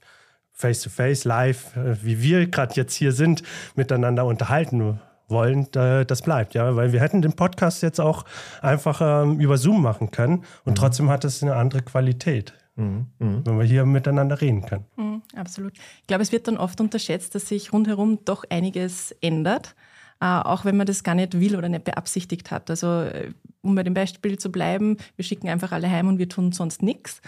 face-to-face, 0.51 1.21
-face, 1.21 1.27
live, 1.27 1.77
äh, 1.77 2.03
wie 2.03 2.21
wir 2.21 2.47
gerade 2.47 2.73
jetzt 2.75 2.95
hier 2.95 3.13
sind, 3.13 3.43
miteinander 3.75 4.25
unterhalten 4.25 4.99
wollen, 5.29 5.67
das 5.71 6.21
bleibt, 6.21 6.53
ja, 6.53 6.75
weil 6.75 6.93
wir 6.93 6.99
hätten 6.99 7.21
den 7.21 7.33
Podcast 7.33 7.83
jetzt 7.83 7.99
auch 7.99 8.25
einfach 8.61 8.99
ähm, 9.01 9.39
über 9.39 9.57
Zoom 9.57 9.81
machen 9.81 10.11
können 10.11 10.43
und 10.65 10.73
mhm. 10.73 10.75
trotzdem 10.75 11.09
hat 11.09 11.25
es 11.25 11.43
eine 11.43 11.55
andere 11.55 11.81
Qualität. 11.81 12.53
Mhm. 12.79 13.07
Mhm. 13.19 13.41
Wenn 13.45 13.59
wir 13.59 13.65
hier 13.65 13.85
miteinander 13.85 14.39
reden 14.39 14.65
können. 14.65 14.85
Mhm, 14.95 15.21
absolut. 15.35 15.73
Ich 16.01 16.07
glaube, 16.07 16.23
es 16.23 16.31
wird 16.31 16.47
dann 16.47 16.57
oft 16.57 16.79
unterschätzt, 16.79 17.35
dass 17.35 17.49
sich 17.49 17.73
rundherum 17.73 18.19
doch 18.23 18.45
einiges 18.49 19.11
ändert, 19.21 19.75
äh, 20.21 20.25
auch 20.25 20.65
wenn 20.65 20.77
man 20.77 20.87
das 20.87 21.03
gar 21.03 21.15
nicht 21.15 21.39
will 21.39 21.55
oder 21.57 21.67
nicht 21.67 21.83
beabsichtigt 21.83 22.51
hat. 22.51 22.69
Also, 22.69 23.01
äh, 23.01 23.31
um 23.61 23.75
bei 23.75 23.83
dem 23.83 23.93
Beispiel 23.93 24.39
zu 24.39 24.49
bleiben, 24.49 24.95
wir 25.17 25.25
schicken 25.25 25.49
einfach 25.49 25.73
alle 25.73 25.91
heim 25.91 26.07
und 26.07 26.17
wir 26.17 26.29
tun 26.29 26.53
sonst 26.53 26.81
nichts. 26.81 27.21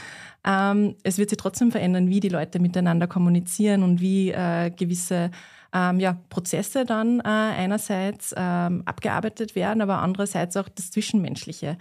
Ähm, 0.46 0.96
es 1.04 1.18
wird 1.18 1.30
sich 1.30 1.38
trotzdem 1.38 1.72
verändern, 1.72 2.08
wie 2.10 2.22
die 2.22 2.30
Leute 2.30 2.60
miteinander 2.60 3.08
kommunizieren 3.08 3.84
und 3.84 4.00
wie 4.00 4.32
äh, 4.32 4.72
gewisse 4.72 5.32
ähm, 5.74 6.00
ja, 6.00 6.18
Prozesse 6.30 6.86
dann 6.86 7.20
äh, 7.20 7.24
einerseits 7.24 8.34
ähm, 8.38 8.84
abgearbeitet 8.86 9.56
werden, 9.56 9.82
aber 9.82 10.00
andererseits 10.00 10.58
auch 10.58 10.70
das 10.70 10.92
Zwischenmenschliche. 10.92 11.78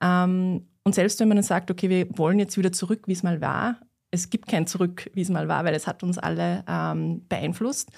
Ähm, 0.00 0.66
und 0.84 0.94
selbst 0.94 1.20
wenn 1.20 1.28
man 1.28 1.36
dann 1.36 1.44
sagt, 1.44 1.70
okay, 1.70 1.88
wir 1.88 2.06
wollen 2.18 2.38
jetzt 2.38 2.56
wieder 2.56 2.72
zurück, 2.72 3.02
wie 3.06 3.12
es 3.12 3.22
mal 3.22 3.40
war, 3.40 3.78
es 4.10 4.30
gibt 4.30 4.46
kein 4.46 4.66
Zurück, 4.66 5.10
wie 5.14 5.22
es 5.22 5.30
mal 5.30 5.48
war, 5.48 5.64
weil 5.64 5.74
es 5.74 5.86
hat 5.86 6.02
uns 6.02 6.18
alle 6.18 6.64
ähm, 6.68 7.26
beeinflusst, 7.28 7.90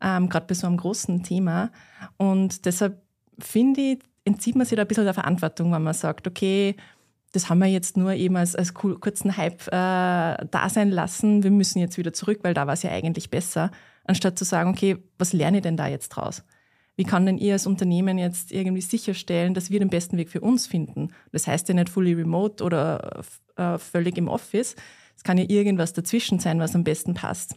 ähm, 0.00 0.28
gerade 0.28 0.46
bei 0.46 0.54
so 0.54 0.66
einem 0.66 0.76
großen 0.76 1.22
Thema. 1.22 1.70
Und 2.18 2.66
deshalb 2.66 3.00
finde 3.38 3.80
ich, 3.80 3.98
entzieht 4.24 4.54
man 4.54 4.66
sich 4.66 4.76
da 4.76 4.82
ein 4.82 4.88
bisschen 4.88 5.04
der 5.04 5.14
Verantwortung, 5.14 5.72
wenn 5.72 5.82
man 5.82 5.94
sagt, 5.94 6.26
okay, 6.28 6.76
das 7.32 7.48
haben 7.48 7.60
wir 7.60 7.66
jetzt 7.66 7.96
nur 7.96 8.12
eben 8.12 8.36
als, 8.36 8.54
als 8.54 8.74
kurzen 8.74 9.36
Hype 9.38 9.66
äh, 9.68 9.70
da 9.70 10.68
sein 10.68 10.90
lassen, 10.90 11.42
wir 11.42 11.50
müssen 11.50 11.78
jetzt 11.78 11.96
wieder 11.96 12.12
zurück, 12.12 12.40
weil 12.42 12.52
da 12.52 12.66
war 12.66 12.74
es 12.74 12.82
ja 12.82 12.90
eigentlich 12.90 13.30
besser 13.30 13.70
anstatt 14.04 14.38
zu 14.38 14.44
sagen, 14.44 14.70
okay, 14.70 14.96
was 15.18 15.32
lerne 15.32 15.58
ich 15.58 15.62
denn 15.62 15.76
da 15.76 15.88
jetzt 15.88 16.10
draus? 16.10 16.42
Wie 16.96 17.04
kann 17.04 17.24
denn 17.24 17.38
ihr 17.38 17.54
als 17.54 17.66
Unternehmen 17.66 18.18
jetzt 18.18 18.52
irgendwie 18.52 18.82
sicherstellen, 18.82 19.54
dass 19.54 19.70
wir 19.70 19.78
den 19.78 19.88
besten 19.88 20.18
Weg 20.18 20.28
für 20.28 20.40
uns 20.40 20.66
finden? 20.66 21.10
Das 21.32 21.46
heißt 21.46 21.68
ja 21.68 21.74
nicht 21.74 21.88
fully 21.88 22.12
remote 22.12 22.62
oder 22.62 23.22
äh, 23.56 23.78
völlig 23.78 24.18
im 24.18 24.28
Office. 24.28 24.76
Es 25.16 25.24
kann 25.24 25.38
ja 25.38 25.44
irgendwas 25.48 25.94
dazwischen 25.94 26.38
sein, 26.38 26.60
was 26.60 26.74
am 26.74 26.84
besten 26.84 27.14
passt 27.14 27.54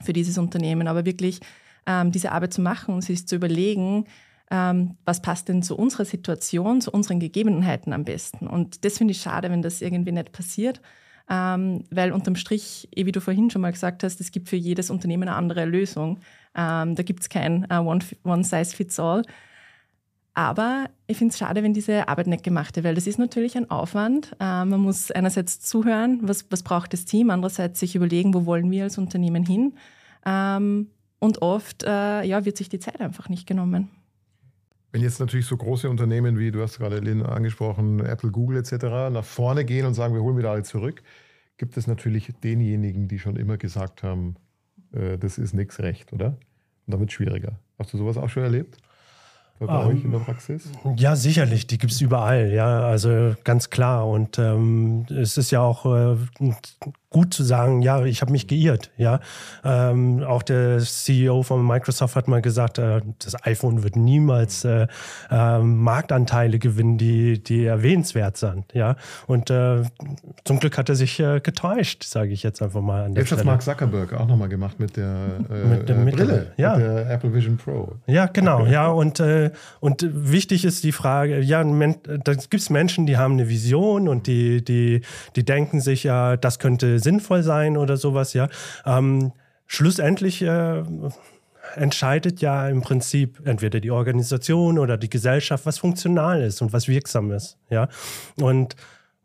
für 0.00 0.12
dieses 0.12 0.38
Unternehmen. 0.38 0.88
Aber 0.88 1.04
wirklich 1.04 1.40
ähm, 1.86 2.10
diese 2.10 2.32
Arbeit 2.32 2.54
zu 2.54 2.62
machen 2.62 2.94
und 2.94 3.02
sich 3.02 3.26
zu 3.28 3.36
überlegen, 3.36 4.06
ähm, 4.50 4.96
was 5.04 5.20
passt 5.20 5.48
denn 5.48 5.62
zu 5.62 5.76
unserer 5.76 6.06
Situation, 6.06 6.80
zu 6.80 6.90
unseren 6.90 7.20
Gegebenheiten 7.20 7.92
am 7.92 8.04
besten. 8.04 8.46
Und 8.46 8.84
das 8.84 8.98
finde 8.98 9.12
ich 9.12 9.20
schade, 9.20 9.50
wenn 9.50 9.62
das 9.62 9.82
irgendwie 9.82 10.12
nicht 10.12 10.32
passiert 10.32 10.80
ähm, 11.30 11.84
weil 11.90 12.12
unterm 12.12 12.34
Strich, 12.34 12.88
eh 12.94 13.06
wie 13.06 13.12
du 13.12 13.20
vorhin 13.20 13.50
schon 13.50 13.62
mal 13.62 13.70
gesagt 13.70 14.02
hast, 14.02 14.20
es 14.20 14.32
gibt 14.32 14.48
für 14.48 14.56
jedes 14.56 14.90
Unternehmen 14.90 15.28
eine 15.28 15.36
andere 15.36 15.64
Lösung. 15.64 16.18
Ähm, 16.56 16.96
da 16.96 17.02
gibt 17.04 17.20
es 17.20 17.28
kein 17.28 17.66
uh, 17.72 17.76
one, 17.76 18.00
one 18.24 18.42
Size 18.42 18.76
Fits 18.76 18.98
All. 18.98 19.22
Aber 20.34 20.86
ich 21.06 21.18
finde 21.18 21.32
es 21.32 21.38
schade, 21.38 21.62
wenn 21.62 21.72
diese 21.72 22.08
Arbeit 22.08 22.26
nicht 22.26 22.42
gemacht 22.42 22.74
wird, 22.74 22.84
weil 22.84 22.94
das 22.94 23.06
ist 23.06 23.18
natürlich 23.18 23.56
ein 23.56 23.70
Aufwand. 23.70 24.32
Äh, 24.40 24.64
man 24.64 24.80
muss 24.80 25.10
einerseits 25.12 25.60
zuhören, 25.60 26.18
was, 26.22 26.46
was 26.50 26.64
braucht 26.64 26.92
das 26.92 27.04
Team, 27.04 27.30
andererseits 27.30 27.78
sich 27.78 27.94
überlegen, 27.94 28.34
wo 28.34 28.44
wollen 28.46 28.70
wir 28.70 28.84
als 28.84 28.98
Unternehmen 28.98 29.46
hin. 29.46 29.74
Ähm, 30.26 30.90
und 31.20 31.42
oft 31.42 31.84
äh, 31.84 32.24
ja, 32.24 32.44
wird 32.44 32.56
sich 32.56 32.68
die 32.68 32.78
Zeit 32.80 33.00
einfach 33.00 33.28
nicht 33.28 33.46
genommen. 33.46 33.88
Wenn 34.92 35.02
jetzt 35.02 35.20
natürlich 35.20 35.46
so 35.46 35.56
große 35.56 35.88
Unternehmen 35.88 36.38
wie, 36.38 36.50
du 36.50 36.62
hast 36.62 36.78
gerade 36.78 36.98
Lynn 36.98 37.22
angesprochen, 37.22 38.00
Apple, 38.04 38.30
Google 38.30 38.58
etc. 38.58 39.12
nach 39.12 39.24
vorne 39.24 39.64
gehen 39.64 39.86
und 39.86 39.94
sagen, 39.94 40.14
wir 40.14 40.22
holen 40.22 40.36
wieder 40.36 40.50
alle 40.50 40.62
zurück, 40.62 41.02
gibt 41.58 41.76
es 41.76 41.86
natürlich 41.86 42.32
denjenigen, 42.42 43.06
die 43.06 43.18
schon 43.18 43.36
immer 43.36 43.56
gesagt 43.56 44.02
haben, 44.02 44.36
äh, 44.92 45.18
das 45.18 45.38
ist 45.38 45.54
nichts 45.54 45.78
recht, 45.78 46.12
oder? 46.12 46.38
Und 46.86 46.94
damit 46.94 47.12
schwieriger. 47.12 47.58
Hast 47.78 47.92
du 47.92 47.98
sowas 47.98 48.16
auch 48.16 48.28
schon 48.28 48.42
erlebt? 48.42 48.78
bei 49.66 49.86
euch 49.86 50.04
in 50.04 50.10
der 50.10 50.20
Praxis? 50.20 50.70
Ja, 50.96 51.16
sicherlich, 51.16 51.66
die 51.66 51.78
gibt 51.78 51.92
es 51.92 52.00
überall, 52.00 52.50
ja, 52.50 52.80
also 52.80 53.34
ganz 53.44 53.68
klar. 53.70 54.08
Und 54.08 54.38
ähm, 54.38 55.06
es 55.10 55.36
ist 55.36 55.50
ja 55.50 55.60
auch 55.60 55.84
äh, 55.84 56.16
gut 57.10 57.34
zu 57.34 57.42
sagen, 57.42 57.82
ja, 57.82 58.04
ich 58.04 58.22
habe 58.22 58.30
mich 58.30 58.46
geirrt, 58.46 58.92
ja. 58.96 59.18
Ähm, 59.64 60.22
auch 60.22 60.44
der 60.44 60.78
CEO 60.78 61.42
von 61.42 61.66
Microsoft 61.66 62.14
hat 62.14 62.28
mal 62.28 62.40
gesagt, 62.40 62.78
äh, 62.78 63.00
das 63.18 63.44
iPhone 63.44 63.82
wird 63.82 63.96
niemals 63.96 64.64
äh, 64.64 64.86
äh, 65.28 65.58
Marktanteile 65.58 66.60
gewinnen, 66.60 66.98
die, 66.98 67.42
die 67.42 67.64
erwähnenswert 67.64 68.36
sind, 68.36 68.72
ja. 68.74 68.94
Und 69.26 69.50
äh, 69.50 69.82
zum 70.44 70.60
Glück 70.60 70.78
hat 70.78 70.88
er 70.88 70.94
sich 70.94 71.18
äh, 71.18 71.40
getäuscht, 71.40 72.04
sage 72.04 72.30
ich 72.30 72.44
jetzt 72.44 72.62
einfach 72.62 72.80
mal 72.80 73.02
an 73.04 73.14
der 73.14 73.24
Jetzt 73.24 73.32
hat 73.32 73.44
Mark 73.44 73.62
Zuckerberg 73.62 74.12
auch 74.12 74.28
nochmal 74.28 74.48
gemacht 74.48 74.78
mit 74.78 74.96
der, 74.96 75.40
äh, 75.50 75.66
mit 75.66 75.88
der 75.88 75.94
Brille, 75.94 76.52
ja. 76.56 76.76
mit 76.76 76.86
der 76.86 77.10
Apple 77.10 77.34
Vision 77.34 77.56
Pro. 77.56 77.96
Ja, 78.06 78.26
genau, 78.26 78.66
ja. 78.66 78.88
Und, 78.88 79.20
und 79.80 80.06
wichtig 80.12 80.64
ist 80.64 80.84
die 80.84 80.92
Frage, 80.92 81.40
ja, 81.40 81.64
da 81.64 82.34
gibt 82.34 82.54
es 82.54 82.70
Menschen, 82.70 83.06
die 83.06 83.16
haben 83.16 83.32
eine 83.32 83.48
Vision 83.48 84.06
und 84.06 84.28
die, 84.28 84.64
die, 84.64 85.02
die 85.34 85.44
denken 85.44 85.80
sich, 85.80 86.04
ja, 86.04 86.36
das 86.36 86.60
könnte 86.60 86.99
sinnvoll 87.00 87.42
sein 87.42 87.76
oder 87.76 87.96
sowas, 87.96 88.32
ja. 88.34 88.48
Ähm, 88.86 89.32
schlussendlich 89.66 90.42
äh, 90.42 90.82
entscheidet 91.76 92.40
ja 92.40 92.68
im 92.68 92.82
Prinzip 92.82 93.40
entweder 93.46 93.80
die 93.80 93.90
Organisation 93.90 94.78
oder 94.78 94.96
die 94.96 95.10
Gesellschaft, 95.10 95.66
was 95.66 95.78
funktional 95.78 96.42
ist 96.42 96.62
und 96.62 96.72
was 96.72 96.88
wirksam 96.88 97.30
ist, 97.30 97.58
ja. 97.68 97.88
Und 98.36 98.76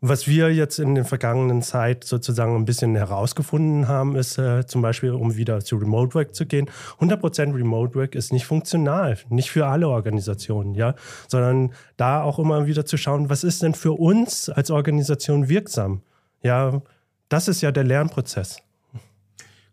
was 0.02 0.26
wir 0.26 0.52
jetzt 0.52 0.78
in 0.78 0.94
der 0.94 1.06
vergangenen 1.06 1.62
Zeit 1.62 2.04
sozusagen 2.04 2.54
ein 2.54 2.66
bisschen 2.66 2.94
herausgefunden 2.96 3.88
haben, 3.88 4.14
ist 4.14 4.36
äh, 4.36 4.66
zum 4.66 4.82
Beispiel, 4.82 5.12
um 5.12 5.36
wieder 5.36 5.60
zu 5.60 5.76
Remote 5.76 6.14
Work 6.14 6.34
zu 6.34 6.44
gehen, 6.44 6.70
100% 7.00 7.54
Remote 7.54 7.94
Work 7.94 8.14
ist 8.14 8.32
nicht 8.32 8.44
funktional, 8.44 9.16
nicht 9.30 9.50
für 9.50 9.66
alle 9.66 9.88
Organisationen, 9.88 10.74
ja, 10.74 10.94
sondern 11.28 11.72
da 11.96 12.22
auch 12.22 12.38
immer 12.38 12.66
wieder 12.66 12.84
zu 12.84 12.98
schauen, 12.98 13.30
was 13.30 13.42
ist 13.42 13.62
denn 13.62 13.74
für 13.74 13.92
uns 13.92 14.50
als 14.50 14.70
Organisation 14.70 15.48
wirksam, 15.48 16.02
ja, 16.42 16.82
das 17.28 17.48
ist 17.48 17.60
ja 17.60 17.72
der 17.72 17.84
Lernprozess. 17.84 18.58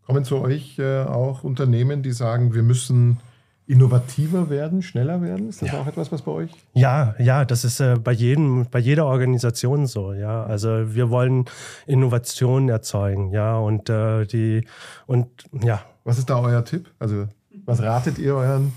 Kommen 0.06 0.26
zu 0.26 0.40
euch 0.40 0.80
äh, 0.80 1.04
auch 1.04 1.44
Unternehmen, 1.44 2.04
die 2.04 2.12
sagen, 2.12 2.54
wir 2.54 2.64
müssen 2.64 3.20
innovativer 3.68 4.50
werden, 4.50 4.82
schneller 4.82 5.22
werden? 5.22 5.50
Ist 5.50 5.62
das 5.62 5.72
ja. 5.72 5.80
auch 5.80 5.88
etwas, 5.88 6.12
was 6.12 6.22
bei 6.24 6.32
euch? 6.32 6.52
Ja, 6.74 7.16
ja, 7.18 7.46
das 7.46 7.64
ist 7.64 7.80
äh, 7.80 7.96
bei 7.96 8.12
jedem, 8.12 8.68
bei 8.70 8.80
jeder 8.80 9.06
Organisation 9.06 9.88
so. 9.88 10.14
Ja, 10.14 10.44
also 10.44 10.94
wir 10.94 11.10
wollen 11.10 11.46
Innovationen 11.88 12.70
erzeugen. 12.70 13.32
Ja, 13.32 13.58
und 13.58 13.90
äh, 13.90 14.26
die 14.26 14.68
und 15.08 15.28
ja. 15.64 15.82
Was 16.04 16.18
ist 16.18 16.30
da 16.30 16.40
euer 16.40 16.66
Tipp? 16.66 16.92
Also 17.00 17.28
was 17.66 17.82
ratet 17.82 18.18
ihr 18.18 18.36
euren 18.36 18.74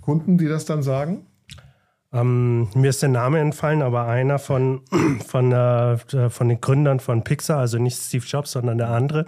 Kunden, 0.00 0.38
die 0.38 0.46
das 0.46 0.64
dann 0.64 0.82
sagen? 0.82 1.26
Ähm, 2.12 2.68
mir 2.74 2.90
ist 2.90 3.02
der 3.02 3.08
Name 3.08 3.38
entfallen, 3.38 3.82
aber 3.82 4.06
einer 4.06 4.40
von, 4.40 4.80
von, 5.26 5.52
äh, 5.52 5.96
von 6.28 6.48
den 6.48 6.60
Gründern 6.60 6.98
von 6.98 7.22
Pixar, 7.22 7.58
also 7.58 7.78
nicht 7.78 7.96
Steve 7.96 8.24
Jobs, 8.26 8.52
sondern 8.52 8.78
der 8.78 8.88
andere, 8.88 9.26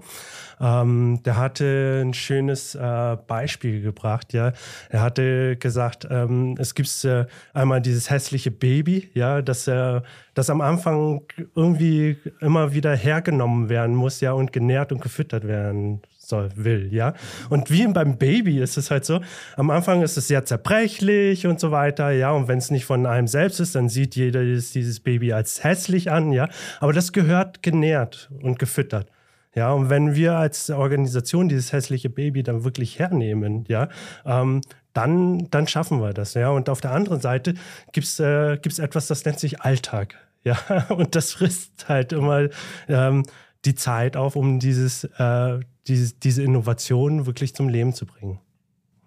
ähm, 0.61 1.21
der 1.25 1.37
hatte 1.37 2.03
ein 2.05 2.13
schönes 2.13 2.75
äh, 2.75 3.17
Beispiel 3.27 3.83
gebracht. 3.83 4.33
Ja, 4.33 4.53
er 4.89 5.01
hatte 5.01 5.57
gesagt, 5.57 6.09
ähm, 6.11 6.57
es 6.59 6.75
gibt 6.75 7.05
äh, 7.05 7.27
einmal 7.53 7.81
dieses 7.81 8.11
hässliche 8.11 8.51
Baby, 8.51 9.11
ja, 9.15 9.43
dass 9.43 9.69
er, 9.69 10.03
das 10.35 10.51
am 10.51 10.61
Anfang 10.61 11.23
irgendwie 11.55 12.17
immer 12.41 12.73
wieder 12.73 12.97
hergenommen 12.97 13.69
werden 13.69 13.95
muss, 13.95 14.21
ja, 14.21 14.33
und 14.33 14.53
genährt 14.53 14.91
und 14.91 15.01
gefüttert 15.01 15.47
werden 15.47 16.03
soll, 16.33 16.49
will, 16.55 16.89
ja. 16.93 17.13
Und 17.51 17.71
wie 17.71 17.87
beim 17.87 18.17
Baby 18.17 18.59
ist 18.59 18.79
es 18.79 18.91
halt 18.91 19.05
so, 19.05 19.21
am 19.57 19.69
Anfang 19.69 20.01
ist 20.01 20.17
es 20.17 20.29
sehr 20.29 20.47
zerbrechlich 20.47 21.47
und 21.47 21.61
so 21.61 21.71
weiter, 21.71 22.11
ja. 22.11 22.31
Und 22.31 22.49
wenn 22.49 22.57
es 22.59 22.71
nicht 22.71 22.87
von 22.87 23.05
einem 23.05 23.27
selbst 23.27 23.61
ist, 23.61 23.75
dann 23.75 23.91
sieht 23.91 24.17
jeder 24.17 24.43
dieses 24.43 25.01
Baby 25.01 25.35
als 25.35 25.63
hässlich 25.63 26.11
an, 26.11 26.33
ja. 26.33 26.49
Aber 26.81 26.95
das 26.95 27.13
gehört 27.13 27.63
genährt 27.63 28.31
und 28.41 28.59
gefüttert. 28.59 29.09
Ja, 29.55 29.73
und 29.73 29.91
wenn 29.91 30.15
wir 30.15 30.37
als 30.37 30.71
Organisation 30.71 31.51
dieses 31.51 31.73
hässliche 31.73 32.09
Baby 32.09 32.43
dann 32.43 32.65
wirklich 32.65 32.99
hernehmen, 32.99 33.67
ja, 33.69 33.89
ähm, 34.25 34.63
dann, 34.95 35.51
dann 35.51 35.69
schaffen 35.69 36.01
wir 36.01 36.15
das. 36.15 36.33
Ja, 36.33 36.49
und 36.49 36.71
auf 36.71 36.81
der 36.81 36.93
anderen 36.93 37.21
Seite 37.21 37.55
gibt 37.93 38.07
es 38.07 38.19
äh, 38.19 38.57
gibt's 38.57 38.79
etwas, 38.79 39.07
das 39.07 39.25
nennt 39.25 39.39
sich 39.39 39.61
Alltag. 39.61 40.17
Ja, 40.45 40.59
und 40.89 41.15
das 41.15 41.35
frisst 41.35 41.89
halt 41.89 42.13
immer 42.13 42.49
ähm, 42.89 43.23
die 43.65 43.77
Zeit 43.77 44.17
auf, 44.17 44.35
um 44.35 44.59
dieses, 44.59 45.05
äh, 45.05 45.61
diese, 45.89 46.15
diese 46.15 46.43
Innovation 46.43 47.27
wirklich 47.27 47.55
zum 47.55 47.69
Leben 47.69 47.93
zu 47.93 48.07
bringen. 48.07 48.39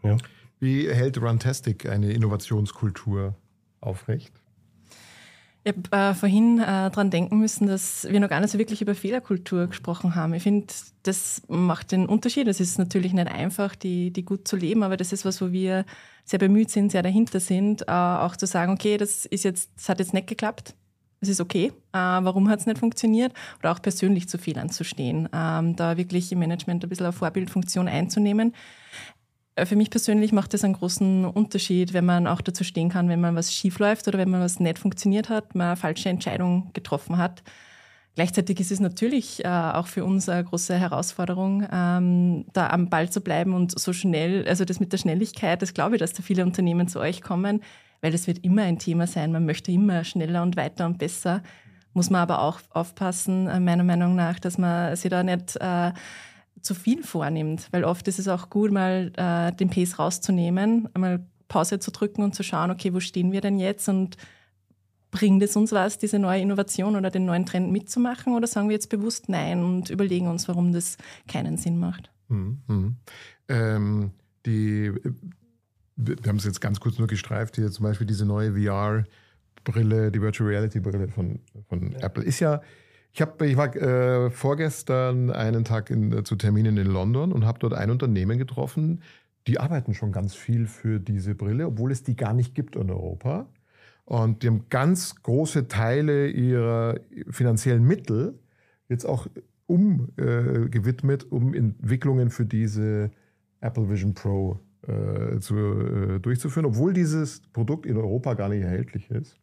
Ja. 0.04 0.18
Wie 0.60 0.88
hält 0.90 1.22
Runtastic 1.22 1.88
eine 1.88 2.12
Innovationskultur 2.12 3.36
aufrecht? 3.82 4.34
Ich 5.68 5.74
habe 5.74 6.12
äh, 6.12 6.14
vorhin 6.14 6.60
äh, 6.60 6.92
daran 6.92 7.10
denken 7.10 7.40
müssen, 7.40 7.66
dass 7.66 8.08
wir 8.08 8.20
noch 8.20 8.30
gar 8.30 8.40
nicht 8.40 8.52
so 8.52 8.60
wirklich 8.60 8.84
über 8.84 8.94
Fehlerkultur 8.94 9.66
gesprochen 9.66 10.14
haben. 10.14 10.36
Ich 10.36 10.44
finde, 10.44 10.68
das 11.02 11.42
macht 11.48 11.92
den 11.92 12.06
Unterschied. 12.06 12.48
Es 12.48 12.60
ist 12.60 12.78
natürlich 12.78 13.14
nicht 13.14 13.28
einfach, 13.28 13.76
die, 13.76 14.12
die 14.12 14.24
gut 14.24 14.48
zu 14.48 14.58
leben, 14.58 14.84
aber 14.84 14.96
das 14.96 15.12
ist 15.12 15.26
was, 15.26 15.42
wo 15.42 15.52
wir 15.52 15.84
sehr 16.24 16.38
bemüht 16.38 16.70
sind, 16.70 16.92
sehr 16.92 17.02
dahinter 17.02 17.40
sind, 17.40 17.82
äh, 17.88 17.92
auch 17.92 18.36
zu 18.36 18.46
sagen, 18.46 18.74
okay, 18.74 18.98
das 18.98 19.26
ist 19.26 19.44
jetzt, 19.44 19.72
das 19.76 19.90
hat 19.90 19.98
jetzt 19.98 20.14
nicht 20.14 20.28
geklappt. 20.28 20.76
Es 21.26 21.30
ist 21.30 21.42
okay. 21.42 21.72
Äh, 21.92 21.98
warum 21.98 22.50
hat 22.50 22.60
es 22.60 22.68
nicht 22.68 22.78
funktioniert? 22.78 23.34
Oder 23.60 23.72
auch 23.72 23.82
persönlich 23.82 24.30
zu 24.30 24.38
Fehlern 24.38 24.70
zu 24.70 24.84
stehen. 24.84 25.28
Ähm, 25.34 25.76
da 25.76 25.98
wirklich 25.98 26.32
im 26.32 26.40
Management 26.40 26.84
ein 26.84 26.90
bisschen 26.90 27.08
eine 27.08 27.14
Vorbildfunktion 27.14 27.88
einzunehmen. 27.88 28.54
Äh, 29.56 29.66
für 29.66 29.76
mich 29.76 29.90
persönlich 29.90 30.32
macht 30.32 30.54
es 30.54 30.64
einen 30.64 30.74
großen 30.74 31.26
Unterschied, 31.26 31.94
wenn 31.94 32.06
man 32.06 32.28
auch 32.28 32.42
dazu 32.42 32.64
stehen 32.64 32.90
kann, 32.90 33.10
wenn 33.10 33.22
man 33.22 33.36
was 33.36 33.52
schief 33.52 33.80
läuft 33.80 34.08
oder 34.08 34.20
wenn 34.20 34.30
man 34.30 34.42
was 34.42 34.60
nicht 34.60 34.78
funktioniert 34.78 35.30
hat, 35.30 35.56
man 35.56 35.68
eine 35.68 35.76
falsche 35.76 36.10
Entscheidung 36.10 36.70
getroffen 36.74 37.18
hat. 37.18 37.42
Gleichzeitig 38.16 38.62
ist 38.62 38.72
es 38.72 38.80
natürlich 38.80 39.44
äh, 39.44 39.48
auch 39.48 39.88
für 39.88 40.06
uns 40.06 40.30
eine 40.30 40.44
große 40.44 40.76
Herausforderung, 40.76 41.68
ähm, 41.70 42.46
da 42.54 42.70
am 42.70 42.90
Ball 42.90 43.10
zu 43.10 43.20
bleiben 43.20 43.54
und 43.54 43.78
so 43.78 43.92
schnell, 43.92 44.48
also 44.48 44.64
das 44.64 44.80
mit 44.80 44.94
der 44.94 44.98
Schnelligkeit, 45.00 45.62
das 45.62 45.74
glaube 45.74 45.96
ich, 45.96 46.00
dass 46.00 46.14
da 46.14 46.24
viele 46.24 46.44
Unternehmen 46.44 46.88
zu 46.88 47.00
euch 47.00 47.22
kommen, 47.22 47.62
weil 48.06 48.12
das 48.12 48.28
wird 48.28 48.46
immer 48.46 48.62
ein 48.62 48.78
Thema 48.78 49.08
sein. 49.08 49.32
Man 49.32 49.48
möchte 49.48 49.72
immer 49.72 50.04
schneller 50.04 50.44
und 50.44 50.56
weiter 50.56 50.86
und 50.86 51.00
besser. 51.00 51.42
Muss 51.94 52.12
man 52.12 52.22
aber 52.22 52.44
auch 52.44 52.60
aufpassen, 52.70 53.48
äh, 53.48 53.60
meiner 53.60 53.84
Meinung 53.84 54.16
nach, 54.16 54.38
dass 54.40 54.60
man 54.60 54.96
sich 54.96 55.10
da 55.10 55.24
nicht 55.24 55.56
äh, 55.56 55.92
zu 56.62 56.76
viel 56.76 57.02
vornimmt, 57.02 57.68
weil 57.72 57.84
oft 57.84 58.08
ist 58.08 58.20
es 58.20 58.28
auch 58.28 58.52
gut, 58.52 58.72
mal 58.72 59.12
äh, 59.18 59.56
den 59.56 59.72
Pace 59.72 59.98
rauszunehmen, 59.98 60.88
einmal 60.94 61.26
Pause 61.48 61.80
zu 61.80 61.90
drücken 61.90 62.22
und 62.22 62.36
zu 62.36 62.44
schauen, 62.44 62.70
okay, 62.70 62.94
wo 62.94 63.00
stehen 63.00 63.32
wir 63.32 63.42
denn 63.42 63.58
jetzt 63.58 63.90
und 63.90 64.18
bringt 65.10 65.42
es 65.42 65.56
uns 65.56 65.72
was, 65.72 65.98
diese 65.98 66.20
neue 66.20 66.42
Innovation 66.42 66.96
oder 66.96 67.10
den 67.10 67.26
neuen 67.26 67.48
Trend 67.48 67.72
mitzumachen 67.72 68.36
oder 68.36 68.46
sagen 68.46 68.70
wir 68.70 68.76
jetzt 68.76 68.92
bewusst 68.92 69.30
Nein 69.30 69.64
und 69.64 69.90
überlegen 69.90 70.28
uns, 70.28 70.48
warum 70.48 70.74
das 70.74 70.98
keinen 71.28 71.58
Sinn 71.58 71.80
macht? 71.80 72.12
Mhm. 72.28 72.62
mhm. 72.68 72.96
Ähm, 73.48 74.12
die, 74.46 74.92
wir 75.96 76.16
haben 76.28 76.38
es 76.38 76.46
jetzt 76.46 76.62
ganz 76.62 76.80
kurz 76.80 76.98
nur 76.98 77.08
gestreift, 77.08 77.56
hier 77.56 77.72
zum 77.72 77.84
Beispiel 77.84 78.08
diese 78.08 78.26
neue 78.26 78.54
VR-Brille, 78.54 80.12
die 80.12 80.22
Virtual 80.22 80.50
Reality-Brille 80.50 81.08
von, 81.08 81.40
von 81.68 81.92
ja. 81.92 82.00
Apple, 82.00 82.24
ist 82.24 82.40
ja 82.40 82.62
ich, 83.16 83.22
hab, 83.22 83.42
ich 83.42 83.56
war 83.56 83.74
äh, 83.76 84.30
vorgestern 84.30 85.32
einen 85.32 85.64
Tag 85.64 85.90
in, 85.90 86.26
zu 86.26 86.36
Terminen 86.36 86.76
in 86.76 86.88
London 86.88 87.32
und 87.32 87.46
habe 87.46 87.60
dort 87.60 87.74
ein 87.74 87.90
Unternehmen 87.90 88.38
getroffen, 88.38 89.02
die 89.48 89.58
arbeiten 89.58 89.94
schon 89.94 90.12
ganz 90.12 90.36
viel 90.36 90.68
für 90.68 91.00
diese 91.00 91.34
Brille, 91.34 91.68
obwohl 91.68 91.94
es 91.94 92.04
die 92.04 92.18
gar 92.18 92.34
nicht 92.34 92.56
gibt 92.56 92.76
in 92.76 92.90
Europa. 92.90 93.48
Und 94.04 94.44
die 94.44 94.48
haben 94.48 94.66
ganz 94.70 95.16
große 95.24 95.70
Teile 95.70 96.28
ihrer 96.28 97.00
finanziellen 97.30 97.84
Mittel 97.84 98.38
jetzt 98.90 99.06
auch 99.06 99.28
umgewidmet, 99.66 101.24
äh, 101.24 101.28
um 101.28 101.54
Entwicklungen 101.54 102.30
für 102.30 102.46
diese 102.46 103.12
Apple 103.62 103.90
Vision 103.90 104.14
Pro 104.14 104.60
äh, 104.88 105.40
zu, 105.40 105.56
äh, 105.56 106.20
durchzuführen, 106.20 106.66
obwohl 106.66 106.94
dieses 106.94 107.42
Produkt 107.54 107.86
in 107.86 107.98
Europa 107.98 108.34
gar 108.34 108.50
nicht 108.50 108.64
erhältlich 108.64 109.10
ist. 109.10 109.38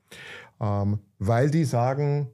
Ähm, 0.60 0.98
weil 1.18 1.50
die 1.50 1.64
sagen, 1.64 2.28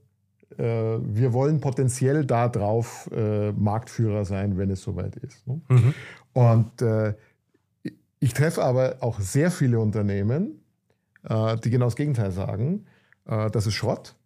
äh, 0.56 0.64
wir 0.64 1.32
wollen 1.32 1.60
potenziell 1.60 2.24
darauf 2.24 3.08
äh, 3.12 3.52
Marktführer 3.52 4.24
sein, 4.24 4.58
wenn 4.58 4.70
es 4.70 4.82
soweit 4.82 5.16
ist. 5.16 5.46
Ne? 5.46 5.60
Mhm. 5.68 5.94
Und 6.32 6.82
äh, 6.82 7.14
ich 8.20 8.34
treffe 8.34 8.62
aber 8.62 8.96
auch 9.00 9.20
sehr 9.20 9.50
viele 9.50 9.78
Unternehmen, 9.78 10.60
äh, 11.28 11.56
die 11.56 11.70
genau 11.70 11.86
das 11.86 11.96
Gegenteil 11.96 12.30
sagen. 12.32 12.86
Das 13.24 13.66
ist 13.66 13.74
Schrott. 13.74 14.16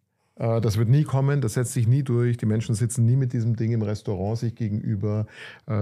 Äh, 0.43 0.61
das 0.61 0.76
wird 0.76 0.88
nie 0.88 1.05
kommen, 1.05 1.40
das 1.40 1.55
setzt 1.55 1.72
sich 1.72 1.88
nie 1.88 2.03
durch. 2.03 2.36
Die 2.36 2.47
Menschen 2.47 2.74
sitzen 2.74 3.07
nie 3.07 3.16
mit 3.16 3.32
diesem 3.32 3.57
Ding 3.57 3.72
im 3.72 3.82
Restaurant 3.82 4.38
sich 4.38 4.55
gegenüber. 4.55 5.26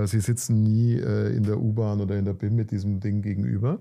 Sie 0.05 0.21
sitzen 0.21 0.63
nie 0.63 0.95
in 0.95 1.43
der 1.43 1.59
U-Bahn 1.59 2.01
oder 2.01 2.17
in 2.17 2.25
der 2.25 2.35
BIM 2.35 2.55
mit 2.55 2.71
diesem 2.71 3.01
Ding 3.01 3.23
gegenüber. 3.23 3.81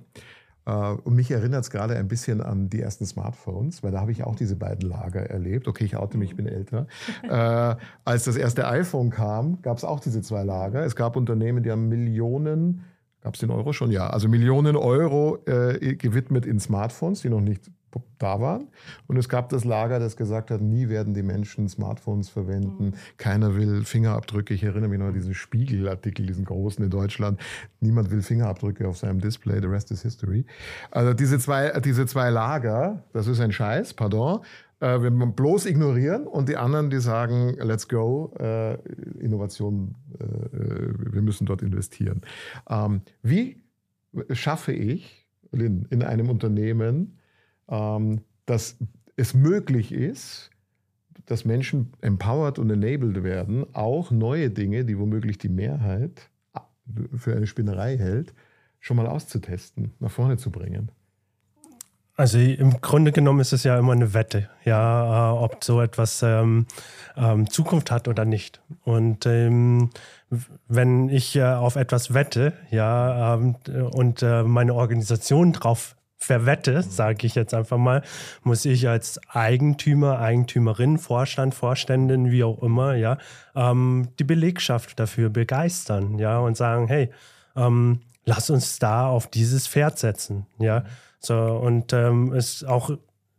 Äh, 0.69 0.91
und 1.03 1.15
mich 1.15 1.31
erinnert 1.31 1.63
es 1.63 1.69
gerade 1.69 1.95
ein 1.95 2.07
bisschen 2.07 2.41
an 2.41 2.69
die 2.69 2.81
ersten 2.81 3.05
Smartphones, 3.05 3.83
weil 3.83 3.91
da 3.91 4.01
habe 4.01 4.11
ich 4.11 4.23
auch 4.23 4.35
diese 4.35 4.55
beiden 4.55 4.87
Lager 4.89 5.21
erlebt. 5.21 5.67
Okay, 5.67 5.85
ich 5.85 5.95
oute 5.95 6.17
mich, 6.17 6.31
ich 6.31 6.35
bin 6.35 6.47
älter. 6.47 6.87
äh, 7.23 7.75
als 8.05 8.25
das 8.25 8.35
erste 8.35 8.67
iPhone 8.67 9.09
kam, 9.09 9.61
gab 9.61 9.77
es 9.77 9.83
auch 9.83 9.99
diese 9.99 10.21
zwei 10.21 10.43
Lager. 10.43 10.83
Es 10.85 10.95
gab 10.95 11.15
Unternehmen, 11.15 11.63
die 11.63 11.71
haben 11.71 11.89
Millionen 11.89 12.83
Gab 13.21 13.33
es 13.33 13.41
den 13.41 13.51
Euro 13.51 13.73
schon? 13.73 13.91
Ja. 13.91 14.09
Also 14.09 14.29
Millionen 14.29 14.77
Euro 14.77 15.39
äh, 15.45 15.97
gewidmet 15.97 16.45
in 16.45 16.57
Smartphones, 16.57 17.21
die 17.21 17.29
noch 17.29 17.41
nicht 17.41 17.69
da 18.17 18.39
waren. 18.39 18.67
Und 19.07 19.17
es 19.17 19.29
gab 19.29 19.49
das 19.49 19.63
Lager, 19.63 19.99
das 19.99 20.17
gesagt 20.17 20.51
hat, 20.51 20.61
nie 20.61 20.89
werden 20.89 21.13
die 21.13 21.23
Menschen 21.23 21.67
Smartphones 21.69 22.29
verwenden. 22.29 22.93
Keiner 23.17 23.55
will 23.55 23.83
Fingerabdrücke. 23.83 24.53
Ich 24.53 24.63
erinnere 24.63 24.89
mich 24.89 24.99
noch 24.99 25.07
an 25.07 25.13
diesen 25.13 25.33
Spiegelartikel, 25.33 26.25
diesen 26.25 26.45
großen 26.45 26.83
in 26.83 26.89
Deutschland. 26.89 27.39
Niemand 27.79 28.11
will 28.11 28.21
Fingerabdrücke 28.21 28.87
auf 28.87 28.97
seinem 28.97 29.19
Display. 29.19 29.59
The 29.61 29.67
rest 29.67 29.91
is 29.91 30.01
history. 30.01 30.45
Also 30.91 31.13
diese 31.13 31.39
zwei, 31.39 31.79
diese 31.79 32.05
zwei 32.05 32.29
Lager, 32.29 33.03
das 33.13 33.27
ist 33.27 33.39
ein 33.39 33.51
Scheiß, 33.51 33.93
pardon. 33.93 34.41
Äh, 34.79 35.01
wir 35.01 35.11
bloß 35.11 35.65
ignorieren 35.65 36.25
und 36.27 36.49
die 36.49 36.57
anderen, 36.57 36.89
die 36.89 36.99
sagen, 36.99 37.55
let's 37.59 37.87
go, 37.87 38.33
äh, 38.39 38.75
Innovation, 39.19 39.95
äh, 40.19 41.13
wir 41.13 41.21
müssen 41.21 41.45
dort 41.45 41.61
investieren. 41.61 42.21
Ähm, 42.69 43.01
wie 43.21 43.61
schaffe 44.31 44.71
ich, 44.71 45.27
Lynn, 45.51 45.87
in 45.89 46.03
einem 46.03 46.29
Unternehmen, 46.29 47.18
ähm, 47.69 48.21
dass 48.45 48.77
es 49.15 49.33
möglich 49.33 49.91
ist, 49.91 50.49
dass 51.25 51.45
Menschen 51.45 51.93
empowered 52.01 52.57
und 52.57 52.69
enabled 52.69 53.23
werden, 53.23 53.65
auch 53.73 54.11
neue 54.11 54.49
Dinge, 54.49 54.85
die 54.85 54.97
womöglich 54.97 55.37
die 55.37 55.49
Mehrheit 55.49 56.29
für 57.15 57.35
eine 57.35 57.45
Spinnerei 57.45 57.97
hält, 57.97 58.33
schon 58.79 58.97
mal 58.97 59.07
auszutesten, 59.07 59.93
nach 59.99 60.11
vorne 60.11 60.37
zu 60.37 60.49
bringen. 60.49 60.91
Also 62.15 62.37
im 62.37 62.81
Grunde 62.81 63.13
genommen 63.13 63.39
ist 63.39 63.53
es 63.53 63.63
ja 63.63 63.79
immer 63.79 63.93
eine 63.93 64.13
Wette, 64.13 64.49
ja, 64.65 65.31
äh, 65.31 65.37
ob 65.37 65.63
so 65.63 65.79
etwas 65.79 66.21
ähm, 66.21 66.65
ähm, 67.15 67.49
Zukunft 67.49 67.91
hat 67.91 68.09
oder 68.09 68.25
nicht. 68.25 68.61
Und 68.83 69.25
ähm, 69.25 69.89
wenn 70.67 71.07
ich 71.07 71.37
äh, 71.37 71.43
auf 71.43 71.77
etwas 71.77 72.13
wette, 72.13 72.51
ja, 72.71 73.35
ähm, 73.35 73.55
und 73.93 74.21
äh, 74.21 74.43
meine 74.43 74.73
Organisation 74.73 75.53
drauf 75.53 75.95
verwette, 76.19 76.83
sage 76.83 77.25
ich 77.25 77.35
jetzt 77.35 77.53
einfach 77.53 77.77
mal, 77.77 78.03
muss 78.43 78.65
ich 78.65 78.87
als 78.87 79.19
Eigentümer, 79.29 80.19
Eigentümerin, 80.19 80.97
Vorstand, 80.97 81.55
Vorständin, 81.55 82.29
wie 82.29 82.43
auch 82.43 82.61
immer, 82.61 82.95
ja, 82.95 83.17
ähm, 83.55 84.09
die 84.19 84.25
Belegschaft 84.25 84.99
dafür 84.99 85.29
begeistern, 85.29 86.19
ja, 86.19 86.37
und 86.37 86.57
sagen, 86.57 86.87
hey, 86.87 87.09
ähm, 87.55 88.01
lass 88.25 88.49
uns 88.49 88.79
da 88.79 89.07
auf 89.07 89.27
dieses 89.27 89.67
Pferd 89.67 89.97
setzen, 89.97 90.45
ja. 90.59 90.83
So, 91.21 91.35
und 91.35 91.91
ähm, 91.93 92.33
es 92.33 92.63
auch 92.63 92.91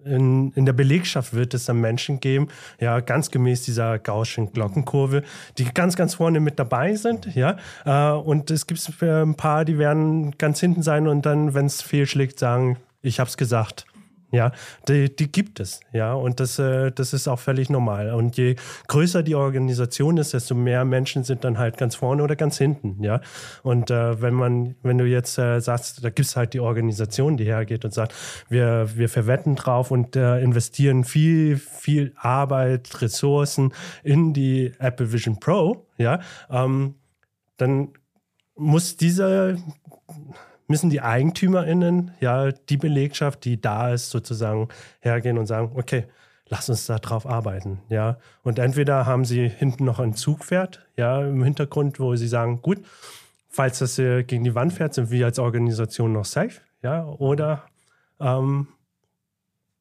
in, 0.04 0.52
in 0.52 0.66
der 0.66 0.72
Belegschaft 0.72 1.34
wird 1.34 1.54
es 1.54 1.66
dann 1.66 1.80
Menschen 1.80 2.20
geben, 2.20 2.48
ja, 2.80 3.00
ganz 3.00 3.30
gemäß 3.30 3.62
dieser 3.64 3.98
Gaußschen 3.98 4.52
Glockenkurve, 4.52 5.22
die 5.58 5.64
ganz, 5.64 5.96
ganz 5.96 6.14
vorne 6.14 6.40
mit 6.40 6.58
dabei 6.58 6.94
sind, 6.94 7.34
ja. 7.34 7.56
Äh, 7.84 8.12
und 8.12 8.50
es 8.50 8.66
gibt 8.66 8.80
ein 9.02 9.34
paar, 9.34 9.64
die 9.64 9.78
werden 9.78 10.36
ganz 10.38 10.60
hinten 10.60 10.82
sein 10.82 11.06
und 11.06 11.26
dann, 11.26 11.54
wenn 11.54 11.66
es 11.66 11.82
fehlschlägt, 11.82 12.38
sagen, 12.38 12.78
ich 13.02 13.20
hab's 13.20 13.36
gesagt. 13.36 13.86
Ja, 14.32 14.52
die, 14.86 15.14
die 15.14 15.30
gibt 15.30 15.58
es, 15.58 15.80
ja, 15.92 16.14
und 16.14 16.38
das, 16.38 16.58
äh, 16.60 16.92
das 16.92 17.12
ist 17.12 17.26
auch 17.26 17.40
völlig 17.40 17.68
normal. 17.68 18.14
Und 18.14 18.36
je 18.36 18.54
größer 18.86 19.24
die 19.24 19.34
Organisation 19.34 20.18
ist, 20.18 20.34
desto 20.34 20.54
mehr 20.54 20.84
Menschen 20.84 21.24
sind 21.24 21.42
dann 21.42 21.58
halt 21.58 21.76
ganz 21.76 21.96
vorne 21.96 22.22
oder 22.22 22.36
ganz 22.36 22.56
hinten, 22.56 23.02
ja. 23.02 23.20
Und 23.64 23.90
äh, 23.90 24.22
wenn 24.22 24.34
man, 24.34 24.76
wenn 24.82 24.98
du 24.98 25.04
jetzt 25.04 25.36
äh, 25.38 25.60
sagst, 25.60 26.04
da 26.04 26.10
gibt 26.10 26.28
es 26.28 26.36
halt 26.36 26.54
die 26.54 26.60
Organisation, 26.60 27.36
die 27.36 27.44
hergeht 27.44 27.84
und 27.84 27.92
sagt, 27.92 28.14
wir, 28.48 28.88
wir 28.94 29.08
verwetten 29.08 29.56
drauf 29.56 29.90
und 29.90 30.14
äh, 30.14 30.40
investieren 30.40 31.02
viel, 31.02 31.56
viel 31.56 32.12
Arbeit, 32.16 33.02
Ressourcen 33.02 33.72
in 34.04 34.32
die 34.32 34.72
Apple 34.78 35.12
Vision 35.12 35.40
Pro, 35.40 35.86
ja, 35.98 36.20
ähm, 36.50 36.94
dann 37.56 37.88
muss 38.54 38.96
diese 38.96 39.58
müssen 40.70 40.88
die 40.88 41.02
EigentümerInnen, 41.02 42.12
ja, 42.20 42.52
die 42.52 42.76
Belegschaft, 42.76 43.44
die 43.44 43.60
da 43.60 43.92
ist, 43.92 44.10
sozusagen 44.10 44.68
hergehen 45.00 45.36
und 45.36 45.46
sagen, 45.46 45.72
okay, 45.74 46.04
lass 46.48 46.68
uns 46.68 46.86
da 46.86 46.98
drauf 46.98 47.26
arbeiten, 47.26 47.80
ja. 47.88 48.18
Und 48.42 48.58
entweder 48.58 49.04
haben 49.04 49.24
sie 49.24 49.48
hinten 49.48 49.84
noch 49.84 49.98
ein 49.98 50.14
Zugpferd, 50.14 50.86
ja, 50.96 51.20
im 51.22 51.42
Hintergrund, 51.42 51.98
wo 51.98 52.14
sie 52.16 52.28
sagen, 52.28 52.62
gut, 52.62 52.78
falls 53.48 53.80
das 53.80 53.96
hier 53.96 54.22
gegen 54.22 54.44
die 54.44 54.54
Wand 54.54 54.72
fährt, 54.72 54.94
sind 54.94 55.10
wir 55.10 55.26
als 55.26 55.40
Organisation 55.40 56.12
noch 56.12 56.24
safe, 56.24 56.60
ja, 56.82 57.04
oder 57.04 57.64
ähm, 58.20 58.68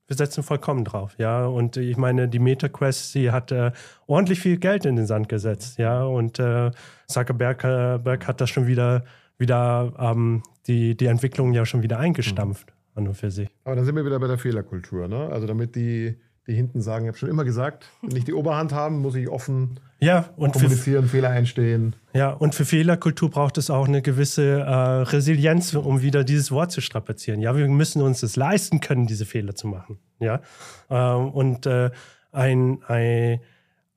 wir 0.07 0.15
setzen 0.15 0.41
vollkommen 0.41 0.85
drauf, 0.85 1.13
ja. 1.19 1.45
Und 1.45 1.77
ich 1.77 1.97
meine, 1.97 2.27
die 2.27 2.39
MetaQuest, 2.39 3.11
sie 3.11 3.31
hat 3.31 3.51
äh, 3.51 3.71
ordentlich 4.07 4.39
viel 4.39 4.57
Geld 4.57 4.85
in 4.85 4.95
den 4.95 5.05
Sand 5.05 5.29
gesetzt, 5.29 5.77
ja. 5.77 6.01
Und 6.03 6.39
äh, 6.39 6.71
Zuckerberg 7.07 7.63
äh, 7.63 7.99
hat 8.25 8.41
das 8.41 8.49
schon 8.49 8.65
wieder 8.65 9.03
wieder 9.39 9.93
ähm, 9.97 10.43
die, 10.67 10.95
die 10.95 11.07
Entwicklung 11.07 11.53
ja 11.53 11.65
schon 11.65 11.81
wieder 11.81 11.97
eingestampft 11.97 12.67
mhm. 12.67 12.97
an 12.97 13.07
und 13.07 13.15
für 13.15 13.31
sich. 13.31 13.49
Aber 13.63 13.75
dann 13.75 13.85
sind 13.85 13.95
wir 13.95 14.05
wieder 14.05 14.19
bei 14.19 14.27
der 14.27 14.37
Fehlerkultur, 14.37 15.07
ne? 15.07 15.29
Also 15.29 15.47
damit 15.47 15.75
die, 15.75 16.15
die 16.45 16.53
hinten 16.53 16.81
sagen, 16.81 17.05
ich 17.05 17.09
habe 17.09 17.17
schon 17.17 17.29
immer 17.29 17.45
gesagt, 17.45 17.89
wenn 18.01 18.15
ich 18.15 18.25
die 18.25 18.33
Oberhand 18.33 18.73
haben, 18.73 18.99
muss 18.99 19.15
ich 19.15 19.29
offen 19.29 19.79
ja, 19.99 20.29
und 20.35 20.53
kommunizieren, 20.53 21.05
für, 21.05 21.09
Fehler 21.09 21.29
einstehen. 21.29 21.95
Ja, 22.13 22.31
und 22.31 22.55
für 22.55 22.65
Fehlerkultur 22.65 23.29
braucht 23.29 23.57
es 23.57 23.69
auch 23.69 23.87
eine 23.87 24.01
gewisse 24.01 24.59
äh, 24.59 24.73
Resilienz, 24.73 25.73
um 25.73 26.01
wieder 26.01 26.23
dieses 26.23 26.51
Wort 26.51 26.71
zu 26.71 26.81
strapazieren. 26.81 27.41
Ja, 27.41 27.55
wir 27.55 27.67
müssen 27.67 28.01
uns 28.01 28.23
es 28.23 28.35
leisten 28.35 28.79
können, 28.79 29.07
diese 29.07 29.25
Fehler 29.25 29.55
zu 29.55 29.67
machen. 29.67 29.99
Ja, 30.19 30.41
ähm, 30.89 31.29
und 31.29 31.65
äh, 31.65 31.91
ein, 32.31 32.79
ein 32.87 33.39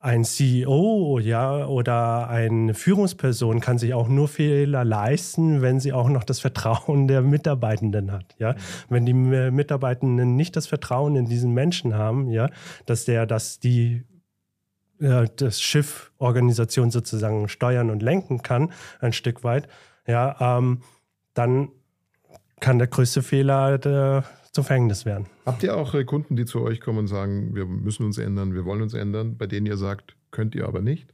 ein 0.03 0.25
CEO 0.25 1.17
ja, 1.19 1.65
oder 1.65 2.27
eine 2.27 2.73
Führungsperson 2.73 3.61
kann 3.61 3.77
sich 3.77 3.93
auch 3.93 4.09
nur 4.09 4.27
Fehler 4.27 4.83
leisten, 4.83 5.61
wenn 5.61 5.79
sie 5.79 5.93
auch 5.93 6.09
noch 6.09 6.25
das 6.25 6.41
Vertrauen 6.41 7.07
der 7.07 7.21
Mitarbeitenden 7.21 8.11
hat. 8.11 8.35
Ja? 8.37 8.55
Wenn 8.89 9.05
die 9.05 9.13
Mitarbeitenden 9.13 10.35
nicht 10.35 10.57
das 10.57 10.67
Vertrauen 10.67 11.15
in 11.15 11.25
diesen 11.25 11.53
Menschen 11.53 11.95
haben, 11.95 12.29
ja, 12.29 12.49
dass 12.85 13.05
der, 13.05 13.25
dass 13.25 13.61
die 13.61 14.03
äh, 14.99 15.27
das 15.37 15.61
Schiff 15.61 16.11
Organisation 16.17 16.91
sozusagen 16.91 17.47
steuern 17.47 17.89
und 17.89 18.03
lenken 18.03 18.41
kann, 18.41 18.73
ein 18.99 19.13
Stück 19.13 19.45
weit, 19.45 19.69
ja, 20.05 20.57
ähm, 20.57 20.81
dann 21.33 21.69
kann 22.59 22.77
der 22.77 22.89
größte 22.89 23.23
Fehler 23.23 23.77
der 23.77 24.25
zum 24.53 24.63
Verhängnis 24.63 25.05
werden. 25.05 25.25
Habt 25.45 25.63
ihr 25.63 25.75
auch 25.75 25.93
äh, 25.95 26.05
Kunden, 26.05 26.35
die 26.35 26.45
zu 26.45 26.61
euch 26.61 26.79
kommen 26.79 26.99
und 26.99 27.07
sagen, 27.07 27.55
wir 27.55 27.65
müssen 27.65 28.05
uns 28.05 28.17
ändern, 28.17 28.53
wir 28.53 28.65
wollen 28.65 28.83
uns 28.83 28.93
ändern, 28.93 29.35
bei 29.37 29.47
denen 29.47 29.65
ihr 29.65 29.77
sagt, 29.77 30.15
könnt 30.31 30.55
ihr 30.55 30.67
aber 30.67 30.81
nicht? 30.81 31.13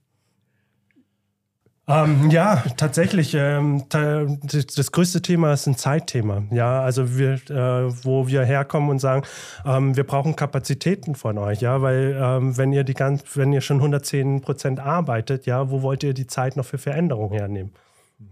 Ähm, 1.87 2.29
ja, 2.29 2.63
tatsächlich. 2.77 3.33
Ähm, 3.33 3.85
das 3.89 4.91
größte 4.91 5.23
Thema 5.23 5.53
ist 5.53 5.65
ein 5.65 5.75
Zeitthema. 5.75 6.43
Ja, 6.51 6.81
also 6.81 7.17
wir, 7.17 7.33
äh, 7.49 8.05
wo 8.05 8.27
wir 8.27 8.43
herkommen 8.43 8.91
und 8.91 8.99
sagen, 8.99 9.23
ähm, 9.65 9.97
wir 9.97 10.03
brauchen 10.03 10.35
Kapazitäten 10.35 11.15
von 11.15 11.39
euch. 11.39 11.61
Ja, 11.61 11.81
weil 11.81 12.15
ähm, 12.21 12.57
wenn 12.57 12.73
ihr 12.73 12.83
die 12.83 12.93
ganz, 12.93 13.23
wenn 13.35 13.51
ihr 13.53 13.61
schon 13.61 13.77
110 13.77 14.41
Prozent 14.41 14.79
arbeitet, 14.79 15.47
ja, 15.47 15.71
wo 15.71 15.81
wollt 15.81 16.03
ihr 16.03 16.13
die 16.13 16.27
Zeit 16.27 16.57
noch 16.57 16.65
für 16.65 16.77
Veränderung 16.77 17.31
hernehmen? 17.31 17.71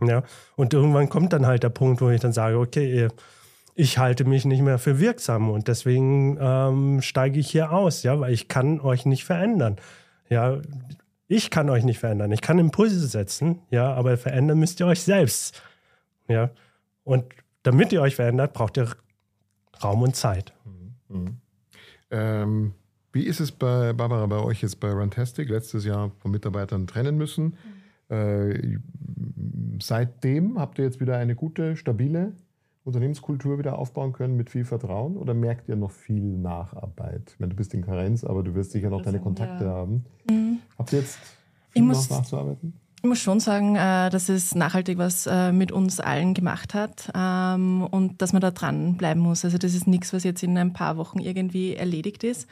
Ja, 0.04 0.22
und 0.56 0.74
irgendwann 0.74 1.10
kommt 1.10 1.34
dann 1.34 1.48
halt 1.48 1.64
der 1.64 1.70
Punkt, 1.70 2.00
wo 2.02 2.10
ich 2.10 2.22
dann 2.22 2.34
sage, 2.34 2.60
okay, 2.60 2.94
ihr 2.94 3.08
ich 3.80 4.00
halte 4.00 4.26
mich 4.26 4.44
nicht 4.44 4.62
mehr 4.62 4.80
für 4.80 5.00
wirksam 5.00 5.52
und 5.52 5.68
deswegen 5.68 6.36
ähm, 6.42 7.02
steige 7.04 7.40
ich 7.40 7.52
hier 7.52 7.72
aus, 7.72 8.02
ja, 8.02 8.20
weil 8.20 8.34
ich 8.34 8.48
kann 8.48 8.82
euch 8.82 9.06
nicht 9.06 9.24
verändern. 9.24 9.76
Ja, 10.30 10.60
ich 11.28 11.52
kann 11.52 11.70
euch 11.70 11.84
nicht 11.84 12.00
verändern. 12.00 12.32
Ich 12.32 12.42
kann 12.42 12.58
Impulse 12.58 13.06
setzen, 13.06 13.60
ja, 13.70 13.94
aber 13.94 14.18
verändern 14.18 14.58
müsst 14.58 14.80
ihr 14.80 14.88
euch 14.88 15.04
selbst. 15.04 15.62
Ja. 16.28 16.50
Und 17.04 17.26
damit 17.62 17.94
ihr 17.94 18.02
euch 18.02 18.16
verändert, 18.16 18.54
braucht 18.54 18.78
ihr 18.78 18.90
Raum 19.84 20.02
und 20.02 20.16
Zeit. 20.16 20.54
Mhm. 20.66 21.16
Mhm. 21.16 21.38
Ähm, 22.10 22.74
wie 23.14 23.28
ist 23.28 23.40
es 23.40 23.52
bei 23.52 23.94
Barbara 23.94 24.26
bei 24.26 24.40
euch 24.40 24.64
jetzt 24.64 24.80
bei 24.80 24.92
Runtastic? 24.92 25.50
Letztes 25.50 25.86
Jahr 25.86 26.10
von 26.18 26.32
Mitarbeitern 26.32 26.88
trennen 26.88 27.16
müssen. 27.16 27.56
Mhm. 28.10 28.16
Äh, 28.16 28.80
seitdem 29.80 30.58
habt 30.58 30.80
ihr 30.80 30.86
jetzt 30.86 31.00
wieder 31.00 31.18
eine 31.18 31.36
gute, 31.36 31.76
stabile 31.76 32.34
Unternehmenskultur 32.88 33.60
wieder 33.60 33.78
aufbauen 33.78 34.14
können 34.14 34.38
mit 34.38 34.50
viel 34.50 34.64
Vertrauen 34.64 35.18
oder 35.18 35.34
merkt 35.34 35.68
ihr 35.68 35.76
noch 35.76 35.92
viel 35.92 36.24
Nacharbeit? 36.24 37.34
Ich 37.34 37.40
meine, 37.40 37.50
du 37.50 37.58
bist 37.58 37.74
in 37.74 37.84
Karenz, 37.84 38.24
aber 38.24 38.44
du 38.44 38.56
wirst 38.56 38.72
sicher 38.72 38.90
noch 38.90 39.02
deine 39.02 39.20
Kontakte 39.20 39.66
ja. 39.66 39.72
haben. 39.72 40.06
Mhm. 40.30 40.60
Habt 40.78 40.94
ihr 40.94 41.00
jetzt 41.00 41.20
viel 41.72 41.84
muss, 41.84 42.10
noch 42.10 42.20
nachzuarbeiten? 42.20 42.80
Ich 42.96 43.04
muss 43.04 43.20
schon 43.20 43.42
sagen, 43.42 43.76
äh, 43.76 44.10
dass 44.10 44.30
es 44.30 44.56
nachhaltig 44.56 44.98
was 44.98 45.28
äh, 45.28 45.52
mit 45.52 45.74
uns 45.74 46.00
allen 46.00 46.34
gemacht 46.34 46.74
hat 46.74 47.12
ähm, 47.14 47.84
und 47.92 48.22
dass 48.22 48.32
man 48.32 48.42
da 48.42 48.52
dranbleiben 48.52 49.22
muss. 49.22 49.44
Also 49.44 49.58
das 49.58 49.74
ist 49.74 49.86
nichts, 49.86 50.14
was 50.14 50.24
jetzt 50.24 50.42
in 50.42 50.58
ein 50.58 50.72
paar 50.72 50.96
Wochen 50.96 51.20
irgendwie 51.20 51.76
erledigt 51.76 52.24
ist. 52.24 52.48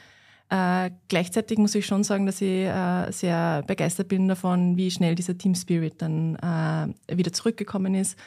Äh, 0.50 0.90
gleichzeitig 1.08 1.56
muss 1.56 1.74
ich 1.74 1.86
schon 1.86 2.04
sagen, 2.04 2.26
dass 2.26 2.42
ich 2.42 2.66
äh, 2.66 3.10
sehr 3.10 3.62
begeistert 3.66 4.08
bin 4.08 4.28
davon, 4.28 4.76
wie 4.76 4.90
schnell 4.90 5.14
dieser 5.14 5.36
Team 5.38 5.54
Spirit 5.54 6.02
dann 6.02 6.36
äh, 6.36 7.16
wieder 7.16 7.32
zurückgekommen 7.32 7.94
ist. 7.94 8.18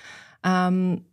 Ähm, 0.44 1.06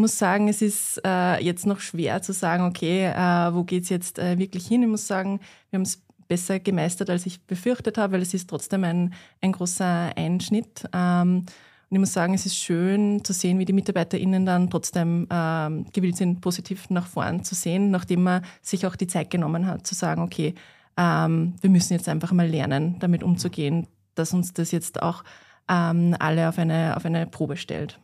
muss 0.00 0.18
sagen, 0.18 0.48
es 0.48 0.60
ist 0.60 1.00
äh, 1.04 1.42
jetzt 1.42 1.66
noch 1.66 1.80
schwer 1.80 2.20
zu 2.20 2.32
sagen, 2.32 2.64
okay, 2.64 3.06
äh, 3.06 3.54
wo 3.54 3.62
geht 3.64 3.84
es 3.84 3.88
jetzt 3.88 4.18
äh, 4.18 4.38
wirklich 4.38 4.66
hin? 4.66 4.82
Ich 4.82 4.88
muss 4.88 5.06
sagen, 5.06 5.40
wir 5.70 5.78
haben 5.78 5.84
es 5.84 6.02
besser 6.26 6.58
gemeistert, 6.58 7.10
als 7.10 7.26
ich 7.26 7.42
befürchtet 7.42 7.98
habe, 7.98 8.14
weil 8.14 8.22
es 8.22 8.34
ist 8.34 8.50
trotzdem 8.50 8.84
ein, 8.84 9.14
ein 9.40 9.52
großer 9.52 10.16
Einschnitt. 10.16 10.84
Ähm, 10.92 11.44
und 11.90 11.96
ich 11.96 11.98
muss 12.00 12.12
sagen, 12.12 12.34
es 12.34 12.46
ist 12.46 12.56
schön 12.56 13.22
zu 13.24 13.32
sehen, 13.32 13.58
wie 13.58 13.64
die 13.64 13.72
MitarbeiterInnen 13.72 14.46
dann 14.46 14.68
trotzdem 14.70 15.28
ähm, 15.30 15.86
gewillt 15.92 16.16
sind, 16.16 16.40
positiv 16.40 16.90
nach 16.90 17.06
vorn 17.06 17.44
zu 17.44 17.54
sehen, 17.54 17.90
nachdem 17.90 18.24
man 18.24 18.44
sich 18.62 18.86
auch 18.86 18.96
die 18.96 19.06
Zeit 19.06 19.30
genommen 19.30 19.66
hat, 19.66 19.86
zu 19.86 19.94
sagen, 19.94 20.22
okay, 20.22 20.54
ähm, 20.96 21.54
wir 21.60 21.70
müssen 21.70 21.92
jetzt 21.92 22.08
einfach 22.08 22.32
mal 22.32 22.48
lernen, 22.48 22.96
damit 22.98 23.22
umzugehen, 23.22 23.86
dass 24.14 24.32
uns 24.32 24.52
das 24.52 24.72
jetzt 24.72 25.02
auch 25.02 25.22
ähm, 25.68 26.16
alle 26.18 26.48
auf 26.48 26.58
eine, 26.58 26.96
auf 26.96 27.04
eine 27.04 27.26
Probe 27.26 27.56
stellt. 27.56 28.00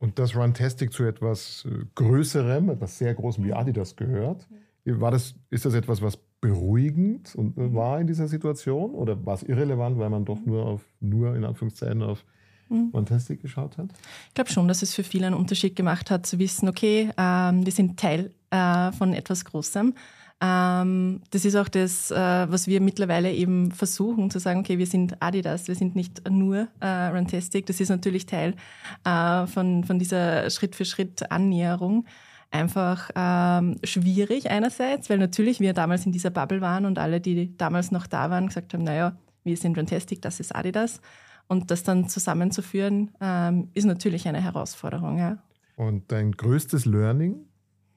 Und 0.00 0.18
dass 0.18 0.34
Runtastic 0.34 0.92
zu 0.92 1.04
etwas 1.04 1.66
äh, 1.66 1.84
Größerem, 1.94 2.70
etwas 2.70 2.98
sehr 2.98 3.14
Großem 3.14 3.44
wie 3.44 3.52
Adidas 3.52 3.94
gehört, 3.94 4.48
war 4.84 5.10
das, 5.10 5.34
ist 5.50 5.66
das 5.66 5.74
etwas, 5.74 6.02
was 6.02 6.18
beruhigend 6.40 7.34
und, 7.36 7.56
äh, 7.58 7.74
war 7.74 8.00
in 8.00 8.06
dieser 8.06 8.26
Situation? 8.26 8.92
Oder 8.92 9.24
war 9.24 9.34
es 9.34 9.42
irrelevant, 9.42 9.98
weil 9.98 10.10
man 10.10 10.24
doch 10.24 10.40
nur 10.44 10.64
auf, 10.64 10.82
nur 11.00 11.36
in 11.36 11.44
Anführungszeichen 11.44 12.02
auf 12.02 12.24
mhm. 12.70 12.90
Fantastic 12.92 13.42
geschaut 13.42 13.76
hat? 13.76 13.90
Ich 14.28 14.34
glaube 14.34 14.50
schon, 14.50 14.66
dass 14.68 14.80
es 14.82 14.94
für 14.94 15.04
viele 15.04 15.26
einen 15.26 15.36
Unterschied 15.36 15.76
gemacht 15.76 16.10
hat, 16.10 16.26
zu 16.26 16.38
wissen, 16.38 16.68
okay, 16.68 17.10
ähm, 17.18 17.66
wir 17.66 17.72
sind 17.72 18.00
Teil 18.00 18.30
äh, 18.50 18.92
von 18.92 19.12
etwas 19.12 19.44
Großem. 19.44 19.94
Ähm, 20.42 21.20
das 21.30 21.44
ist 21.44 21.54
auch 21.54 21.68
das, 21.68 22.10
äh, 22.10 22.16
was 22.16 22.66
wir 22.66 22.80
mittlerweile 22.80 23.32
eben 23.32 23.72
versuchen, 23.72 24.30
zu 24.30 24.38
sagen, 24.38 24.60
okay, 24.60 24.78
wir 24.78 24.86
sind 24.86 25.20
Adidas, 25.20 25.68
wir 25.68 25.74
sind 25.74 25.94
nicht 25.94 26.28
nur 26.30 26.68
äh, 26.80 26.86
Runtastic. 26.86 27.66
Das 27.66 27.80
ist 27.80 27.90
natürlich 27.90 28.26
Teil 28.26 28.54
äh, 29.04 29.46
von, 29.46 29.84
von 29.84 29.98
dieser 29.98 30.48
Schritt-für-Schritt-Annäherung 30.48 32.06
einfach 32.50 33.10
ähm, 33.14 33.76
schwierig 33.84 34.50
einerseits, 34.50 35.08
weil 35.10 35.18
natürlich 35.18 35.60
wir 35.60 35.72
damals 35.72 36.06
in 36.06 36.12
dieser 36.12 36.30
Bubble 36.30 36.60
waren 36.60 36.84
und 36.84 36.98
alle, 36.98 37.20
die 37.20 37.56
damals 37.56 37.92
noch 37.92 38.06
da 38.06 38.30
waren, 38.30 38.48
gesagt 38.48 38.74
haben, 38.74 38.82
naja, 38.82 39.16
wir 39.44 39.56
sind 39.56 39.76
Fantastic, 39.76 40.22
das 40.22 40.40
ist 40.40 40.54
Adidas. 40.54 41.00
Und 41.48 41.70
das 41.70 41.82
dann 41.82 42.08
zusammenzuführen, 42.08 43.10
ähm, 43.20 43.70
ist 43.74 43.84
natürlich 43.84 44.28
eine 44.28 44.40
Herausforderung. 44.40 45.18
Ja. 45.18 45.38
Und 45.76 46.12
dein 46.12 46.32
größtes 46.32 46.86
Learning, 46.86 47.46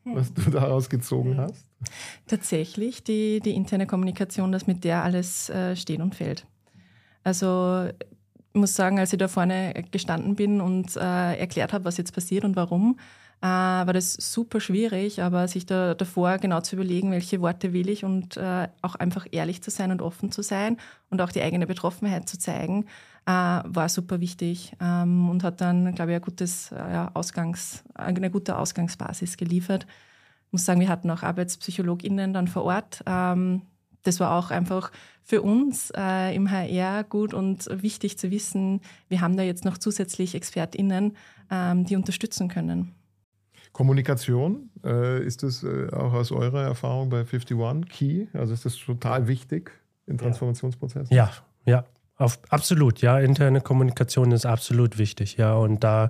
was 0.06 0.34
du 0.34 0.41
daraus 0.51 0.89
gezogen 0.89 1.38
hast? 1.38 1.66
Tatsächlich 2.28 3.04
die, 3.04 3.39
die 3.39 3.54
interne 3.56 3.88
Kommunikation, 3.88 4.51
dass 4.51 4.68
mit 4.68 4.84
der 4.84 5.04
alles 5.04 5.49
äh, 5.49 5.76
steht 5.76 5.99
und 5.99 6.16
fällt. 6.16 6.45
Also 7.24 7.88
ich 8.54 8.60
muss 8.60 8.76
sagen, 8.76 8.99
als 8.99 9.14
ich 9.14 9.20
da 9.20 9.28
vorne 9.28 9.74
gestanden 9.91 10.36
bin 10.36 10.62
und 10.62 10.95
äh, 10.95 11.36
erklärt 11.38 11.74
habe, 11.74 11.86
was 11.86 11.97
jetzt 11.97 12.14
passiert 12.14 12.43
und 12.45 12.56
warum, 12.56 12.99
äh, 13.44 13.46
war 13.46 13.91
das 13.91 14.14
super 14.14 14.62
schwierig, 14.62 15.22
aber 15.22 15.50
sich 15.50 15.66
da 15.66 15.96
davor 15.96 16.38
genau 16.38 16.62
zu 16.62 16.78
überlegen, 16.78 17.12
welche 17.12 17.41
Worte 17.41 17.74
will 17.74 17.89
ich 17.89 18.06
und 18.06 18.38
äh, 18.38 18.70
auch 18.82 18.96
einfach 18.96 19.28
ehrlich 19.32 19.62
zu 19.62 19.70
sein 19.70 19.91
und 19.91 20.02
offen 20.02 20.32
zu 20.32 20.41
sein 20.41 20.78
und 21.10 21.20
auch 21.20 21.30
die 21.30 21.41
eigene 21.41 21.68
Betroffenheit 21.68 22.30
zu 22.30 22.39
zeigen, 22.39 22.86
äh, 23.26 23.32
war 23.32 23.89
super 23.89 24.22
wichtig 24.22 24.72
ähm, 24.80 25.30
und 25.30 25.44
hat 25.44 25.60
dann, 25.60 25.94
glaube 25.94 26.12
ich, 26.12 26.16
ein 26.16 26.22
gutes, 26.22 26.72
äh, 26.72 27.08
Ausgangs, 27.14 27.84
eine 27.96 28.32
gute 28.32 28.58
Ausgangsbasis 28.58 29.36
geliefert. 29.36 29.88
Ich 30.48 30.54
muss 30.54 30.64
sagen, 30.64 30.80
wir 30.80 30.88
hatten 30.88 31.12
auch 31.12 31.24
ArbeitspsychologInnen 31.24 32.32
dann 32.32 32.48
vor 32.48 32.64
Ort. 32.64 33.04
Ähm, 33.06 33.64
das 34.04 34.22
war 34.22 34.38
auch 34.38 34.52
einfach 34.52 34.89
für 35.22 35.41
uns 35.41 35.91
äh, 35.98 36.34
im 36.34 36.50
HR 36.50 37.04
gut 37.04 37.34
und 37.34 37.68
wichtig 37.70 38.18
zu 38.18 38.32
wissen, 38.32 38.80
wir 39.10 39.20
haben 39.20 39.36
da 39.36 39.44
jetzt 39.44 39.66
noch 39.66 39.78
zusätzlich 39.78 40.34
ExpertInnen, 40.34 41.18
ähm, 41.52 41.84
die 41.84 41.98
unterstützen 41.98 42.48
können. 42.48 42.96
Kommunikation, 43.74 44.70
äh, 44.86 45.24
ist 45.26 45.44
das 45.44 45.64
äh, 45.64 45.90
auch 45.92 46.14
aus 46.14 46.32
eurer 46.32 46.64
Erfahrung 46.64 47.10
bei 47.10 47.26
51 47.26 47.90
Key? 47.90 48.28
Also 48.34 48.54
ist 48.54 48.66
das 48.66 48.78
total 48.78 49.28
wichtig 49.28 49.72
in 50.06 50.18
Transformationsprozessen? 50.18 51.14
Ja, 51.16 51.32
ja, 51.66 51.84
auf, 52.24 52.40
absolut. 52.50 53.02
Ja, 53.02 53.20
interne 53.20 53.62
Kommunikation 53.62 54.32
ist 54.32 54.46
absolut 54.46 54.98
wichtig. 54.98 55.38
Ja, 55.38 55.56
und 55.56 55.84
da 55.84 56.10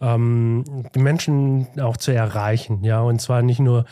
ähm, 0.00 0.64
die 0.94 0.98
Menschen 0.98 1.68
auch 1.80 1.96
zu 1.96 2.12
erreichen. 2.12 2.84
Ja, 2.84 3.00
und 3.00 3.20
zwar 3.20 3.42
nicht 3.42 3.60
nur 3.60 3.84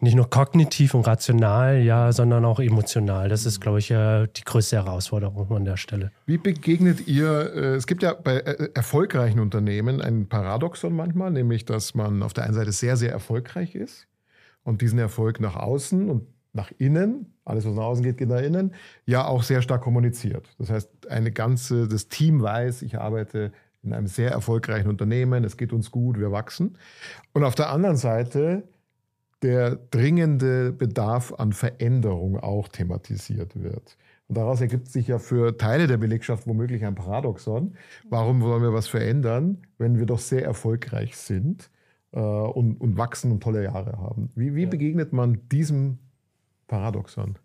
nicht 0.00 0.14
nur 0.14 0.30
kognitiv 0.30 0.94
und 0.94 1.06
rational, 1.06 1.78
ja, 1.78 2.12
sondern 2.12 2.44
auch 2.44 2.60
emotional. 2.60 3.28
Das 3.28 3.46
ist, 3.46 3.60
glaube 3.60 3.80
ich, 3.80 3.88
die 3.88 4.44
größte 4.44 4.76
Herausforderung 4.76 5.50
an 5.56 5.64
der 5.64 5.76
Stelle. 5.76 6.12
Wie 6.24 6.38
begegnet 6.38 7.08
ihr, 7.08 7.52
äh, 7.54 7.74
es 7.74 7.86
gibt 7.86 8.02
ja 8.02 8.14
bei 8.14 8.36
äh, 8.36 8.68
erfolgreichen 8.74 9.40
Unternehmen 9.40 10.00
ein 10.00 10.28
Paradoxon 10.28 10.94
manchmal, 10.94 11.32
nämlich, 11.32 11.64
dass 11.64 11.94
man 11.94 12.22
auf 12.22 12.32
der 12.32 12.44
einen 12.44 12.54
Seite 12.54 12.72
sehr, 12.72 12.96
sehr 12.96 13.10
erfolgreich 13.10 13.74
ist 13.74 14.06
und 14.62 14.82
diesen 14.82 14.98
Erfolg 14.98 15.40
nach 15.40 15.56
außen 15.56 16.08
und 16.08 16.26
nach 16.52 16.72
innen, 16.78 17.34
alles 17.44 17.66
was 17.66 17.74
nach 17.74 17.84
außen 17.84 18.04
geht, 18.04 18.18
geht 18.18 18.28
nach 18.28 18.42
innen, 18.42 18.74
ja 19.06 19.26
auch 19.26 19.42
sehr 19.42 19.62
stark 19.62 19.82
kommuniziert. 19.82 20.48
Das 20.58 20.70
heißt, 20.70 21.08
eine 21.10 21.30
ganze, 21.30 21.88
das 21.88 22.08
Team 22.08 22.42
weiß, 22.42 22.82
ich 22.82 22.98
arbeite 22.98 23.52
in 23.82 23.92
einem 23.92 24.06
sehr 24.06 24.30
erfolgreichen 24.30 24.88
Unternehmen, 24.88 25.44
es 25.44 25.56
geht 25.56 25.72
uns 25.72 25.90
gut, 25.90 26.18
wir 26.18 26.32
wachsen. 26.32 26.76
Und 27.32 27.44
auf 27.44 27.54
der 27.54 27.70
anderen 27.70 27.96
Seite 27.96 28.64
der 29.42 29.76
dringende 29.76 30.72
Bedarf 30.72 31.32
an 31.32 31.52
Veränderung 31.52 32.38
auch 32.38 32.68
thematisiert 32.68 33.60
wird. 33.60 33.96
Und 34.26 34.36
daraus 34.36 34.60
ergibt 34.60 34.88
sich 34.88 35.08
ja 35.08 35.18
für 35.18 35.56
Teile 35.56 35.86
der 35.86 35.96
Belegschaft 35.96 36.46
womöglich 36.46 36.84
ein 36.84 36.94
Paradoxon. 36.94 37.74
Warum 38.10 38.42
wollen 38.42 38.62
wir 38.62 38.74
was 38.74 38.88
verändern, 38.88 39.58
wenn 39.78 39.98
wir 39.98 40.06
doch 40.06 40.18
sehr 40.18 40.44
erfolgreich 40.44 41.16
sind 41.16 41.70
äh, 42.12 42.18
und, 42.18 42.80
und 42.80 42.98
wachsen 42.98 43.30
und 43.30 43.42
tolle 43.42 43.64
Jahre 43.64 43.98
haben? 43.98 44.30
Wie, 44.34 44.54
wie 44.54 44.64
ja. 44.64 44.68
begegnet 44.68 45.12
man 45.12 45.48
diesem 45.48 45.98
Paradoxon? 46.68 47.38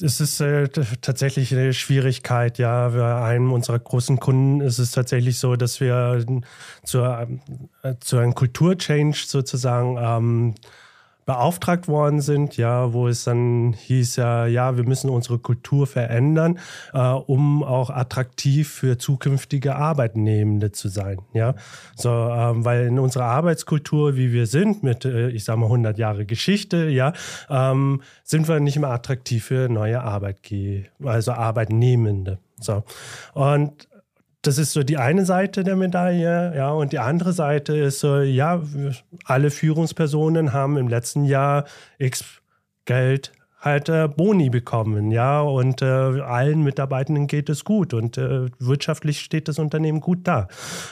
Es 0.00 0.20
ist 0.20 0.40
äh, 0.40 0.68
tatsächlich 0.68 1.52
eine 1.52 1.74
Schwierigkeit. 1.74 2.58
Ja, 2.58 2.88
bei 2.88 3.22
einem 3.22 3.52
unserer 3.52 3.78
großen 3.78 4.18
Kunden 4.18 4.62
ist 4.62 4.78
es 4.78 4.90
tatsächlich 4.90 5.38
so, 5.38 5.56
dass 5.56 5.80
wir 5.80 6.24
zu, 6.82 7.00
äh, 7.02 7.94
zu 8.00 8.16
einem 8.16 8.34
Kulturchange 8.34 9.14
sozusagen 9.14 9.98
ähm, 10.00 10.54
beauftragt 11.26 11.88
worden 11.88 12.20
sind, 12.20 12.56
ja, 12.56 12.92
wo 12.92 13.08
es 13.08 13.24
dann 13.24 13.72
hieß 13.72 14.16
ja, 14.16 14.46
ja, 14.46 14.76
wir 14.76 14.84
müssen 14.84 15.10
unsere 15.10 15.38
Kultur 15.38 15.88
verändern, 15.88 16.58
äh, 16.94 17.00
um 17.00 17.64
auch 17.64 17.90
attraktiv 17.90 18.70
für 18.70 18.96
zukünftige 18.96 19.74
Arbeitnehmende 19.74 20.70
zu 20.70 20.88
sein, 20.88 21.18
ja. 21.34 21.54
So, 21.96 22.10
ähm, 22.10 22.64
weil 22.64 22.86
in 22.86 23.00
unserer 23.00 23.24
Arbeitskultur, 23.24 24.16
wie 24.16 24.32
wir 24.32 24.46
sind, 24.46 24.84
mit, 24.84 25.04
äh, 25.04 25.28
ich 25.30 25.44
sage 25.44 25.58
mal 25.58 25.66
100 25.66 25.98
Jahre 25.98 26.26
Geschichte, 26.26 26.88
ja, 26.88 27.12
ähm, 27.50 28.02
sind 28.22 28.46
wir 28.46 28.60
nicht 28.60 28.78
mehr 28.78 28.90
attraktiv 28.90 29.46
für 29.46 29.68
neue 29.68 30.02
Arbeitgeber, 30.02 31.10
also 31.10 31.32
Arbeitnehmende. 31.32 32.38
So. 32.60 32.84
Und 33.34 33.88
das 34.46 34.58
ist 34.58 34.72
so 34.72 34.82
die 34.82 34.96
eine 34.96 35.24
Seite 35.24 35.64
der 35.64 35.76
Medaille, 35.76 36.54
ja, 36.56 36.70
und 36.70 36.92
die 36.92 36.98
andere 36.98 37.32
Seite 37.32 37.76
ist 37.76 38.00
so, 38.00 38.20
ja, 38.20 38.62
alle 39.24 39.50
Führungspersonen 39.50 40.52
haben 40.52 40.76
im 40.76 40.88
letzten 40.88 41.24
Jahr 41.24 41.64
X 41.98 42.24
Geld 42.84 43.32
halt 43.60 43.88
äh, 43.88 44.06
Boni 44.06 44.48
bekommen, 44.48 45.10
ja, 45.10 45.40
und 45.40 45.82
äh, 45.82 45.86
allen 45.86 46.62
Mitarbeitenden 46.62 47.26
geht 47.26 47.48
es 47.48 47.64
gut 47.64 47.94
und 47.94 48.16
äh, 48.16 48.46
wirtschaftlich 48.60 49.20
steht 49.20 49.48
das 49.48 49.58
Unternehmen 49.58 50.00
gut 50.00 50.20
da. 50.22 50.46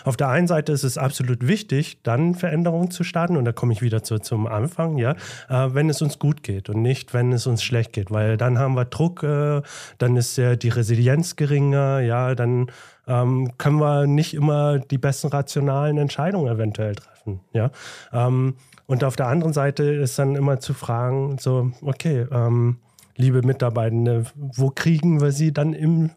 Auf 0.04 0.16
der 0.16 0.28
einen 0.28 0.48
Seite 0.48 0.72
ist 0.72 0.82
es 0.82 0.98
absolut 0.98 1.46
wichtig, 1.46 2.02
dann 2.02 2.34
Veränderungen 2.34 2.90
zu 2.90 3.04
starten 3.04 3.36
und 3.36 3.44
da 3.44 3.52
komme 3.52 3.72
ich 3.72 3.82
wieder 3.82 4.02
zu, 4.02 4.18
zum 4.18 4.48
Anfang, 4.48 4.98
ja, 4.98 5.12
äh, 5.48 5.72
wenn 5.72 5.88
es 5.88 6.02
uns 6.02 6.18
gut 6.18 6.42
geht 6.42 6.68
und 6.68 6.82
nicht, 6.82 7.14
wenn 7.14 7.32
es 7.32 7.46
uns 7.46 7.62
schlecht 7.62 7.92
geht, 7.92 8.10
weil 8.10 8.36
dann 8.36 8.58
haben 8.58 8.74
wir 8.74 8.86
Druck, 8.86 9.22
äh, 9.22 9.62
dann 9.98 10.16
ist 10.16 10.36
die 10.36 10.68
Resilienz 10.68 11.36
geringer, 11.36 12.00
ja, 12.00 12.34
dann 12.34 12.66
ähm, 13.06 13.52
können 13.58 13.80
wir 13.80 14.06
nicht 14.06 14.34
immer 14.34 14.78
die 14.78 14.98
besten 14.98 15.28
rationalen 15.28 15.98
Entscheidungen 15.98 16.52
eventuell 16.52 16.94
treffen. 16.94 17.40
Ja? 17.52 17.70
Ähm, 18.12 18.56
und 18.86 19.04
auf 19.04 19.16
der 19.16 19.28
anderen 19.28 19.52
Seite 19.52 19.84
ist 19.84 20.18
dann 20.18 20.34
immer 20.34 20.60
zu 20.60 20.74
fragen, 20.74 21.38
so, 21.38 21.72
okay, 21.82 22.26
ähm, 22.30 22.78
liebe 23.16 23.42
Mitarbeitende, 23.42 24.24
wo 24.34 24.70
kriegen 24.70 25.20
wir 25.20 25.32
sie 25.32 25.52
dann 25.52 25.72
im 25.72 26.10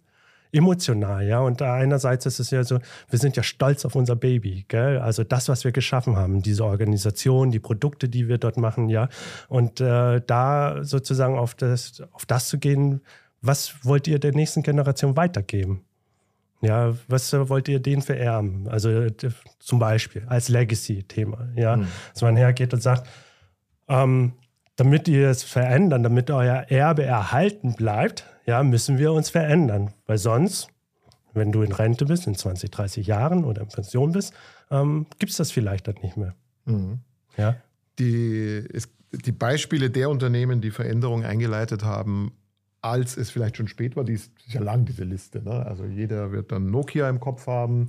emotional, 0.51 1.25
ja. 1.27 1.39
Und 1.39 1.61
einerseits 1.61 2.25
ist 2.25 2.39
es 2.39 2.51
ja 2.51 2.63
so, 2.63 2.79
wir 3.09 3.19
sind 3.19 3.35
ja 3.35 3.43
stolz 3.43 3.85
auf 3.85 3.95
unser 3.95 4.15
Baby, 4.15 4.65
gell? 4.67 4.99
Also 4.99 5.23
das, 5.23 5.49
was 5.49 5.63
wir 5.63 5.71
geschaffen 5.71 6.15
haben, 6.15 6.41
diese 6.41 6.65
Organisation, 6.65 7.51
die 7.51 7.59
Produkte, 7.59 8.09
die 8.09 8.27
wir 8.27 8.37
dort 8.37 8.57
machen, 8.57 8.89
ja. 8.89 9.09
Und 9.49 9.81
äh, 9.81 10.21
da 10.25 10.83
sozusagen 10.83 11.37
auf 11.37 11.55
das, 11.55 12.01
auf 12.11 12.25
das 12.25 12.47
zu 12.47 12.57
gehen, 12.57 13.01
was 13.41 13.75
wollt 13.83 14.07
ihr 14.07 14.19
der 14.19 14.33
nächsten 14.33 14.63
Generation 14.63 15.15
weitergeben? 15.15 15.83
Ja, 16.61 16.95
was 17.07 17.31
wollt 17.33 17.67
ihr 17.67 17.79
denen 17.79 18.01
vererben? 18.01 18.67
Also 18.67 19.07
zum 19.59 19.79
Beispiel 19.79 20.25
als 20.27 20.49
Legacy-Thema, 20.49 21.49
ja, 21.55 21.77
mhm. 21.77 21.87
dass 22.13 22.21
man 22.21 22.35
hergeht 22.35 22.73
und 22.73 22.81
sagt, 22.81 23.07
ähm, 23.87 24.33
damit 24.75 25.07
ihr 25.07 25.29
es 25.29 25.43
verändern, 25.43 26.03
damit 26.03 26.31
euer 26.31 26.65
Erbe 26.69 27.03
erhalten 27.03 27.75
bleibt, 27.75 28.25
ja, 28.45 28.63
müssen 28.63 28.97
wir 28.97 29.11
uns 29.11 29.29
verändern, 29.29 29.93
weil 30.05 30.17
sonst, 30.17 30.69
wenn 31.33 31.51
du 31.51 31.61
in 31.61 31.71
Rente 31.71 32.05
bist, 32.05 32.25
in 32.27 32.35
20, 32.35 32.71
30 32.71 33.05
Jahren 33.05 33.43
oder 33.43 33.61
in 33.61 33.67
Pension 33.67 34.11
bist, 34.11 34.33
ähm, 34.71 35.05
gibt 35.19 35.31
es 35.31 35.37
das 35.37 35.51
vielleicht 35.51 35.87
dann 35.87 35.95
nicht 36.01 36.17
mehr. 36.17 36.35
Mhm. 36.65 36.99
Ja. 37.37 37.57
Die, 37.99 38.63
es, 38.73 38.89
die 39.11 39.31
Beispiele 39.31 39.89
der 39.89 40.09
Unternehmen, 40.09 40.61
die 40.61 40.71
Veränderungen 40.71 41.25
eingeleitet 41.25 41.83
haben, 41.83 42.31
als 42.81 43.17
es 43.17 43.29
vielleicht 43.29 43.57
schon 43.57 43.67
spät 43.67 43.95
war. 43.95 44.03
Die 44.03 44.13
ist, 44.13 44.31
ja 44.47 44.61
lang, 44.61 44.85
diese 44.85 45.03
Liste. 45.03 45.41
Ne? 45.41 45.65
Also 45.65 45.85
jeder 45.85 46.31
wird 46.31 46.51
dann 46.51 46.69
Nokia 46.71 47.09
im 47.09 47.19
Kopf 47.19 47.47
haben. 47.47 47.87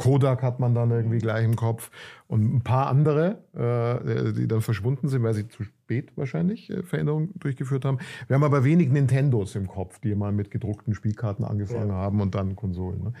Kodak 0.00 0.42
hat 0.42 0.60
man 0.60 0.74
dann 0.74 0.90
irgendwie 0.90 1.18
gleich 1.18 1.44
im 1.44 1.56
Kopf 1.56 1.90
und 2.26 2.54
ein 2.54 2.62
paar 2.62 2.86
andere, 2.86 3.44
äh, 3.52 4.32
die 4.32 4.48
dann 4.48 4.62
verschwunden 4.62 5.08
sind, 5.08 5.22
weil 5.22 5.34
sie 5.34 5.46
zu 5.46 5.62
spät 5.62 6.16
wahrscheinlich 6.16 6.70
äh, 6.70 6.82
Veränderungen 6.82 7.32
durchgeführt 7.38 7.84
haben. 7.84 7.98
Wir 8.26 8.36
haben 8.36 8.42
aber 8.42 8.64
wenig 8.64 8.88
Nintendos 8.88 9.56
im 9.56 9.66
Kopf, 9.66 9.98
die 9.98 10.14
mal 10.14 10.32
mit 10.32 10.50
gedruckten 10.50 10.94
Spielkarten 10.94 11.44
angefangen 11.44 11.90
ja. 11.90 11.96
haben 11.96 12.22
und 12.22 12.34
dann 12.34 12.56
Konsolen. 12.56 13.02
Ne? 13.02 13.12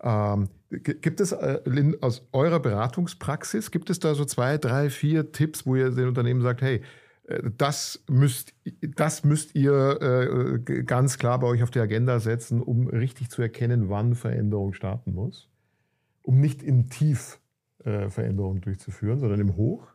Ähm, 0.00 0.48
gibt 0.70 1.20
es 1.20 1.32
äh, 1.32 1.58
aus 2.02 2.28
eurer 2.30 2.60
Beratungspraxis, 2.60 3.72
gibt 3.72 3.90
es 3.90 3.98
da 3.98 4.14
so 4.14 4.24
zwei, 4.24 4.58
drei, 4.58 4.90
vier 4.90 5.32
Tipps, 5.32 5.66
wo 5.66 5.74
ihr 5.74 5.90
den 5.90 6.06
Unternehmen 6.06 6.42
sagt, 6.42 6.62
hey, 6.62 6.82
das 7.56 8.02
müsst, 8.08 8.54
das 8.80 9.24
müsst 9.24 9.54
ihr 9.54 10.62
äh, 10.66 10.82
ganz 10.82 11.18
klar 11.18 11.38
bei 11.38 11.46
euch 11.46 11.62
auf 11.62 11.70
die 11.70 11.80
Agenda 11.80 12.20
setzen, 12.20 12.62
um 12.62 12.86
richtig 12.88 13.30
zu 13.30 13.42
erkennen, 13.42 13.88
wann 13.88 14.14
Veränderung 14.14 14.72
starten 14.72 15.14
muss? 15.14 15.48
um 16.28 16.40
nicht 16.40 16.62
im 16.62 16.90
Tief 16.90 17.40
äh, 17.84 18.10
Veränderungen 18.10 18.60
durchzuführen, 18.60 19.18
sondern 19.18 19.40
im 19.40 19.56
Hoch? 19.56 19.86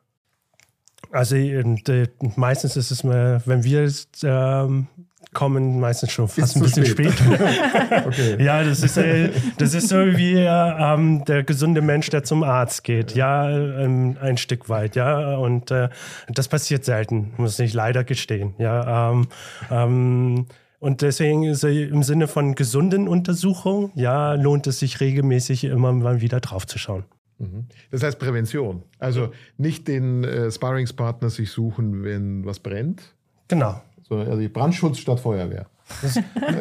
Also 1.12 1.36
äh, 1.36 2.08
meistens 2.36 2.76
ist 2.76 2.90
es 2.90 3.04
mal, 3.04 3.40
wenn 3.46 3.64
wir 3.64 3.88
ähm, 4.24 4.88
kommen, 5.34 5.80
meistens 5.80 6.12
schon 6.12 6.28
fast 6.28 6.40
ist 6.40 6.56
ein 6.56 6.62
bisschen 6.62 6.86
spät. 6.86 7.12
spät. 7.12 7.40
okay. 8.06 8.38
Ja, 8.44 8.64
das 8.64 8.84
ist, 8.84 8.98
äh, 8.98 9.30
das 9.58 9.74
ist 9.74 9.90
so 9.90 9.98
wie 9.98 10.36
ähm, 10.36 11.24
der 11.26 11.44
gesunde 11.44 11.82
Mensch, 11.82 12.10
der 12.10 12.24
zum 12.24 12.44
Arzt 12.44 12.84
geht. 12.84 13.16
Ja, 13.16 13.50
ähm, 13.50 14.18
ein 14.22 14.38
Stück 14.38 14.70
weit. 14.70 14.96
Ja, 14.96 15.38
und 15.38 15.72
äh, 15.72 15.90
das 16.30 16.48
passiert 16.48 16.86
selten, 16.86 17.34
muss 17.38 17.60
ich 17.60 17.74
leider 17.74 18.04
gestehen. 18.04 18.54
Ja, 18.58 19.12
ähm, 19.12 19.28
ähm 19.72 20.46
und 20.80 21.02
deswegen 21.02 21.44
ist 21.44 21.64
im 21.64 22.04
Sinne 22.04 22.28
von 22.28 22.56
gesunden 22.56 23.08
Untersuchungen, 23.08 23.94
ja, 23.96 24.34
lohnt 24.34 24.68
es 24.68 24.80
sich 24.80 25.00
regelmäßig 25.00 25.64
immer 25.64 25.94
mal 25.94 26.20
wieder 26.20 26.42
draufzuschauen. 26.42 27.06
Mhm. 27.38 27.68
Das 27.92 28.04
heißt 28.04 28.20
Prävention. 28.20 28.84
Also 29.00 29.32
nicht 29.58 29.88
den 29.88 30.26
äh, 30.26 30.52
Sparringspartner 30.52 31.30
sich 31.30 31.52
suchen, 31.52 32.04
wenn 32.04 32.46
was 32.46 32.60
brennt. 32.60 33.16
Genau. 33.48 33.82
Also 34.20 34.48
Brandschutz 34.50 35.00
statt 35.00 35.20
Feuerwehr. 35.20 35.68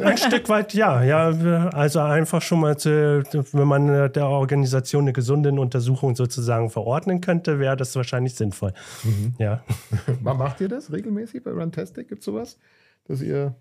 ein 0.02 0.18
Stück 0.18 0.48
weit 0.48 0.74
ja, 0.74 1.02
ja. 1.02 1.68
Also 1.70 2.00
einfach 2.00 2.42
schon 2.42 2.60
mal, 2.60 2.76
zu, 2.76 3.22
wenn 3.52 3.68
man 3.68 4.12
der 4.12 4.26
Organisation 4.26 5.04
eine 5.04 5.12
gesunde 5.12 5.52
Untersuchung 5.52 6.16
sozusagen 6.16 6.70
verordnen 6.70 7.20
könnte, 7.20 7.58
wäre 7.58 7.76
das 7.76 7.94
wahrscheinlich 7.94 8.34
sinnvoll. 8.34 8.74
Mhm. 9.04 9.34
Ja. 9.38 9.62
Macht 10.20 10.60
ihr 10.60 10.68
das 10.68 10.92
regelmäßig 10.92 11.44
bei 11.44 11.52
Runtastic? 11.52 12.08
Gibt 12.08 12.20
es 12.20 12.24
sowas, 12.26 12.58
dass 13.04 13.22
ihr 13.22 13.54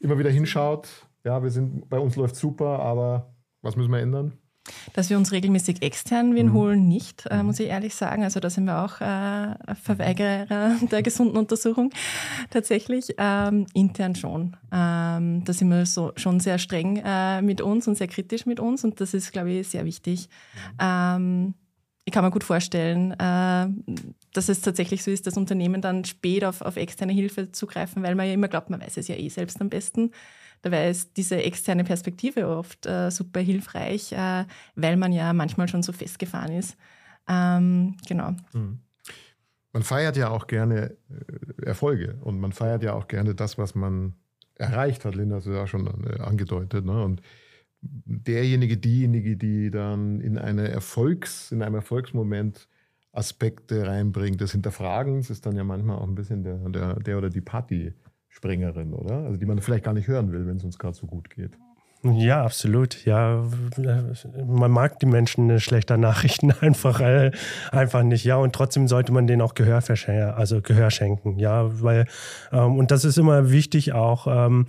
immer 0.00 0.18
wieder 0.18 0.30
hinschaut, 0.30 0.88
ja, 1.24 1.42
wir 1.42 1.50
sind, 1.50 1.88
bei 1.88 1.98
uns 1.98 2.14
läuft 2.14 2.36
super, 2.36 2.78
aber 2.78 3.34
was 3.60 3.74
müssen 3.74 3.90
wir 3.90 3.98
ändern? 3.98 4.34
Dass 4.92 5.10
wir 5.10 5.16
uns 5.16 5.32
regelmäßig 5.32 5.82
extern 5.82 6.34
wen 6.34 6.48
mhm. 6.48 6.52
holen, 6.52 6.88
nicht, 6.88 7.26
äh, 7.26 7.38
mhm. 7.38 7.46
muss 7.46 7.60
ich 7.60 7.68
ehrlich 7.68 7.94
sagen. 7.94 8.24
Also 8.24 8.40
da 8.40 8.50
sind 8.50 8.64
wir 8.64 8.82
auch 8.82 9.00
äh, 9.00 9.74
Verweigerer 9.82 10.76
der 10.90 11.02
gesunden 11.02 11.36
Untersuchung 11.36 11.90
tatsächlich. 12.50 13.14
Ähm, 13.18 13.66
intern 13.74 14.14
schon. 14.14 14.56
Ähm, 14.72 15.44
da 15.44 15.52
sind 15.52 15.68
wir 15.68 15.86
so, 15.86 16.12
schon 16.16 16.40
sehr 16.40 16.58
streng 16.58 17.02
äh, 17.04 17.42
mit 17.42 17.60
uns 17.60 17.88
und 17.88 17.96
sehr 17.96 18.08
kritisch 18.08 18.46
mit 18.46 18.60
uns 18.60 18.84
und 18.84 19.00
das 19.00 19.14
ist, 19.14 19.32
glaube 19.32 19.52
ich, 19.52 19.68
sehr 19.68 19.84
wichtig. 19.84 20.28
Mhm. 20.54 20.78
Ähm, 20.80 21.54
ich 22.06 22.12
kann 22.12 22.24
mir 22.24 22.30
gut 22.30 22.44
vorstellen, 22.44 23.12
äh, 23.12 23.66
dass 24.32 24.48
es 24.48 24.60
tatsächlich 24.60 25.02
so 25.02 25.10
ist, 25.10 25.26
dass 25.26 25.36
Unternehmen 25.36 25.82
dann 25.82 26.04
spät 26.04 26.44
auf, 26.44 26.62
auf 26.62 26.76
externe 26.76 27.12
Hilfe 27.12 27.50
zugreifen, 27.50 28.02
weil 28.04 28.14
man 28.14 28.26
ja 28.26 28.32
immer 28.32 28.46
glaubt, 28.46 28.70
man 28.70 28.80
weiß 28.80 28.96
es 28.96 29.08
ja 29.08 29.16
eh 29.16 29.28
selbst 29.28 29.60
am 29.60 29.68
besten. 29.68 30.12
Dabei 30.66 30.90
ist 30.90 31.16
diese 31.16 31.40
externe 31.40 31.84
Perspektive 31.84 32.48
oft 32.48 32.86
äh, 32.86 33.08
super 33.12 33.38
hilfreich, 33.38 34.10
äh, 34.10 34.44
weil 34.74 34.96
man 34.96 35.12
ja 35.12 35.32
manchmal 35.32 35.68
schon 35.68 35.84
so 35.84 35.92
festgefahren 35.92 36.50
ist. 36.50 36.76
Ähm, 37.28 37.96
genau. 38.08 38.32
Mhm. 38.52 38.80
Man 39.72 39.82
feiert 39.84 40.16
ja 40.16 40.28
auch 40.30 40.48
gerne 40.48 40.96
äh, 41.08 41.66
Erfolge 41.66 42.18
und 42.20 42.40
man 42.40 42.50
feiert 42.50 42.82
ja 42.82 42.94
auch 42.94 43.06
gerne 43.06 43.36
das, 43.36 43.58
was 43.58 43.76
man 43.76 44.14
erreicht 44.56 45.04
hat. 45.04 45.14
Linda 45.14 45.36
hat 45.36 45.46
es 45.46 45.54
ja 45.54 45.68
schon 45.68 45.86
äh, 46.04 46.18
angedeutet. 46.20 46.84
Ne? 46.84 47.00
Und 47.00 47.22
derjenige, 47.80 48.76
diejenige, 48.76 49.36
die 49.36 49.70
dann 49.70 50.20
in, 50.20 50.36
eine 50.36 50.66
Erfolgs-, 50.66 51.52
in 51.52 51.62
einem 51.62 51.76
Erfolgsmoment 51.76 52.66
Aspekte 53.12 53.86
reinbringt, 53.86 54.40
des 54.40 54.50
Hinterfragens 54.50 55.30
ist 55.30 55.46
dann 55.46 55.54
ja 55.54 55.62
manchmal 55.62 55.98
auch 55.98 56.08
ein 56.08 56.16
bisschen 56.16 56.42
der, 56.42 56.56
der, 56.70 56.94
der 56.98 57.18
oder 57.18 57.30
die 57.30 57.40
Partyspringerin, 58.36 58.92
oder? 58.92 59.24
Also 59.24 59.38
die 59.38 59.46
man 59.46 59.60
vielleicht 59.60 59.84
gar 59.84 59.94
nicht 59.94 60.08
hören 60.08 60.32
will, 60.32 60.46
wenn 60.46 60.56
es 60.56 60.64
uns 60.64 60.78
gerade 60.78 60.94
so 60.94 61.06
gut 61.06 61.30
geht. 61.30 61.52
Ja, 62.02 62.44
absolut. 62.44 63.04
Ja, 63.04 63.42
man 64.46 64.70
mag 64.70 65.00
die 65.00 65.06
Menschen 65.06 65.58
schlechter 65.58 65.96
Nachrichten 65.96 66.52
einfach, 66.60 67.00
äh, 67.00 67.32
einfach 67.72 68.02
nicht. 68.02 68.24
Ja, 68.24 68.36
und 68.36 68.54
trotzdem 68.54 68.86
sollte 68.86 69.12
man 69.12 69.26
denen 69.26 69.42
auch 69.42 69.54
Gehör 69.54 69.82
also 70.36 70.60
Gehör 70.60 70.90
schenken. 70.90 71.38
Ja, 71.38 71.82
weil, 71.82 72.06
ähm, 72.52 72.76
und 72.76 72.90
das 72.90 73.04
ist 73.04 73.18
immer 73.18 73.50
wichtig 73.50 73.92
auch, 73.92 74.26
ähm, 74.28 74.66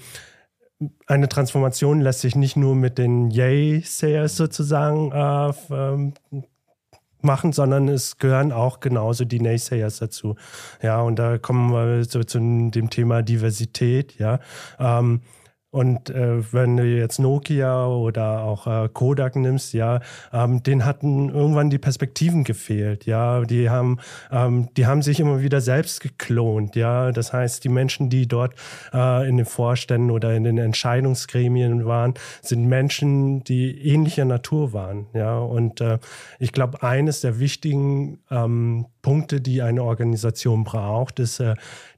eine 1.07 1.27
Transformation 1.27 2.01
lässt 2.01 2.21
sich 2.21 2.35
nicht 2.35 2.55
nur 2.55 2.75
mit 2.75 2.97
den 2.97 3.29
Yay-Sayers 3.29 4.35
sozusagen 4.35 5.11
äh, 5.11 5.53
ähm, 5.71 6.13
machen, 7.21 7.51
sondern 7.51 7.87
es 7.87 8.17
gehören 8.17 8.51
auch 8.51 8.79
genauso 8.79 9.25
die 9.25 9.39
Naysayers 9.39 9.97
dazu. 9.99 10.35
Ja, 10.81 11.01
und 11.01 11.17
da 11.17 11.37
kommen 11.37 11.71
wir 11.71 12.03
so 12.05 12.23
zu 12.23 12.39
dem 12.39 12.89
Thema 12.89 13.21
Diversität, 13.21 14.17
ja. 14.19 14.39
Ähm, 14.79 15.21
und 15.77 16.09
äh, 16.09 16.51
wenn 16.51 16.75
du 16.75 16.83
jetzt 16.83 17.19
Nokia 17.19 17.85
oder 17.85 18.41
auch 18.41 18.65
äh, 18.65 18.89
Kodak 18.91 19.35
nimmst, 19.35 19.73
ja, 19.73 19.99
ähm, 20.33 20.63
denen 20.63 20.85
hatten 20.85 21.29
irgendwann 21.29 21.69
die 21.69 21.77
Perspektiven 21.77 22.43
gefehlt, 22.43 23.05
ja. 23.05 23.41
Die 23.41 23.69
haben, 23.69 23.99
ähm, 24.31 24.69
die 24.75 24.87
haben 24.87 25.03
sich 25.03 25.19
immer 25.19 25.39
wieder 25.43 25.61
selbst 25.61 26.01
geklont, 26.01 26.75
ja. 26.75 27.11
Das 27.11 27.31
heißt, 27.31 27.63
die 27.63 27.69
Menschen, 27.69 28.09
die 28.09 28.27
dort 28.27 28.55
äh, 28.91 29.29
in 29.29 29.37
den 29.37 29.45
Vorständen 29.45 30.09
oder 30.09 30.33
in 30.33 30.45
den 30.45 30.57
Entscheidungsgremien 30.57 31.85
waren, 31.85 32.15
sind 32.41 32.65
Menschen, 32.65 33.43
die 33.43 33.79
ähnlicher 33.87 34.25
Natur 34.25 34.73
waren, 34.73 35.05
ja. 35.13 35.37
Und 35.37 35.79
äh, 35.79 35.99
ich 36.39 36.53
glaube, 36.53 36.81
eines 36.81 37.21
der 37.21 37.37
wichtigen 37.37 38.17
ähm, 38.31 38.87
Punkte, 39.03 39.41
die 39.41 39.61
eine 39.61 39.83
Organisation 39.83 40.63
braucht, 40.63 41.19
ist 41.19 41.39
äh, 41.39 41.53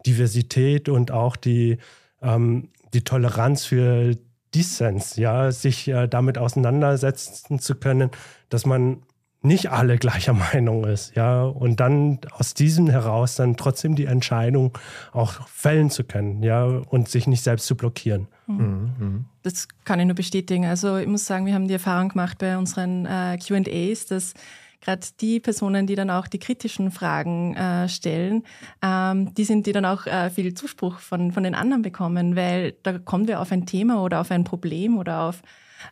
Diversität 0.06 0.90
und 0.90 1.12
auch 1.12 1.38
die 1.38 1.78
ähm, 2.22 2.68
die 2.94 3.04
Toleranz 3.04 3.66
für 3.66 4.16
Dissens, 4.54 5.16
ja, 5.16 5.52
sich 5.52 5.88
äh, 5.88 6.08
damit 6.08 6.38
auseinandersetzen 6.38 7.60
zu 7.60 7.76
können, 7.76 8.10
dass 8.50 8.66
man 8.66 9.04
nicht 9.42 9.72
alle 9.72 9.98
gleicher 9.98 10.34
Meinung 10.54 10.86
ist, 10.86 11.16
ja, 11.16 11.44
und 11.44 11.80
dann 11.80 12.20
aus 12.32 12.54
diesem 12.54 12.90
heraus 12.90 13.36
dann 13.36 13.56
trotzdem 13.58 13.96
die 13.96 14.06
Entscheidung 14.06 14.78
auch 15.12 15.48
fällen 15.48 15.90
zu 15.90 16.04
können, 16.04 16.44
ja, 16.44 16.66
und 16.66 17.10
sich 17.10 17.28
nicht 17.28 17.44
selbst 17.44 17.68
zu 17.68 17.76
blockieren. 17.76 18.28
Mhm. 18.48 18.92
mhm. 18.98 19.26
Das 19.42 19.70
kann 19.86 20.02
ich 20.02 20.06
nur 20.06 20.16
bestätigen. 20.16 20.66
Also 20.66 20.98
ich 20.98 21.08
muss 21.08 21.26
sagen, 21.26 21.46
wir 21.46 21.54
haben 21.54 21.70
die 21.70 21.74
Erfahrung 21.74 22.10
gemacht 22.10 22.40
bei 22.40 22.58
unseren 22.58 23.06
äh, 23.06 23.38
QAs, 23.38 24.06
dass 24.06 24.34
gerade 24.82 25.06
die 25.20 25.40
Personen, 25.40 25.88
die 25.88 25.96
dann 25.96 26.10
auch 26.10 26.28
die 26.28 26.40
kritischen 26.40 26.92
Fragen 26.92 27.56
äh, 27.56 27.90
stellen, 27.90 28.44
ähm, 28.82 29.34
die 29.34 29.44
sind, 29.44 29.66
die 29.68 29.72
dann 29.72 29.86
auch 29.86 30.06
äh, 30.06 30.30
viel 30.30 30.54
Zuspruch 30.54 31.00
von, 31.00 31.32
von 31.32 31.44
den 31.44 31.56
anderen 31.56 31.82
bekommen, 31.82 32.36
weil 32.36 32.74
da 32.84 32.98
kommen 32.98 33.28
wir 33.28 33.40
auf 33.40 33.52
ein 33.52 33.66
Thema 33.66 34.04
oder 34.04 34.22
auf 34.22 34.32
ein 34.32 34.44
Problem 34.44 34.98
oder 34.98 35.24
auf 35.24 35.42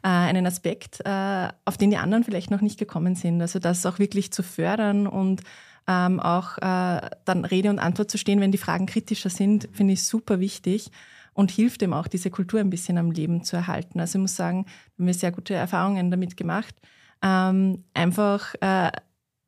äh, 0.04 0.08
einen 0.08 0.46
Aspekt, 0.46 1.02
äh, 1.06 1.48
auf 1.66 1.78
den 1.78 1.92
die 1.92 1.98
anderen 1.98 2.24
vielleicht 2.24 2.52
noch 2.52 2.62
nicht 2.62 2.80
gekommen 2.80 3.16
sind. 3.16 3.42
Also 3.42 3.60
das 3.60 3.86
auch 3.86 4.00
wirklich 4.00 4.32
zu 4.32 4.44
fördern 4.44 5.08
und 5.08 5.42
ähm, 5.88 6.20
auch 6.20 6.58
äh, 6.58 7.10
dann 7.26 7.46
Rede 7.46 7.70
und 7.70 7.80
Antwort 7.80 8.12
zu 8.12 8.18
stehen, 8.18 8.42
wenn 8.42 8.52
die 8.52 8.58
Fragen 8.58 8.86
kritischer 8.86 9.30
sind, 9.30 9.70
finde 9.72 9.94
ich 9.94 10.04
super 10.04 10.40
wichtig 10.40 10.92
und 11.34 11.52
hilft 11.52 11.82
dem 11.82 11.94
auch, 11.94 12.08
diese 12.08 12.30
Kultur 12.30 12.60
ein 12.60 12.70
bisschen 12.70 12.98
am 12.98 13.12
Leben 13.12 13.44
zu 13.44 13.56
erhalten. 13.56 14.00
Also 14.00 14.18
ich 14.18 14.22
muss 14.22 14.36
sagen, 14.36 14.66
wir 14.98 15.06
haben 15.06 15.14
sehr 15.14 15.32
gute 15.32 15.54
Erfahrungen 15.54 16.12
damit 16.12 16.36
gemacht. 16.36 16.76
Ähm, 17.22 17.84
einfach 17.94 18.54
äh, 18.62 18.92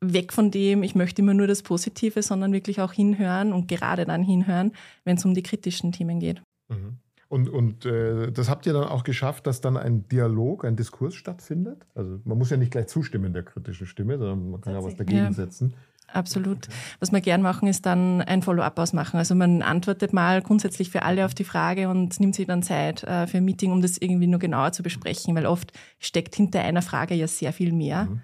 weg 0.00 0.32
von 0.32 0.50
dem, 0.50 0.82
ich 0.82 0.94
möchte 0.94 1.22
immer 1.22 1.34
nur 1.34 1.46
das 1.46 1.62
Positive, 1.62 2.22
sondern 2.22 2.52
wirklich 2.52 2.80
auch 2.80 2.92
hinhören 2.92 3.52
und 3.52 3.68
gerade 3.68 4.04
dann 4.04 4.22
hinhören, 4.22 4.72
wenn 5.04 5.16
es 5.16 5.24
um 5.24 5.34
die 5.34 5.42
kritischen 5.42 5.92
Themen 5.92 6.20
geht. 6.20 6.42
Mhm. 6.68 6.98
Und, 7.28 7.48
und 7.48 7.86
äh, 7.86 8.32
das 8.32 8.50
habt 8.50 8.66
ihr 8.66 8.72
dann 8.72 8.88
auch 8.88 9.04
geschafft, 9.04 9.46
dass 9.46 9.60
dann 9.60 9.76
ein 9.76 10.08
Dialog, 10.08 10.64
ein 10.64 10.74
Diskurs 10.74 11.14
stattfindet? 11.14 11.86
Also 11.94 12.18
man 12.24 12.36
muss 12.36 12.50
ja 12.50 12.56
nicht 12.56 12.72
gleich 12.72 12.88
zustimmen 12.88 13.32
der 13.32 13.44
kritischen 13.44 13.86
Stimme, 13.86 14.18
sondern 14.18 14.50
man 14.50 14.60
kann 14.60 14.72
ja 14.72 14.82
was 14.82 14.96
dagegen 14.96 15.18
ja. 15.18 15.32
setzen. 15.32 15.74
Absolut. 16.12 16.68
Was 16.98 17.12
wir 17.12 17.20
gern 17.20 17.42
machen, 17.42 17.68
ist 17.68 17.86
dann 17.86 18.20
ein 18.22 18.42
Follow-up 18.42 18.78
ausmachen. 18.78 19.16
Also 19.16 19.34
man 19.34 19.62
antwortet 19.62 20.12
mal 20.12 20.42
grundsätzlich 20.42 20.90
für 20.90 21.02
alle 21.02 21.24
auf 21.24 21.34
die 21.34 21.44
Frage 21.44 21.88
und 21.88 22.18
nimmt 22.20 22.34
sich 22.34 22.46
dann 22.46 22.62
Zeit 22.62 23.04
äh, 23.04 23.26
für 23.26 23.38
ein 23.38 23.44
Meeting, 23.44 23.72
um 23.72 23.80
das 23.80 23.98
irgendwie 23.98 24.26
nur 24.26 24.40
genauer 24.40 24.72
zu 24.72 24.82
besprechen, 24.82 25.34
weil 25.34 25.46
oft 25.46 25.72
steckt 25.98 26.34
hinter 26.34 26.60
einer 26.60 26.82
Frage 26.82 27.14
ja 27.14 27.28
sehr 27.28 27.52
viel 27.52 27.72
mehr. 27.72 28.06
Mhm. 28.06 28.22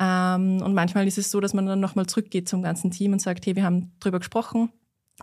Ähm, 0.00 0.62
und 0.62 0.74
manchmal 0.74 1.06
ist 1.06 1.18
es 1.18 1.30
so, 1.30 1.40
dass 1.40 1.54
man 1.54 1.66
dann 1.66 1.80
nochmal 1.80 2.06
zurückgeht 2.06 2.48
zum 2.48 2.62
ganzen 2.62 2.90
Team 2.90 3.12
und 3.12 3.20
sagt, 3.20 3.46
hey, 3.46 3.56
wir 3.56 3.64
haben 3.64 3.92
drüber 4.00 4.18
gesprochen, 4.18 4.70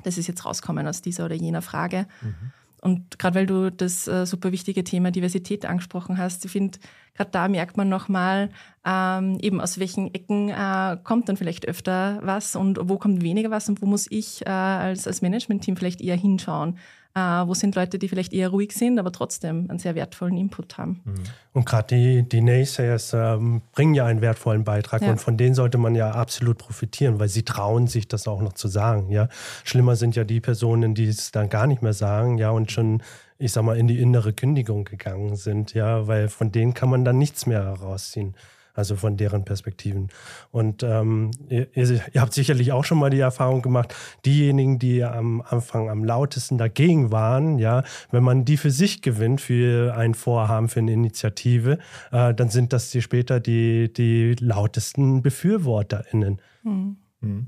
das 0.04 0.18
ist 0.18 0.28
jetzt 0.28 0.46
rauskommen 0.46 0.88
aus 0.88 1.02
dieser 1.02 1.26
oder 1.26 1.36
jener 1.36 1.62
Frage. 1.62 2.08
Mhm. 2.22 2.52
Und 2.86 3.18
gerade 3.18 3.34
weil 3.34 3.48
du 3.48 3.72
das 3.72 4.08
äh, 4.08 4.28
super 4.28 4.52
wichtige 4.52 4.84
Thema 4.84 5.10
Diversität 5.10 5.66
angesprochen 5.66 6.20
hast, 6.20 6.46
ich 6.46 6.52
finde, 6.52 6.78
gerade 7.16 7.32
da 7.32 7.48
merkt 7.48 7.78
man 7.78 7.90
nochmal, 7.90 8.52
ähm, 8.86 9.40
eben 9.42 9.60
aus 9.60 9.80
welchen 9.80 10.14
Ecken 10.14 10.50
äh, 10.50 10.96
kommt 11.04 11.28
dann 11.28 11.36
vielleicht 11.36 11.68
öfter 11.68 12.20
was 12.22 12.56
und 12.56 12.78
wo 12.84 13.00
kommt 13.00 13.24
weniger 13.24 13.50
was 13.50 13.68
und 13.70 13.82
wo 13.82 13.88
muss 13.88 14.06
ich 14.12 14.46
äh, 14.46 14.52
als, 14.52 15.08
als 15.08 15.24
Management-Team 15.24 15.78
vielleicht 15.78 16.00
eher 16.00 16.16
hinschauen. 16.16 16.78
Äh, 17.18 17.20
wo 17.20 17.54
sind 17.54 17.76
Leute, 17.76 17.98
die 17.98 18.10
vielleicht 18.10 18.34
eher 18.34 18.50
ruhig 18.50 18.74
sind, 18.74 19.00
aber 19.00 19.10
trotzdem 19.10 19.70
einen 19.70 19.80
sehr 19.80 19.96
wertvollen 19.96 20.36
Input 20.36 20.78
haben. 20.78 21.02
Mhm. 21.06 21.24
Und 21.54 21.66
gerade 21.66 21.96
die, 21.96 22.28
die 22.28 22.42
Naysayers 22.42 23.14
ähm, 23.14 23.62
bringen 23.72 23.94
ja 23.94 24.06
einen 24.06 24.20
wertvollen 24.20 24.66
Beitrag 24.66 25.02
ja. 25.02 25.12
und 25.12 25.22
von 25.22 25.38
denen 25.38 25.56
sollte 25.56 25.78
man 25.78 25.96
ja 25.96 26.12
absolut 26.12 26.58
profitieren, 26.58 27.18
weil 27.18 27.30
sie 27.30 27.44
trauen 27.44 27.88
sich 27.88 28.10
das 28.10 28.28
auch 28.28 28.42
noch 28.42 28.52
zu 28.52 28.68
sagen. 28.68 29.10
Ja, 29.12 29.30
Schlimmer 29.64 29.96
sind 29.96 30.18
ja 30.18 30.26
die 30.26 30.42
Personen, 30.42 30.94
die 30.94 31.08
es 31.08 31.32
dann 31.32 31.48
gar 31.48 31.68
nicht 31.68 31.82
mehr 31.82 31.94
sagen, 31.94 32.38
ja, 32.38 32.50
und 32.50 32.72
schon 32.72 33.02
ich 33.38 33.52
sag 33.52 33.64
mal, 33.64 33.78
in 33.78 33.88
die 33.88 34.00
innere 34.00 34.32
Kündigung 34.32 34.86
gegangen 34.86 35.36
sind, 35.36 35.74
ja, 35.74 36.08
weil 36.08 36.30
von 36.30 36.54
denen 36.54 36.74
kann 36.74 36.90
man 36.90 37.04
dann 37.04 37.18
nichts 37.18 37.46
mehr 37.46 37.66
herausziehen 37.66 38.34
also 38.76 38.96
von 38.96 39.18
deren 39.18 39.46
Perspektiven. 39.46 40.10
Und 40.52 40.84
ähm, 40.84 41.32
ihr, 41.50 41.68
ihr, 41.76 42.22
habt 42.22 42.34
sicherlich 42.34 42.72
auch 42.72 42.84
schon 42.84 43.00
mal 43.00 43.10
die 43.10 43.20
Erfahrung 43.20 43.62
gemacht, 43.62 43.96
diejenigen, 44.26 44.78
die 44.80 45.04
am 45.04 45.42
Anfang 45.42 45.90
am 45.90 46.04
lautesten 46.04 46.58
dagegen 46.58 47.12
waren, 47.12 47.58
ja, 47.58 47.84
wenn 48.12 48.24
man 48.24 48.46
die 48.46 48.58
für 48.58 48.72
sich 48.72 49.02
gewinnt, 49.02 49.42
für 49.42 49.96
ein 49.96 50.14
Vorhaben, 50.14 50.70
für 50.70 50.80
eine 50.80 50.94
Initiative, 50.94 51.80
äh, 52.12 52.34
dann 52.34 52.50
sind 52.50 52.74
das 52.74 52.92
die 52.92 53.02
später 53.02 53.40
die, 53.40 53.92
die 53.92 54.36
lautesten 54.40 55.22
BefürworterInnen. 55.22 56.42
Mhm. 56.64 56.98
Mhm. 57.22 57.48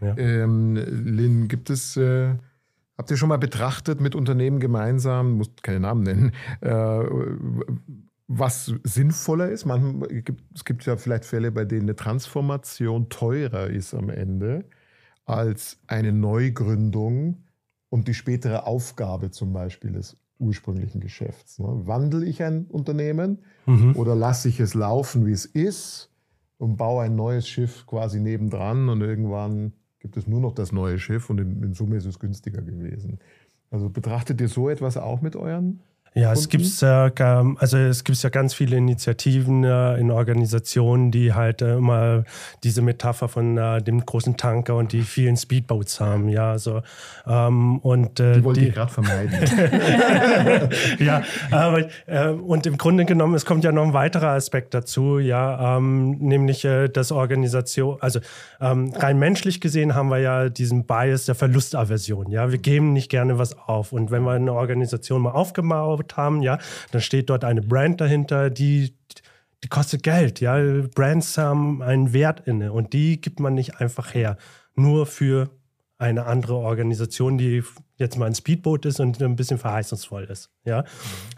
Ja. 0.00 0.16
Ähm, 0.18 0.76
Lynn, 0.76 1.48
gibt 1.48 1.70
es 1.70 1.96
äh 1.96 2.34
Habt 2.98 3.10
ihr 3.10 3.18
schon 3.18 3.28
mal 3.28 3.36
betrachtet 3.36 4.00
mit 4.00 4.14
Unternehmen 4.14 4.58
gemeinsam, 4.58 5.32
muss 5.32 5.50
keine 5.62 5.80
Namen 5.80 6.02
nennen, 6.02 6.32
äh, 6.62 7.00
was 8.28 8.72
sinnvoller 8.82 9.50
ist. 9.50 9.66
Man, 9.66 10.02
es 10.54 10.64
gibt 10.64 10.84
ja 10.84 10.96
vielleicht 10.96 11.24
Fälle, 11.24 11.52
bei 11.52 11.64
denen 11.64 11.82
eine 11.82 11.96
Transformation 11.96 13.08
teurer 13.08 13.68
ist 13.68 13.94
am 13.94 14.10
Ende 14.10 14.64
als 15.24 15.78
eine 15.86 16.12
Neugründung 16.12 17.44
und 17.88 18.08
die 18.08 18.14
spätere 18.14 18.66
Aufgabe 18.66 19.30
zum 19.30 19.52
Beispiel 19.52 19.92
des 19.92 20.16
ursprünglichen 20.38 21.00
Geschäfts. 21.00 21.58
Ne? 21.58 21.66
Wandle 21.86 22.24
ich 22.24 22.42
ein 22.42 22.66
Unternehmen 22.66 23.38
mhm. 23.66 23.96
oder 23.96 24.14
lasse 24.14 24.48
ich 24.48 24.60
es 24.60 24.74
laufen, 24.74 25.26
wie 25.26 25.32
es 25.32 25.46
ist 25.46 26.10
und 26.58 26.76
baue 26.76 27.04
ein 27.04 27.16
neues 27.16 27.48
Schiff 27.48 27.86
quasi 27.86 28.20
nebendran 28.20 28.88
und 28.88 29.00
irgendwann 29.00 29.72
gibt 29.98 30.16
es 30.16 30.26
nur 30.26 30.40
noch 30.40 30.52
das 30.52 30.72
neue 30.72 30.98
Schiff 30.98 31.30
und 31.30 31.38
in, 31.38 31.62
in 31.62 31.72
Summe 31.74 31.96
ist 31.96 32.06
es 32.06 32.18
günstiger 32.18 32.62
gewesen. 32.62 33.18
Also 33.70 33.88
betrachtet 33.88 34.40
ihr 34.40 34.48
so 34.48 34.68
etwas 34.68 34.96
auch 34.96 35.20
mit 35.22 35.36
euren 35.36 35.80
ja, 36.16 36.32
es 36.32 36.48
gibt 36.48 36.64
äh, 36.82 36.86
also 36.86 37.76
es 37.76 38.02
gibt 38.02 38.22
ja 38.22 38.30
ganz 38.30 38.54
viele 38.54 38.78
Initiativen 38.78 39.64
in 39.64 40.10
Organisationen, 40.10 41.10
die 41.10 41.34
halt 41.34 41.60
äh, 41.60 41.76
immer 41.76 42.24
diese 42.64 42.80
Metapher 42.80 43.28
von 43.28 43.58
äh, 43.58 43.82
dem 43.82 44.04
großen 44.04 44.38
Tanker 44.38 44.76
und 44.76 44.92
die 44.92 45.02
vielen 45.02 45.36
Speedboats 45.36 46.00
haben. 46.00 46.30
Ja, 46.30 46.52
also 46.52 46.80
und 47.26 48.20
äh, 48.20 48.34
die 48.34 48.44
wollte 48.44 48.60
die, 48.60 48.68
ich 48.68 48.74
gerade 48.74 48.92
vermeiden. 48.92 49.34
ja, 50.98 51.22
aber 51.50 51.84
und 52.42 52.66
im 52.66 52.78
Grunde 52.78 53.04
genommen, 53.04 53.34
es 53.34 53.44
kommt 53.44 53.64
ja 53.64 53.72
noch 53.72 53.84
ein 53.84 53.92
weiterer 53.92 54.30
Aspekt 54.30 54.72
dazu, 54.72 55.18
ja, 55.18 55.76
ähm, 55.76 56.12
nämlich 56.18 56.66
das 56.92 57.12
Organisation, 57.12 57.98
also 58.00 58.20
ähm, 58.60 58.92
rein 58.96 59.18
menschlich 59.18 59.60
gesehen 59.60 59.94
haben 59.94 60.08
wir 60.08 60.18
ja 60.18 60.48
diesen 60.48 60.86
Bias 60.86 61.26
der 61.26 61.34
Verlustaversion. 61.34 62.30
Ja, 62.30 62.50
wir 62.50 62.58
geben 62.58 62.92
nicht 62.92 63.10
gerne 63.10 63.38
was 63.38 63.58
auf 63.58 63.92
und 63.92 64.10
wenn 64.10 64.22
wir 64.22 64.32
eine 64.32 64.52
Organisation 64.52 65.20
mal 65.22 65.32
aufgebaut 65.32 66.05
aufgebaut 66.06 66.16
haben, 66.16 66.42
ja, 66.42 66.58
dann 66.92 67.00
steht 67.00 67.30
dort 67.30 67.44
eine 67.44 67.62
Brand 67.62 68.00
dahinter, 68.00 68.50
die 68.50 68.94
die 69.64 69.68
kostet 69.68 70.02
Geld, 70.02 70.40
ja. 70.40 70.58
Brands 70.94 71.38
haben 71.38 71.82
einen 71.82 72.12
Wert 72.12 72.46
inne 72.46 72.72
und 72.72 72.92
die 72.92 73.20
gibt 73.20 73.40
man 73.40 73.54
nicht 73.54 73.80
einfach 73.80 74.12
her, 74.14 74.36
nur 74.74 75.06
für 75.06 75.48
eine 75.98 76.26
andere 76.26 76.56
Organisation, 76.56 77.38
die 77.38 77.64
jetzt 77.96 78.18
mal 78.18 78.26
ein 78.26 78.34
Speedboot 78.34 78.84
ist 78.84 79.00
und 79.00 79.20
ein 79.20 79.34
bisschen 79.34 79.58
verheißungsvoll 79.58 80.24
ist, 80.24 80.50
ja. 80.64 80.82
Mhm. 80.82 80.86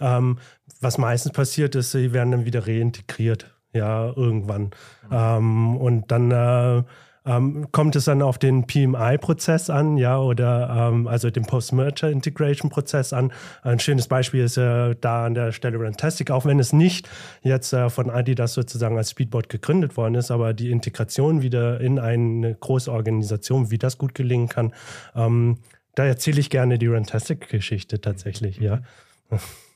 Ähm, 0.01 0.39
was 0.81 0.99
meistens 0.99 1.33
passiert 1.33 1.77
ist, 1.77 1.93
sie 1.93 2.13
werden 2.13 2.33
dann 2.33 2.45
wieder 2.45 2.67
reintegriert, 2.67 3.55
ja, 3.73 4.13
irgendwann. 4.17 4.71
Mhm. 5.09 5.13
Ähm, 5.13 5.77
und 5.77 6.11
dann 6.11 6.31
äh, 6.33 6.83
ähm, 7.29 7.67
kommt 7.73 7.95
es 7.95 8.07
dann 8.07 8.23
auf 8.23 8.39
den 8.39 8.67
PMI-Prozess 8.67 9.69
an, 9.69 9.99
ja, 9.99 10.19
oder 10.19 10.91
ähm, 10.91 11.07
also 11.07 11.31
den 11.31 11.45
Post-Merger-Integration-Prozess 11.45 13.13
an? 13.13 13.33
Ein 13.63 13.81
schönes 13.81 14.09
Beispiel 14.09 14.45
ist 14.45 14.57
äh, 14.57 14.97
da 14.99 15.27
an 15.27 15.35
der 15.35 15.53
Stelle 15.53 15.79
Rantastic, 15.79 16.31
auch 16.31 16.47
wenn 16.47 16.59
es 16.59 16.73
nicht 16.73 17.09
jetzt 17.43 17.75
äh, 17.75 17.91
von 17.91 18.09
Adidas 18.09 18.55
sozusagen 18.55 18.97
als 18.97 19.11
Speedboard 19.11 19.51
gegründet 19.51 19.99
worden 19.99 20.15
ist, 20.15 20.31
aber 20.31 20.55
die 20.55 20.71
Integration 20.71 21.43
wieder 21.43 21.81
in 21.81 21.99
eine 21.99 22.55
große 22.55 22.91
Organisation, 22.91 23.71
wie 23.71 23.79
das 23.79 23.99
gut 23.99 24.15
gelingen 24.15 24.49
kann, 24.49 24.73
ähm, 25.15 25.59
da 25.95 26.07
erzähle 26.07 26.41
ich 26.41 26.49
gerne 26.49 26.79
die 26.79 26.87
Rantastic-Geschichte 26.87 28.01
tatsächlich, 28.01 28.59
ja. 28.59 28.81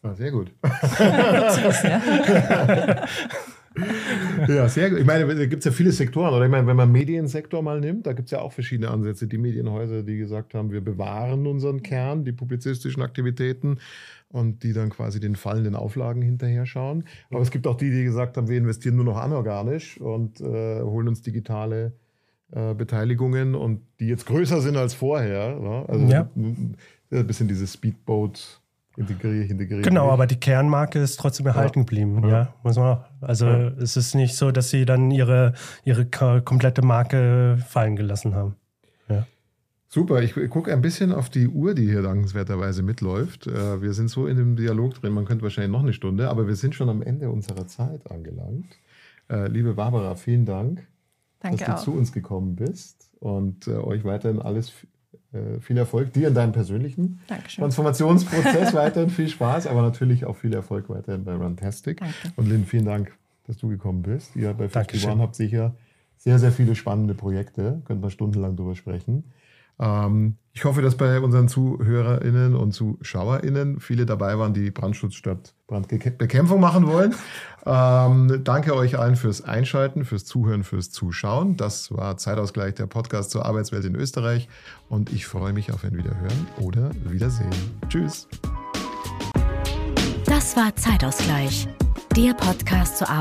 Ah, 0.03 0.15
sehr 0.15 0.31
gut. 0.31 0.51
ja, 4.49 4.69
sehr 4.69 4.91
gut. 4.91 4.99
Ich 4.99 5.07
meine, 5.07 5.27
da 5.27 5.47
gibt 5.47 5.61
es 5.61 5.65
ja 5.65 5.73
viele 5.73 5.93
Sektoren. 5.93 6.35
Oder 6.35 6.45
ich 6.45 6.51
meine, 6.51 6.67
wenn 6.67 6.77
man 6.77 6.91
Mediensektor 6.91 7.63
mal 7.63 7.81
nimmt, 7.81 8.07
da 8.07 8.13
gibt 8.13 8.27
es 8.27 8.33
ja 8.33 8.41
auch 8.41 8.53
verschiedene 8.53 8.91
Ansätze. 8.91 9.27
Die 9.27 9.39
Medienhäuser, 9.39 10.03
die 10.03 10.17
gesagt 10.17 10.55
haben, 10.55 10.73
wir 10.73 10.81
bewahren 10.81 11.47
unseren 11.47 11.83
Kern, 11.83 12.25
die 12.25 12.33
publizistischen 12.33 13.03
Aktivitäten 13.03 13.79
und 14.29 14.63
die 14.63 14.73
dann 14.73 14.91
quasi 14.91 15.21
den 15.21 15.37
fallenden 15.37 15.75
Auflagen 15.75 16.23
hinterher 16.23 16.67
schauen. 16.67 17.05
Aber 17.31 17.41
es 17.41 17.51
gibt 17.51 17.67
auch 17.67 17.77
die, 17.77 17.91
die 17.91 18.05
gesagt 18.05 18.37
haben, 18.37 18.49
wir 18.49 18.57
investieren 18.57 18.97
nur 18.97 19.05
noch 19.05 19.19
anorganisch 19.19 20.01
und 20.01 20.41
äh, 20.41 20.81
holen 20.83 21.09
uns 21.09 21.23
digitale 21.23 21.93
äh, 22.53 22.75
Beteiligungen 22.75 23.55
und 23.55 23.83
die 24.01 24.09
jetzt 24.09 24.27
größer 24.27 24.61
sind 24.61 24.77
als 24.77 24.95
vorher. 24.95 25.59
Ne? 25.59 25.85
Also 25.89 26.07
ja. 26.07 26.29
ein 26.35 26.77
bisschen 27.27 27.49
dieses 27.49 27.75
Speedboat 27.75 28.62
Integriere 28.97 29.45
ich, 29.45 29.51
integriere 29.51 29.83
Genau, 29.83 30.11
aber 30.11 30.27
die 30.27 30.37
Kernmarke 30.37 30.99
ist 30.99 31.19
trotzdem 31.19 31.47
erhalten 31.47 31.81
ja. 31.81 31.85
geblieben. 31.85 32.23
Ja. 32.25 32.29
ja. 32.29 32.55
muss 32.63 32.77
man 32.77 32.99
auch. 32.99 33.05
Also 33.21 33.47
ja. 33.47 33.69
es 33.79 33.97
ist 33.97 34.15
nicht 34.15 34.37
so, 34.37 34.51
dass 34.51 34.71
sie 34.71 34.85
dann 34.85 35.11
ihre, 35.11 35.55
ihre 35.85 36.07
komplette 36.07 36.83
Marke 36.83 37.59
fallen 37.69 37.97
gelassen 37.97 38.35
haben. 38.35 38.57
Ja. 39.09 39.27
Super, 39.89 40.23
ich 40.23 40.35
gucke 40.51 40.73
ein 40.73 40.83
bisschen 40.83 41.13
auf 41.13 41.31
die 41.31 41.49
Uhr, 41.49 41.75
die 41.75 41.87
hier 41.87 42.03
dankenswerterweise 42.03 42.83
mitläuft. 42.83 43.47
Äh, 43.47 43.81
wir 43.81 43.95
sind 43.95 44.09
so 44.09 44.27
in 44.27 44.37
dem 44.37 44.57
Dialog 44.57 44.95
drin, 44.95 45.13
man 45.13 45.25
könnte 45.25 45.43
wahrscheinlich 45.43 45.73
noch 45.73 45.83
eine 45.83 45.95
Stunde, 45.95 46.29
aber 46.29 46.47
wir 46.47 46.57
sind 46.57 46.75
schon 46.75 46.91
am 46.91 47.03
Ende 47.03 47.31
unserer 47.31 47.67
Zeit 47.67 48.11
angelangt. 48.11 48.79
Äh, 49.31 49.49
liebe 49.49 49.75
Barbara, 49.75 50.15
vielen 50.17 50.45
Dank, 50.45 50.87
Danke 51.41 51.59
dass 51.59 51.67
du 51.67 51.73
auch. 51.73 51.85
zu 51.85 51.93
uns 51.93 52.13
gekommen 52.13 52.57
bist 52.57 53.11
und 53.21 53.69
äh, 53.69 53.73
euch 53.73 54.05
weiterhin 54.05 54.41
alles 54.43 54.73
viel 55.61 55.79
Erfolg 55.79 56.13
dir 56.13 56.29
in 56.29 56.35
deinem 56.35 56.53
persönlichen 56.53 57.21
Dankeschön. 57.27 57.63
Transformationsprozess. 57.63 58.75
weiterhin 58.75 59.11
viel 59.11 59.29
Spaß, 59.29 59.67
aber 59.67 59.83
natürlich 59.83 60.25
auch 60.25 60.37
viel 60.37 60.53
Erfolg 60.53 60.89
weiterhin 60.89 61.25
bei 61.25 61.35
Runtastic. 61.35 62.01
Danke. 62.01 62.15
Und 62.37 62.49
Lynn, 62.49 62.67
vielen 62.67 62.85
Dank, 62.85 63.17
dass 63.47 63.57
du 63.57 63.69
gekommen 63.69 64.03
bist. 64.03 64.37
Ihr 64.37 64.53
bei 64.53 64.65
51 64.65 65.07
habt 65.07 65.35
sicher 65.35 65.75
sehr, 66.19 66.39
sehr 66.39 66.53
viele 66.53 66.77
spannende 66.77 67.15
Projekte. 67.15 67.83
Könnt 67.85 68.01
man 68.01 68.11
stundenlang 68.11 68.57
drüber 68.57 68.77
sprechen. 68.77 69.25
Ähm, 69.81 70.37
ich 70.55 70.65
hoffe, 70.65 70.83
dass 70.83 70.97
bei 70.97 71.19
unseren 71.21 71.49
ZuhörerInnen 71.49 72.55
und 72.55 72.73
ZuschauerInnen 72.73 73.81
viele 73.81 74.05
dabei 74.05 74.39
waren, 74.39 74.53
die 74.53 74.71
Brandschutz 74.71 75.15
statt 75.15 75.55
Brandbekämpfung 75.67 76.61
machen 76.61 76.87
wollen. 76.87 77.15
Ähm, 77.65 78.41
danke 78.43 78.75
euch 78.75 78.99
allen 78.99 79.15
fürs 79.15 79.43
Einschalten, 79.43 80.05
fürs 80.05 80.25
Zuhören, 80.25 80.65
fürs 80.65 80.91
Zuschauen. 80.91 81.57
Das 81.57 81.93
war 81.93 82.17
Zeitausgleich, 82.17 82.75
der 82.75 82.89
Podcast 82.89 83.31
zur 83.31 83.47
Arbeitswelt 83.47 83.85
in 83.85 83.95
Österreich. 83.95 84.49
Und 84.89 85.13
ich 85.13 85.27
freue 85.27 85.53
mich 85.53 85.73
auf 85.73 85.85
ein 85.85 85.97
Wiederhören 85.97 86.49
oder 86.61 86.91
Wiedersehen. 87.05 87.55
Tschüss. 87.89 88.27
Das 90.25 90.57
war 90.57 90.75
Zeitausgleich, 90.75 91.69
der 92.17 92.35
Podcast 92.35 92.99
zur 92.99 93.09
Arbeit. 93.09 93.21